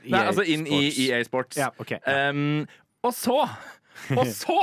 [0.00, 1.58] Nei, altså inn i EA Sports.
[1.60, 2.30] Ja, okay, ja.
[2.30, 2.62] Um,
[3.04, 3.42] og så
[4.16, 4.60] Og så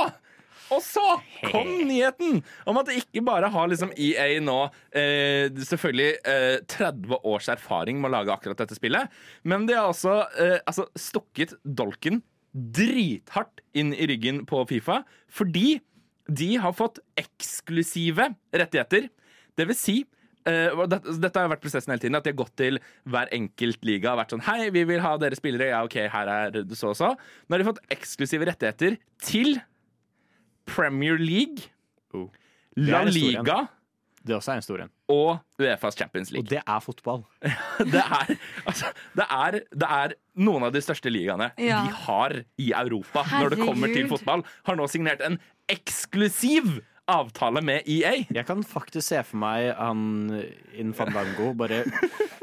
[0.68, 1.02] og så
[1.48, 4.56] kom nyheten om at det ikke bare har liksom EA nå
[4.92, 9.08] eh, selvfølgelig eh, 30 års erfaring med å lage akkurat dette spillet,
[9.48, 12.20] men de har også eh, altså, stukket dolken
[12.52, 15.02] drithardt inn i ryggen på Fifa,
[15.32, 15.78] fordi
[16.28, 19.08] de har fått eksklusive rettigheter.
[19.56, 19.94] Det vil si
[20.46, 22.18] eh, det, dette har vært prosessen hele tiden.
[22.18, 25.14] At de har gått til hver enkelt liga og vært sånn Hei, vi vil ha
[25.20, 25.70] dere spillere.
[25.72, 27.14] Ja, OK, her er det så og så.
[27.48, 29.56] Nå har de fått eksklusive rettigheter til
[30.68, 31.70] Premier League,
[32.16, 32.30] Oh.
[32.78, 33.02] La.
[33.04, 33.66] Liga
[34.28, 34.90] Det også er en stor en.
[35.08, 36.44] og Uefas Champions League.
[36.44, 37.22] Og det er fotball.
[37.94, 38.34] Det er,
[38.68, 40.14] altså, det er, det er
[40.44, 41.80] noen av de største ligaene Ja.
[41.86, 44.44] vi har i Europa når det kommer til fotball.
[44.68, 45.38] Har nå signert en
[45.72, 48.14] eksklusiv avtale med EA.
[48.28, 50.02] Jeg kan faktisk se for meg han
[50.78, 51.82] in Fandango bare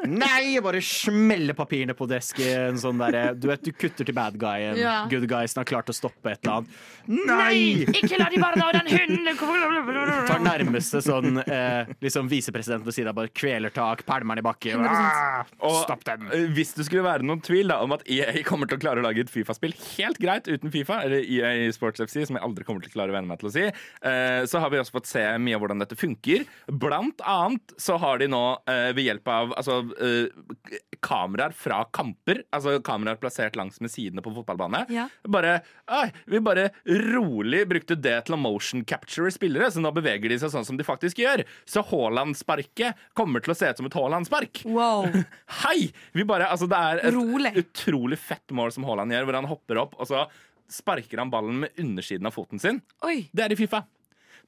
[0.05, 0.59] Nei!
[0.61, 2.75] Bare smelle papirene på desken.
[2.77, 4.77] Sånn der, Du vet, du kutter til bad guyen.
[4.77, 4.95] Ja.
[5.09, 6.83] Good guysen har klart å stoppe et eller annet.
[7.07, 7.85] Nei!
[7.89, 10.25] Ikke la de bare dra den hunden!
[10.27, 14.85] Tar nærmeste sånn eh, liksom visepresidenten ved siden av bare kvelertak, pælmer den i bakken.
[14.85, 15.45] Ah,
[15.83, 16.27] Stopp den!
[16.33, 19.01] eh, hvis det skulle være noen tvil da, om at EA kommer til å klare
[19.01, 22.67] å lage et Fifa-spill helt greit uten Fifa, eller EA Sports FC, som jeg aldri
[22.67, 24.95] kommer til å klare å venne meg til å si, eh, så har vi også
[24.97, 26.45] fått se mye av hvordan dette funker.
[26.71, 32.43] Blant annet så har de nå eh, ved hjelp av altså, eh, kameraer fra kamper,
[32.55, 35.07] altså kameraer plassert langs med sidene på fotballbane, Ja.
[35.27, 35.59] bare,
[35.91, 40.39] oi, vi bare rolig brukte det til å motion capture spillere, så nå beveger de
[40.41, 41.43] seg sånn som de faktisk gjør.
[41.69, 44.63] Så Haaland-sparket kommer til å se ut som et Haaland-spark.
[44.65, 45.05] Wow.
[45.65, 45.91] Hei!
[46.15, 47.53] Vi bare, altså, det er et Rolig.
[47.61, 50.25] utrolig fett mål som Haaland gjør, hvor han hopper opp, og så
[50.71, 52.79] sparker han ballen med undersiden av foten sin.
[53.05, 53.27] Oi.
[53.35, 53.83] Det er i Fifa.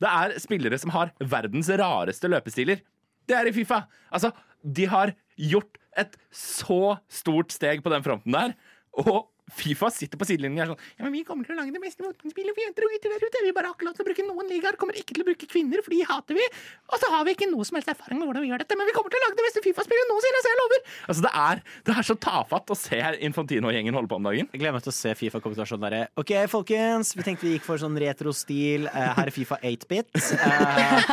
[0.01, 2.83] Det er spillere som har verdens rareste løpestiler.
[3.27, 3.83] Det er i Fifa.
[4.13, 4.31] Altså,
[4.61, 8.53] de har gjort et så stort steg på den fronten der,
[8.97, 11.71] og Fifa sitter på sidelinjen og er sånn Ja, men vi kommer til å lage
[11.71, 13.43] det beste fotballspillet for jenter og gutter der ute.
[13.45, 14.77] Vi bare har ikke lov til å bruke noen ligaer.
[14.81, 16.47] Kommer ikke til å bruke kvinner, for de hater vi.
[16.91, 18.89] Og så har vi ikke noe som helst erfaring med hvordan vi gjør dette, men
[18.89, 20.83] vi kommer til å lage det beste Fifa-spillet noensinne, så jeg lover!
[21.07, 24.49] Altså, det er, det er så tafatt å se Infantino-gjengen holde på om dagen.
[24.51, 27.13] Jeg gleder meg til å se Fifa komme til å være sånn derre OK, folkens,
[27.17, 28.87] vi tenkte vi gikk for sånn retro-stil.
[28.91, 30.11] Eh, her er Fifa 8-bit.
[30.17, 31.09] Eh,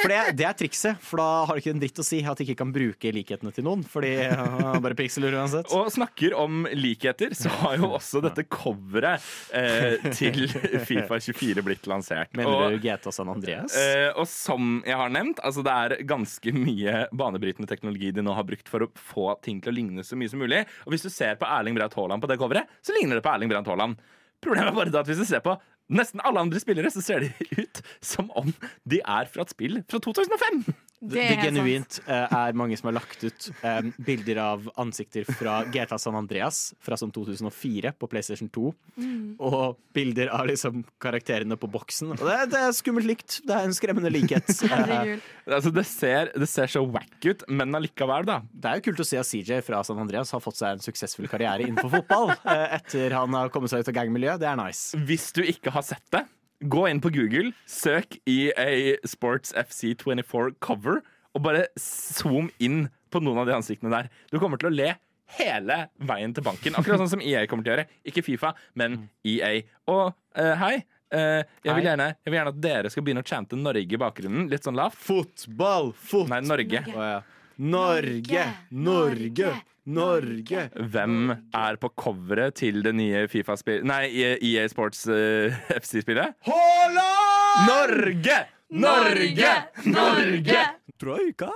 [0.00, 2.40] for det, det er trikset, for da har det ikke en dritt å si at
[2.40, 3.84] de ikke kan bruke likhetene til noen.
[3.86, 5.70] Fordi uh, bare pikseler uansett.
[5.76, 9.24] Og snakker om likheter, så har jo også dette coveret
[9.56, 10.44] eh, til
[10.88, 12.32] Fifa 24 blitt lansert.
[12.36, 13.76] Mener du du GTA San Andreas?
[13.76, 18.34] Eh, og som jeg har nevnt, altså det er ganske mye banebrytende teknologi de nå
[18.36, 20.64] har brukt for å få ting til å ligne så mye som mulig.
[20.86, 23.32] Og hvis du ser på Erling Braut Haaland på det coveret, så ligner det på
[23.32, 24.00] Erling Braut Haaland.
[24.40, 25.56] Problemet er bare at hvis du ser på
[25.90, 28.52] nesten alle andre spillere, så ser de ut som om
[28.88, 30.62] de er fra et spill fra 2005.
[31.00, 32.10] Det, Det er genuint sant.
[32.36, 36.98] er mange som har lagt ut um, bilder av ansikter fra GTA San Andreas fra
[37.00, 38.72] sånn 2004 på PlayStation 2.
[39.00, 39.22] Mm.
[39.40, 42.12] Og bilder av liksom karakterene på boksen.
[42.18, 43.40] Og det, det er skummelt likt.
[43.48, 44.50] Det er en skremmende likhet.
[44.80, 45.18] Eh,
[45.50, 48.38] Altså, det, ser, det ser så wack ut, men allikevel, da.
[48.52, 50.84] det er jo kult å se at CJ fra San Andreas har fått seg en
[50.84, 54.40] suksessfull karriere innenfor fotball eh, etter han har kommet seg ut av gangmiljøet.
[54.42, 54.98] Det er nice.
[55.08, 56.22] Hvis du ikke har sett det,
[56.60, 61.00] gå inn på Google, søk EA Sports FC24 cover,
[61.34, 64.10] og bare zoom inn på noen av de ansiktene der.
[64.30, 64.92] Du kommer til å le
[65.38, 65.76] hele
[66.06, 66.76] veien til banken.
[66.78, 68.00] Akkurat sånn som EA kommer til å gjøre.
[68.06, 69.60] Ikke Fifa, men EA.
[69.90, 70.80] Og uh, hei.
[71.10, 73.98] Uh, jeg, vil gjerne, jeg vil gjerne at dere skal begynne å chante Norge i
[73.98, 74.46] bakgrunnen.
[74.50, 74.98] Litt sånn lavt.
[75.02, 75.90] Fotball!
[75.98, 76.30] Fotball!
[76.36, 76.82] Nei, Norge.
[76.86, 77.20] Å, ja.
[77.60, 78.44] Norge!
[78.70, 79.50] Norge!
[79.84, 80.62] Norge!
[80.92, 84.06] Hvem er på coveret til det nye Fifa-spillet Nei,
[84.40, 86.38] EA Sports uh, FC-spillet?
[86.48, 87.68] Haaland!
[87.68, 88.38] Norge!
[88.70, 89.52] Norge!
[89.92, 90.64] Norge!
[91.00, 91.50] Troika?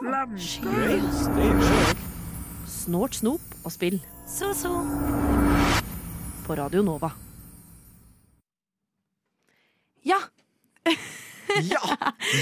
[2.68, 3.96] Snort, snop og spill
[4.28, 4.72] Så, så.
[6.44, 7.14] på Radio Nova.
[10.04, 10.20] Ja!
[11.70, 11.80] Ja!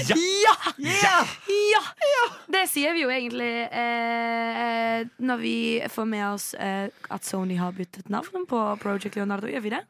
[0.05, 0.55] Ja!
[0.77, 2.23] Ja!
[2.53, 5.55] Det sier vi jo egentlig eh, når vi
[5.91, 9.49] får med oss eh, at Sony har byttet navn på Project Leonardo.
[9.51, 9.83] Gjør vi det?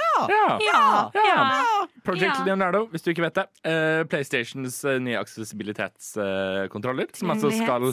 [0.00, 0.60] Ja.
[0.60, 1.10] Ja!
[1.14, 1.86] ja.
[2.04, 2.44] Project Ja.
[2.46, 3.46] Leonardo, hvis du ikke vet det.
[3.66, 7.10] Uh, PlayStations uh, nye aksessibilitetskontroller.
[7.16, 7.90] som altså skal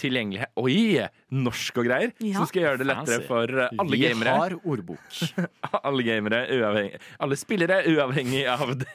[0.00, 1.04] Tilgjengelighet Oi!
[1.36, 2.12] Norsk og greier.
[2.24, 2.38] Ja.
[2.38, 4.36] Som skal gjøre det lettere for eh, alle Vi gamere.
[4.40, 5.18] har ordbok.
[5.86, 8.88] Alle gamere, uavhengig Alle spillere, uavhengig av det.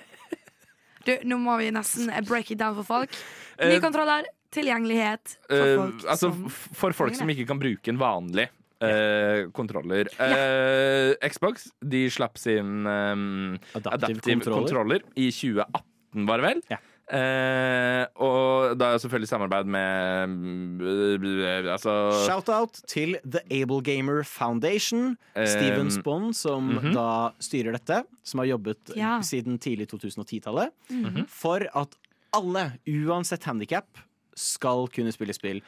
[1.06, 3.16] Du, nå må vi nesten eh, break it down for folk.
[3.58, 6.50] Eh, Ny kontroller, tilgjengelighet for Eh, folk altså som
[6.84, 8.48] for folk som ikke kan bruke en vanlig
[8.84, 10.10] eh, kontroller.
[10.22, 14.58] Eh, Xbox de slapp sin um, Adaptive adaptive controller.
[14.60, 16.64] kontroller i 2018, var det vel?
[16.74, 16.82] Ja.
[17.12, 21.26] Eh, og da er jo selvfølgelig samarbeid med mm,
[21.74, 25.18] Altså Shout-out til The Able Gamer Foundation.
[25.36, 26.94] Eh, Steven Spon, som mhm.
[26.96, 29.18] da styrer dette, som har jobbet Ja.
[29.22, 31.28] siden tidlig 2010-tallet, Mhm.
[31.28, 31.98] for at
[32.34, 33.88] alle, uansett handikap,
[34.36, 35.62] skal kunne spille spill.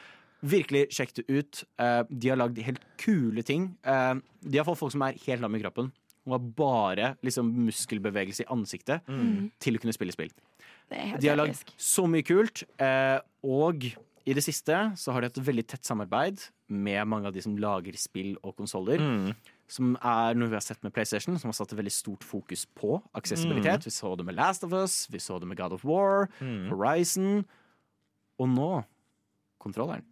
[0.44, 1.64] Virkelig sjekk det ut.
[1.78, 3.76] Eh, de har lagd helt kule ting.
[3.84, 5.92] Eh, de har fått folk som er helt lam i kroppen.
[6.24, 9.04] Og har bare liksom, muskelbevegelse i ansiktet
[9.60, 10.32] til å kunne spille spill.
[10.92, 13.84] Er De har lagd så mye kult, eh, og
[14.24, 17.42] i det siste så har de hatt et veldig tett samarbeid med mange av de
[17.44, 19.00] som lager spill og konsoller.
[19.00, 19.34] Mm.
[19.68, 22.64] Som er noe vi har sett med PlayStation, som har satt et veldig stort fokus
[22.76, 23.84] på aksessibilitet.
[23.88, 26.28] Vi så det med Last of Us, vi så det med God of War,
[26.70, 27.44] Horizon,
[28.40, 28.70] og nå
[29.60, 30.04] kontrolleren.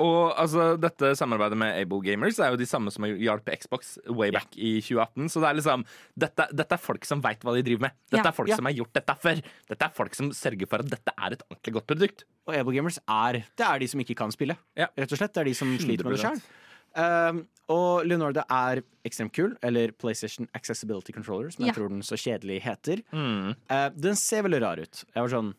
[0.00, 3.98] Og altså, dette samarbeidet med Able Gamers er jo de samme som har hjulpet Xbox
[4.08, 5.28] way back i 2018.
[5.30, 5.84] Så det er liksom
[6.18, 7.92] dette, dette er folk som veit hva de driver med.
[8.10, 8.56] Dette Ja, er folk ja.
[8.56, 9.42] som har gjort dette før.
[9.68, 12.24] Dette er folk som sørger for at dette er et ordentlig godt produkt.
[12.48, 14.56] Og Able Gamers er, det er de som ikke kan spille.
[14.80, 14.88] Ja.
[14.96, 16.40] Rett og slett, Det er de som sliter med det 100%.
[16.40, 16.58] sjøl.
[16.92, 21.78] Um, og Leonardo er ekstremt kul, eller PlayStation Accessibility Controller, som jeg Ja.
[21.78, 23.00] tror den så kjedelig heter.
[23.12, 23.54] Mm.
[23.70, 25.04] Uh, den ser veldig rar ut.
[25.14, 25.54] Jeg var sånn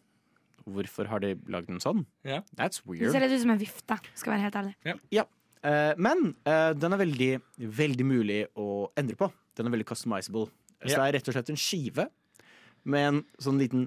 [0.65, 2.05] Hvorfor har de lagd den sånn?
[2.23, 2.41] Ja.
[2.55, 4.97] That's Det ser litt ut som en vifte, skal være helt ærlig.
[5.11, 5.25] Ja.
[5.63, 9.31] Uh, men uh, den er veldig, veldig mulig å endre på.
[9.55, 10.49] Den er veldig customizable.
[10.83, 12.09] Så det er rett og slett en skive
[12.83, 13.85] med en sånn liten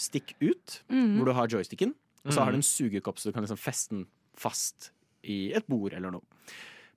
[0.00, 1.16] stikk ut, Mhm.
[1.18, 1.94] hvor du har joysticken.
[2.24, 4.06] Og så har du en sugekopp, så du kan liksom feste den
[4.36, 4.90] fast
[5.24, 6.22] i et bord eller noe.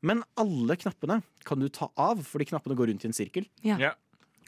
[0.02, 3.48] Men alle knappene kan du ta av, fordi knappene går rundt i en sirkel.
[3.64, 3.78] Ja.
[3.80, 3.94] Ja.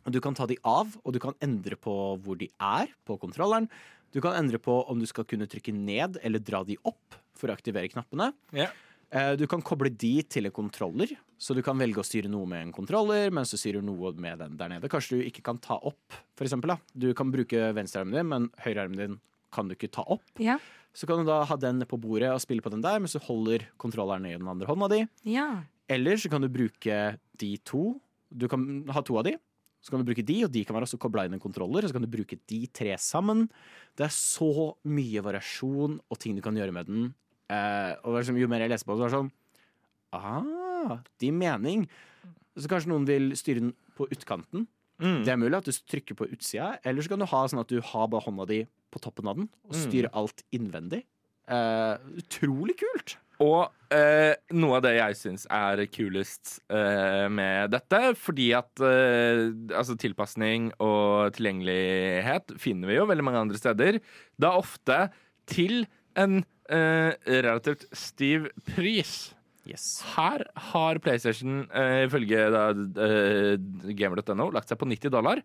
[0.06, 3.70] Du kan ta de av, og du kan endre på hvor de er på kontrolleren.
[4.16, 7.52] Du kan endre på om du skal kunne trykke ned eller dra de opp for
[7.52, 8.30] å aktivere knappene.
[8.56, 8.70] Ja.
[9.12, 12.48] Eh, Du kan koble de til en kontroller, så du kan velge å styre noe
[12.48, 14.88] med en kontroller, mens du styrer noe med den der nede.
[14.90, 16.72] Kanskje du ikke kan ta opp, for eksempel.
[16.74, 16.78] Da.
[16.96, 19.20] Du kan bruke venstrearmen din, men høyrearmen din
[19.52, 20.24] kan du ikke ta opp.
[20.40, 20.58] Ja.
[20.96, 23.20] Så kan du da ha den på bordet og spille på den der, mens du
[23.20, 25.04] holder kontrolleren i den andre hånda di.
[25.28, 25.64] ja.
[25.88, 28.00] Eller så kan du bruke de to.
[28.34, 29.36] Du kan ha to av de.
[29.86, 31.86] Så kan du bruke de, og de kan være også kobla inn en kontroller.
[31.86, 33.46] Så kan du bruke de tre sammen.
[33.94, 37.12] Det er så mye variasjon og ting du kan gjøre med den.
[37.54, 39.34] Eh, og liksom, jo mer jeg leser på det, så er det sånn
[40.16, 41.84] Ah, det gir mening.
[42.56, 44.64] Så kanskje noen vil styre den på utkanten.
[45.02, 45.22] Mm.
[45.28, 47.72] Det er mulig at du trykker på utsida, eller så kan du ha sånn at
[47.72, 48.62] du har bare hånda di
[48.96, 51.04] på toppen av den og styrer alt innvendig.
[51.52, 53.18] Eh, utrolig kult!
[53.44, 59.50] Og eh, noe av det jeg syns er kulest eh, med dette, fordi at eh,
[59.76, 64.00] altså tilpasning og tilgjengelighet finner vi jo veldig mange andre steder.
[64.40, 65.08] Da ofte
[65.52, 65.84] til
[66.16, 69.34] en eh, relativt stiv pris.
[69.66, 70.00] Yes.
[70.14, 73.56] Her har PlayStation eh, ifølge eh,
[73.98, 75.42] gamer.no lagt seg på 90 dollar,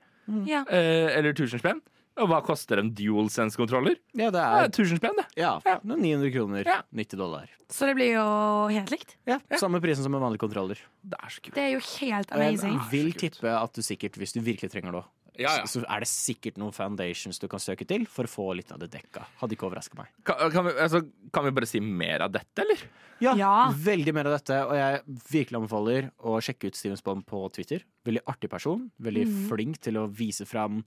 [0.47, 0.62] ja.
[0.69, 1.81] eh, eller 1000 spenn.
[2.21, 3.97] Og hva koster en dual sense-kontroller?
[4.19, 5.27] Ja, det er er 1000 spenn, det.
[5.41, 5.79] ja, ja.
[5.85, 6.67] 900 kroner.
[6.69, 6.81] Ja.
[6.93, 7.49] 90 dollar.
[7.71, 8.25] Så det blir jo
[8.73, 9.15] helt likt.
[9.29, 10.81] Ja, Samme prisen som en vanlig kontroller.
[11.03, 11.55] Det er så kult.
[11.57, 14.99] Det er jo helt Og jeg vil tippe at du sikkert, hvis du virkelig trenger
[14.99, 15.05] det,
[15.41, 15.67] Ja, ja.
[15.71, 18.81] så er det sikkert noen foundations du kan søke til for å få litt av
[18.83, 19.23] det dekka.
[19.41, 20.11] Hadde ikke overraska meg.
[20.27, 21.01] Kan, kan, vi, altså,
[21.33, 22.83] kan vi bare si mer av dette, eller?
[23.21, 23.71] Ja, Ja.
[23.73, 27.85] veldig mer av dette, og jeg virkelig anbefaler å sjekke ut Steven Spawn på Twitter.
[28.05, 28.91] Veldig artig person.
[29.01, 29.41] Veldig mm.
[29.49, 30.83] flink til å vise fram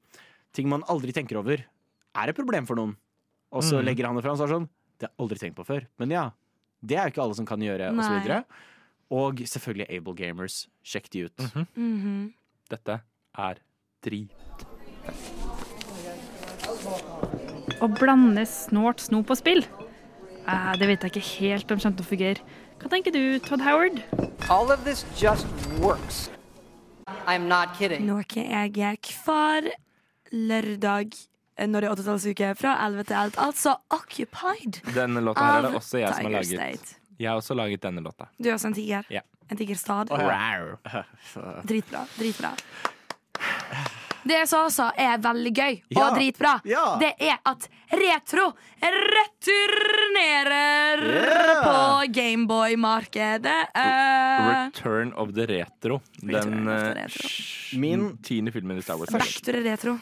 [0.54, 1.64] ting man aldri tenker over.
[2.14, 2.96] Er et problem for noen?
[3.54, 3.86] Og så mm.
[3.86, 5.66] legger han det fram og så er det sånn Det har jeg aldri tenkt på
[5.68, 5.88] før.
[6.02, 6.24] Men ja,
[6.84, 8.40] det er jo ikke alle som kan gjøre, og så videre.
[9.14, 10.64] Og selvfølgelig Able Gamers.
[10.86, 11.46] Sjekk de ut.
[11.76, 12.34] Mhm.
[12.72, 13.02] Dette
[13.38, 13.60] er
[14.06, 14.32] drit.
[17.84, 19.66] Å blande snort, snop og spill?
[20.44, 22.60] Eh, det vet jeg ikke helt om kommer til å fungere.
[22.80, 24.02] Hva tenker du, Todd Howard?
[24.50, 25.48] All of this just
[25.80, 26.30] works.
[27.28, 28.08] I'm not kidding.
[28.08, 29.72] Jeg er hver
[30.34, 31.14] lørdag
[31.58, 33.38] eh, når det er 80-tallsuke fra 11 til 11.
[33.48, 36.80] Altså Occupied Denne låta her er det også jeg som har Tiger laget.
[36.80, 37.00] State.
[37.22, 38.26] Jeg har også laget denne låta.
[38.42, 39.04] Du er også en tiger.
[39.14, 39.22] Ja.
[39.52, 40.10] En tigerstad.
[40.12, 40.78] Rar.
[41.70, 42.06] Dritbra.
[42.18, 42.52] Dritbra.
[44.24, 46.06] Det som også er veldig gøy Ja.
[46.08, 46.84] og dritbra, Ja.
[47.00, 48.46] det er at Retro
[49.74, 51.64] returnerer Yeah.
[51.64, 53.68] på Gameboy-markedet.
[53.76, 56.02] Eh, Return of the Retro.
[56.24, 57.30] Return Den of the eh, Retro.
[57.80, 59.10] Min- tiende filmen i Star Wars.
[59.12, 59.98] Back to the retro.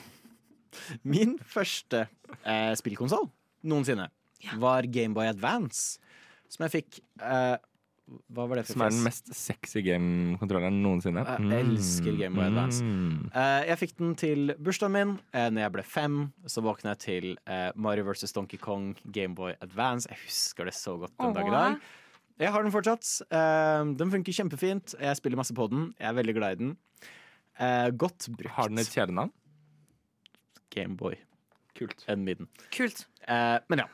[1.03, 2.05] Min første
[2.43, 3.29] eh, spillkonsoll
[3.67, 4.09] noensinne
[4.61, 5.99] var Gameboy Advance,
[6.49, 7.57] som jeg fikk eh,
[8.33, 11.23] Hva var det for Som er den mest sexy gamekontrolleren noensinne.
[11.23, 12.83] Jeg elsker Gameboy Advance.
[12.83, 13.29] Mm.
[13.29, 15.13] Eh, jeg fikk den til bursdagen min.
[15.31, 16.19] Uh, når jeg ble fem,
[16.49, 18.33] så våkna jeg til eh, Mario vs.
[18.35, 20.09] Donkey Kong Gameboy Advance.
[20.11, 21.89] Jeg husker det så godt den dag i dag.
[22.41, 23.05] Jeg har den fortsatt.
[23.29, 24.95] Eh, den funker kjempefint.
[24.97, 25.91] Jeg spiller masse på den.
[25.99, 26.75] Jeg er veldig glad i den.
[27.61, 28.55] Eh, godt brukt.
[28.57, 29.31] Har den et kjælenavn?
[30.73, 31.19] Gameboy.
[31.77, 32.03] Kult.
[32.11, 32.49] Enn midden.
[32.73, 33.05] Kult.
[33.27, 33.87] Eh, men ja.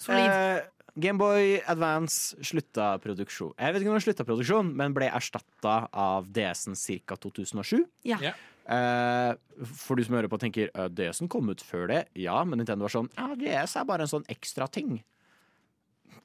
[0.00, 0.30] Solid.
[0.30, 0.62] Eh,
[0.94, 3.54] Gameboy Advance slutta produksjon.
[3.58, 7.18] Jeg vet ikke om den slutta produksjon, men ble erstatta av DS-en ca.
[7.18, 7.80] 2007.
[8.06, 8.20] Ja.
[8.22, 8.34] Ja.
[8.64, 9.32] Eh,
[9.76, 12.04] for du som hører på tenker uh, DS-en kom ut før det.
[12.16, 15.02] Ja, men Nintendo var sånn Ja, DS er bare en sånn ekstra ting.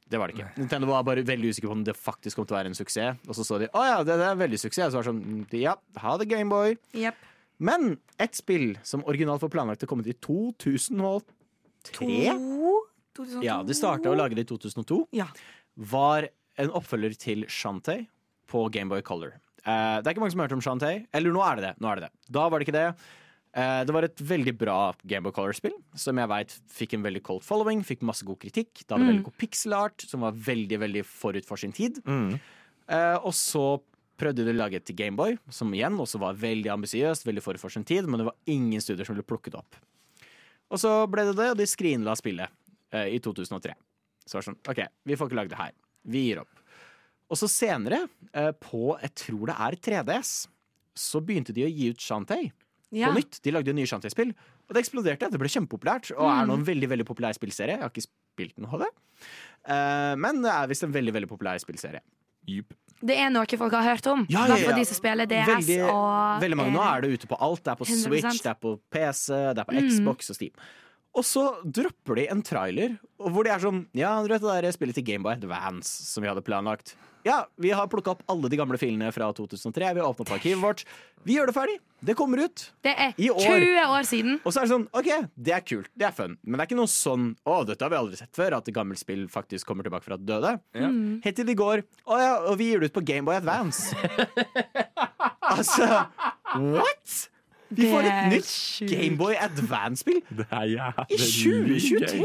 [0.09, 0.53] Det var det ikke.
[0.57, 3.19] Nintendo var bare veldig usikker på om det faktisk kom til å være en suksess.
[3.27, 4.89] Og så så de å ja, det, det er veldig suksess.
[4.89, 6.77] Og Så var det sånn ja, ha det Gameboy.
[6.97, 7.27] Jepp.
[7.59, 11.23] Men et spill som originalt var planlagt til å komme til 2003
[13.19, 13.43] 2002.
[13.43, 14.99] Ja, de starta å lage det i 2002.
[15.17, 15.27] Ja.
[15.91, 16.29] Var
[16.59, 18.05] en oppfølger til Shantae
[18.51, 19.37] på Gameboy Color.
[19.65, 21.01] Uh, det er ikke mange som har hørt om Shantae.
[21.15, 21.73] Eller nå er det det.
[21.83, 22.13] Nå er det det.
[22.35, 22.85] Da var det ikke det.
[23.57, 24.77] Uh, det var et veldig bra
[25.09, 27.83] Gameboy Color-spill, som jeg vet fikk en veldig cold following.
[27.87, 28.71] Fikk masse god kritikk.
[28.85, 29.11] Det hadde Mm.
[29.13, 31.99] veldig god pixel art, som var veldig veldig forut for sin tid.
[32.05, 32.39] Mm.
[32.89, 33.65] Uh, og så
[34.19, 37.61] prøvde de å lage et til Gameboy, som igjen også var veldig ambisiøst, veldig forut
[37.61, 39.79] for sin tid, men det var ingen studier som ville plukket opp.
[40.69, 42.51] Og så ble det det, og de skrinla spillet
[42.93, 43.73] eh, i 2003.
[44.27, 45.73] Så var det sånn, OK, vi får ikke lagd det her.
[46.13, 46.51] Vi gir opp.
[47.29, 50.33] Og så senere, eh, på jeg tror det er 3DS,
[50.99, 52.51] så begynte de å gi ut Shantay
[52.91, 53.09] Ja.
[53.09, 53.39] på nytt.
[53.45, 54.31] De lagde nye Shantay-spill,
[54.67, 55.29] og det eksploderte.
[55.31, 57.77] Det ble kjempepopulært, og er nå en veldig veldig populær spillserie.
[57.77, 58.85] Jeg har ikke spilt den, HD.
[59.69, 62.01] Eh, men det er visst en veldig veldig populær spillserie.
[62.49, 62.73] Jupp.
[62.99, 64.25] Det er noe folk har hørt om.
[64.29, 64.75] Ja, ja, ja.
[64.75, 66.73] de som spiller DS Veldig, og veldig mange.
[66.75, 67.63] Nå er det ute på alt.
[67.63, 68.03] Det er på 100%.
[68.03, 69.89] Switch, det er på PC, det er på Mm.
[69.89, 70.51] Xbox og Steam.
[71.19, 74.75] Og så dropper de en trailer hvor de er sånn Ja, du vet det der
[74.75, 76.95] spillet til Gameboy Advance som vi hadde planlagt.
[77.27, 79.89] Ja, vi har plukka opp alle de gamle filene fra 2003.
[79.97, 80.85] Vi har åpna opp arkivet vårt.
[81.27, 81.75] Vi gjør det ferdig.
[81.99, 82.63] Det kommer ut.
[82.85, 83.41] Det er I år.
[83.43, 84.37] 20 år siden.
[84.39, 86.37] Og så er det sånn, ok, det er kult, det er fun.
[86.45, 88.77] Men det er ikke noe sånn å, dette har vi aldri sett før, at et
[88.77, 90.53] gammelt spill faktisk kommer tilbake fra de døde.
[90.71, 90.87] Ja.
[90.87, 91.19] Mm.
[91.25, 93.91] Helt til de går, å ja, og vi gir det ut på Gameboy Advance.
[95.57, 95.89] altså,
[96.55, 97.19] what?
[97.69, 98.53] Vi Det får et nytt.
[98.89, 102.23] Gameboy Advance-spill i 2023!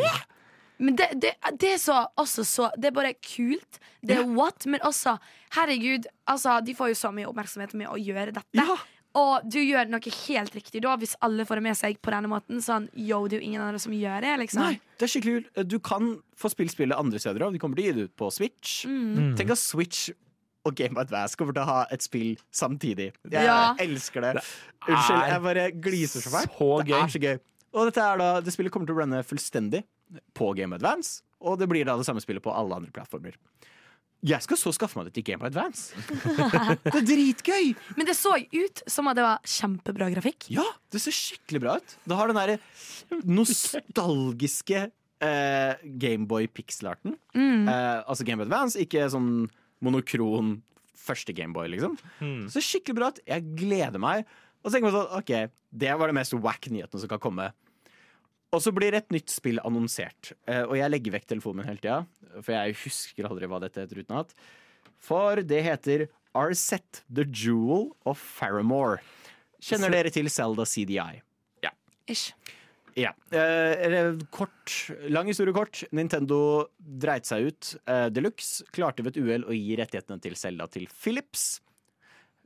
[0.84, 3.78] Men det, det, det er så, også så Det er bare kult.
[4.02, 5.16] Det er what, men også
[5.54, 8.58] Herregud, altså, de får jo så mye oppmerksomhet med å gjøre dette.
[8.58, 8.74] Ja.
[9.14, 12.30] Og du gjør noe helt riktig da, hvis alle får det med seg på denne
[12.32, 12.58] måten.
[12.64, 14.64] Sånn, yo, det er jo ingen andre som gjør det, liksom.
[14.66, 15.60] Nei, det er skikkelig kult.
[15.70, 16.08] Du kan
[16.40, 17.54] få spilt spillet andre steder òg.
[17.54, 18.80] De kommer til å gi det ut på Switch.
[18.90, 19.36] Mm.
[19.38, 20.08] Tenk at Switch
[20.64, 23.10] og Game Advance kommer til å ha et spill samtidig.
[23.30, 23.74] Jeg Ja.
[23.78, 24.42] elsker det.
[24.88, 26.56] Unnskyld, jeg bare gliser så fælt.
[26.58, 27.38] så Det er så gøy.
[27.74, 29.82] Og dette er da, det spillet kommer til å runne fullstendig
[30.34, 33.34] på Game Advance, og det blir da det samme spillet på alle andre plattformer.
[34.24, 35.92] Jeg skal så skaffe meg det til Game Advance.
[36.86, 37.74] det er dritgøy!
[37.98, 40.46] Men det så ut som at det var kjempebra grafikk.
[40.54, 41.96] Ja, det ser skikkelig bra ut.
[42.08, 42.58] Det har den derre
[43.26, 44.86] nostalgiske
[45.20, 47.18] eh, Gameboy pixelarten.
[47.36, 47.68] Mm.
[47.68, 49.50] Eh, altså Game Boy Advance, ikke sånn
[49.82, 50.58] monokron
[51.04, 51.98] første Gameboy, liksom.
[52.20, 52.46] Mm.
[52.52, 54.24] Så skikkelig bra at Jeg gleder meg.
[54.62, 55.32] Og så tenker man sånn, ok,
[55.84, 57.50] det var det mest wack nyheten som kan komme.
[58.54, 60.32] Og så blir et nytt spill annonsert.
[60.48, 61.98] Eh, og jeg legger vekk telefonen min hele tida,
[62.38, 64.32] for jeg husker aldri hva dette heter utenat.
[65.02, 66.06] For det heter
[66.38, 69.02] Arset The Jewel of Faramore.
[69.64, 71.20] Kjenner dere til Zelda CDI?
[71.64, 71.72] Ja.
[72.10, 72.32] Ish.
[72.96, 73.10] Ja.
[73.34, 75.82] Eh, kort, lang historie kort.
[75.92, 77.74] Nintendo dreit seg ut.
[77.90, 81.60] Eh, Deluxe klarte ved et uhell å gi rettighetene til Zelda til Philips.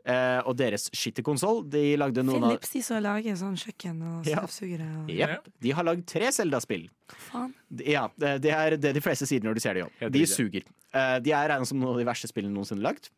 [0.08, 1.60] Eh, og deres skittige konsoll.
[1.68, 4.38] De lagde noen av Philips de som lager sånn kjøkken og Ja.
[4.40, 4.86] støvsugere.
[5.02, 5.10] Og...
[5.12, 5.50] Yep.
[5.60, 6.88] De har lagd tre Zelda-spill.
[7.28, 7.52] Faen.
[7.84, 9.90] Ja, det det er det de fleste sier når de ser det jo.
[10.16, 10.64] De suger.
[10.94, 13.10] Eh, De er regnet som noen av de verste spillene noensinne lagd.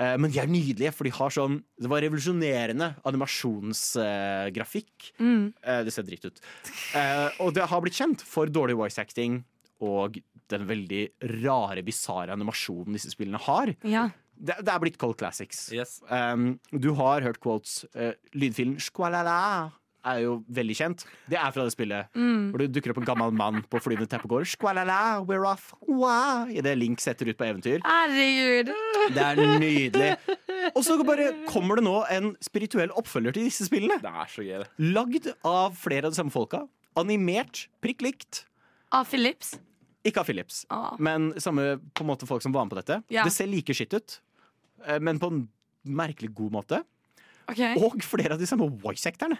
[0.00, 5.10] Eh, Men de er nydelige, for de har sånn Det var revolusjonerende animasjonsgrafikk.
[5.20, 5.52] Mm.
[5.62, 6.40] Eh, Det ser dritt ut.
[6.94, 9.44] Eh, Og det har blitt kjent for dårlig voice acting
[9.80, 10.18] og
[10.48, 11.10] den veldig
[11.44, 13.74] rare, bisarre animasjonen disse spillene har.
[13.84, 14.10] Ja.
[14.36, 15.70] Det, det er blitt cold classics.
[15.72, 16.00] Yes.
[16.10, 17.84] Um, du har hørt quotes.
[17.94, 19.70] Uh, lydfilen 'Squalala'
[20.04, 21.04] er jo veldig kjent.
[21.28, 22.08] Det er fra det spillet.
[22.16, 22.50] Mm.
[22.52, 24.46] Hvor det dukker opp en gammel mann på flyvende teppegård.
[24.48, 25.72] Skvalala, we're off'.
[25.86, 27.80] Wow, Idet Link setter ut på eventyr.
[27.84, 28.72] Herregud.
[29.14, 30.12] Det er nydelig.
[30.74, 34.00] Og så bare kommer det nå en spirituell oppfølger til disse spillene.
[34.00, 34.64] Det er så gøy.
[34.92, 36.64] Lagd av flere av de samme folka.
[37.00, 38.44] Animert prikk likt.
[38.92, 39.54] Av Philips.
[40.04, 40.96] Ikke av Philips, Ah.
[40.98, 43.02] men samme på en måte folk som var med på dette.
[43.12, 43.22] Ja.
[43.22, 44.20] Det ser like skitt ut,
[44.86, 45.48] eh, men på en
[45.84, 46.84] merkelig god måte.
[47.50, 47.74] Okay.
[47.76, 49.36] Og flere av de samme voice acterne.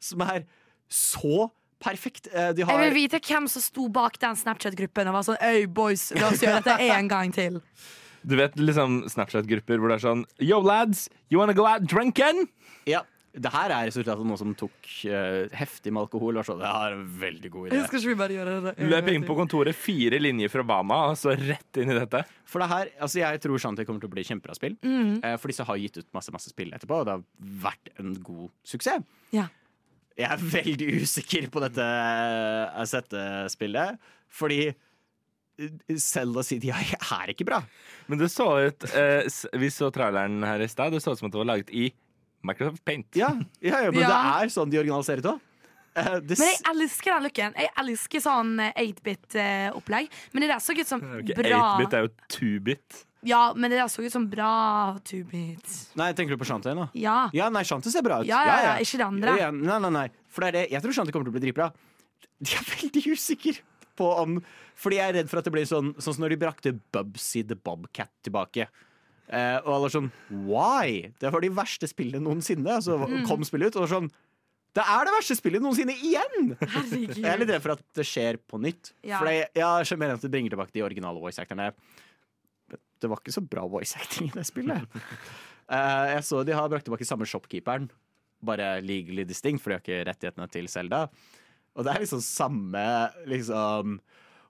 [0.00, 0.44] Som er
[0.88, 1.48] så
[1.82, 2.28] perfekt.
[2.32, 5.66] Eh, De Jeg vil vite hvem som sto bak den Snapchat-gruppen og var sånn Øy,
[5.66, 7.60] boys, la oss gjøre dette en gang til.
[8.28, 12.48] Du vet liksom Snapchat-grupper hvor det er sånn Yo, lads, you wanna go out drinking?
[12.88, 13.04] Ja,
[13.38, 16.40] det her er resultatet av noen som tok uh, heftig med alkohol.
[16.40, 17.82] Og så, det er en veldig god idé.
[17.86, 18.72] Skal vi bare gjøre det?
[18.88, 22.24] Løp inn på kontoret, fire linjer fra Bama, og så rett inn i dette.
[22.48, 24.74] For det her, altså Jeg tror Shanti kommer til å bli kjempebra spill.
[24.82, 25.20] Mm.
[25.22, 27.24] Uh, For disse har gitt ut masse masse spill etterpå, og det har
[27.68, 29.06] vært en god suksess.
[29.36, 29.46] Ja.
[30.18, 31.84] Jeg er veldig usikker på dette
[32.90, 33.98] settespillet,
[34.34, 34.72] fordi
[35.98, 37.60] Zelda CDI er ikke bra.
[38.10, 39.26] Men det så ut eh,
[39.58, 40.94] Vi så traileren her i stad.
[40.94, 41.88] Det så ut som at det var laget i
[42.46, 43.08] Microsoft Paint.
[43.18, 44.08] Ja, ja, ja men Ja.
[44.08, 45.44] det er sånn de originale ser ut òg.
[45.98, 47.54] Men jeg elsker den looken.
[47.58, 50.12] Jeg elsker sånn 8-bit-opplegg.
[50.30, 53.00] Men det der så ut som okay, bra 8-bit er jo 2-bit.
[53.26, 55.72] Ja, men det der så ut som bra 2-bit.
[55.98, 56.88] Nei, tenker du på Shanti nå?
[56.94, 57.28] Ja.
[57.34, 58.28] Ja, nei, Shanti ser bra ut.
[58.30, 59.34] Ja, ja, ja, ikke det andre.
[59.40, 60.06] Ja, nei, nei, nei.
[60.30, 60.64] For det er det.
[60.76, 61.70] Jeg tror Shanti kommer til å bli dritbra.
[62.38, 63.56] De er veldig usikre
[63.98, 64.36] på om
[64.78, 67.40] Fordi jeg er redd for at det blir sånn Sånn som når de brakte Bubsy
[67.42, 68.68] the Bobcat tilbake.
[69.26, 70.10] Eh, og alle er sånn
[70.46, 71.10] Why?
[71.18, 72.78] Det var de verste spillene noensinne.
[72.84, 73.26] Så Mm.
[73.26, 74.06] kom spillet ut, og sånn
[74.78, 76.54] Det er det verste spillet noensinne igjen!
[76.62, 77.16] Herregud.
[77.18, 78.92] Jeg er litt redd for at det skjer på nytt.
[79.02, 79.18] Ja.
[79.18, 81.72] For jeg, jeg skjønner at det bringer tilbake de originale voice acterne.
[83.00, 84.98] Det var ikke så bra voice acting i det spillet.
[85.70, 87.90] uh, jeg så de har brakt tilbake samme shopkeeperen,
[88.44, 91.06] bare legally distinct, for de har ikke rettighetene til Zelda.
[91.78, 92.86] Og det er liksom samme
[93.30, 94.00] liksom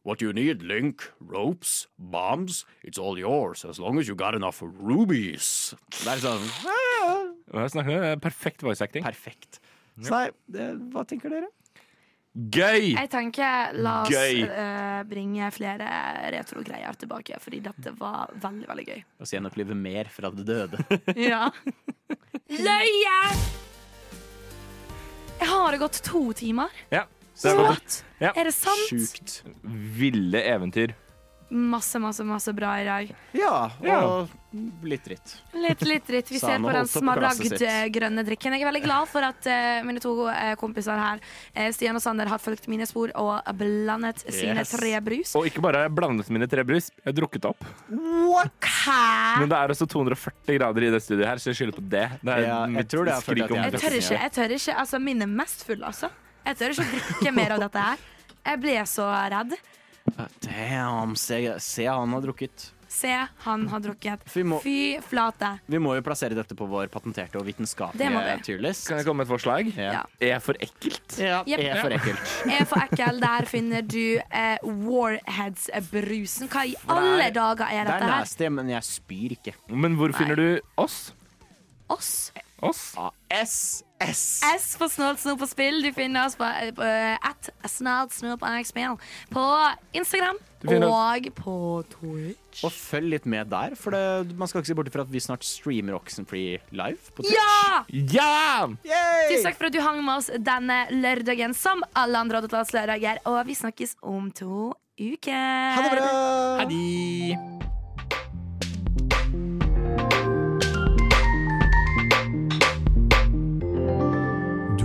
[0.09, 4.62] What you need, Link, ropes, bombs, it's all yours as long as you got enough
[4.62, 5.75] rubies.
[6.01, 8.23] Det er sånn ah, om?
[8.23, 9.05] Perfekt voice acting.
[9.05, 9.61] Perfekt.
[10.01, 11.51] Så nei, det, hva tenker dere?
[12.39, 12.93] Gøy!
[12.93, 15.89] Jeg tenker la oss eh, bringe flere
[16.31, 19.01] retrogreier tilbake, fordi dette var veldig, veldig gøy.
[19.19, 20.78] La oss gjenopplive mer fra det døde.
[21.28, 21.48] Ja.
[22.48, 23.16] Løye!
[25.39, 26.70] Jeg har det gått to timer.
[26.94, 27.05] Ja.
[27.43, 27.98] det er?
[28.23, 28.32] Ja.
[28.35, 28.86] Er det sant?
[28.86, 29.40] Sjukt.
[29.98, 30.94] Ville eventyr.
[31.51, 33.11] Masse, masse, masse bra i dag.
[33.33, 33.99] Ja, Ja.
[34.05, 34.29] og
[34.85, 35.31] litt dritt.
[35.55, 36.29] Litt, litt dritt.
[36.31, 38.53] Vi ser på den smaragdgrønne drikken.
[38.53, 41.23] Jeg er veldig glad for at uh, mine to uh, kompiser her,
[41.57, 44.73] uh, Stian og Sander, har fulgt mine spor og blandet sine Yes.
[44.77, 45.33] tre brus.
[45.41, 47.65] Og ikke bare blandet mine tre brus, jeg har drukket opp.
[47.93, 48.69] What?
[49.41, 52.07] Men det er også 240 grader i det studioet her, så jeg skylder på det.
[52.23, 54.20] Det er Ja, jeg tror det er fordi jeg Jeg tør ikke.
[54.20, 56.11] jeg tør ikke Altså, Min er mest full, altså.
[56.45, 57.99] Jeg tør ikke å drikke mer av dette her.
[58.49, 59.57] Jeg ble så redd.
[60.44, 62.72] Damn, se, se han har drukket.
[62.89, 63.10] Se,
[63.44, 64.22] han har drukket.
[64.24, 65.51] Fy, må, Fy flate.
[65.68, 68.72] vi må jo plassere dette på vår patenterte og Det vitenskapelige vi.
[68.89, 69.68] Kan jeg komme med et forslag?
[69.76, 70.02] Ja.
[70.24, 71.18] Er for ekkelt?
[71.20, 71.60] Ja, yep.
[71.60, 72.32] er for ekkelt.
[72.59, 73.20] Er for ekkel.
[73.20, 76.48] Der finner du eh, Warheads-brusen.
[76.48, 78.24] Hva i alle dager er Det er dette her?
[78.24, 79.55] nasty, men jeg spyr ikke.
[79.68, 80.48] Men hvor finner du
[80.80, 81.12] oss?
[81.93, 82.32] Oss.
[82.64, 82.94] Oss?
[83.30, 84.41] S, S.
[84.47, 85.81] S for Snålt snop og spill.
[85.83, 88.99] Du finner oss på uh, at snart snop og spill
[89.33, 89.47] på
[89.99, 91.55] Instagram og på
[91.93, 92.65] Twitch.
[92.66, 95.23] Og følg litt med der, for det, man skal ikke se bort fra at vi
[95.23, 97.37] snart streamer Oxenfree live på Twitch.
[97.37, 97.85] Ja!
[98.19, 98.66] Ja!
[99.31, 102.43] Tusen takk for at du hang med oss denne lørdagen, som alle andre
[102.75, 103.23] lørdager.
[103.31, 105.75] Og vi snakkes om to uker.
[105.79, 106.12] Ha det bra!
[106.59, 107.77] Ha det!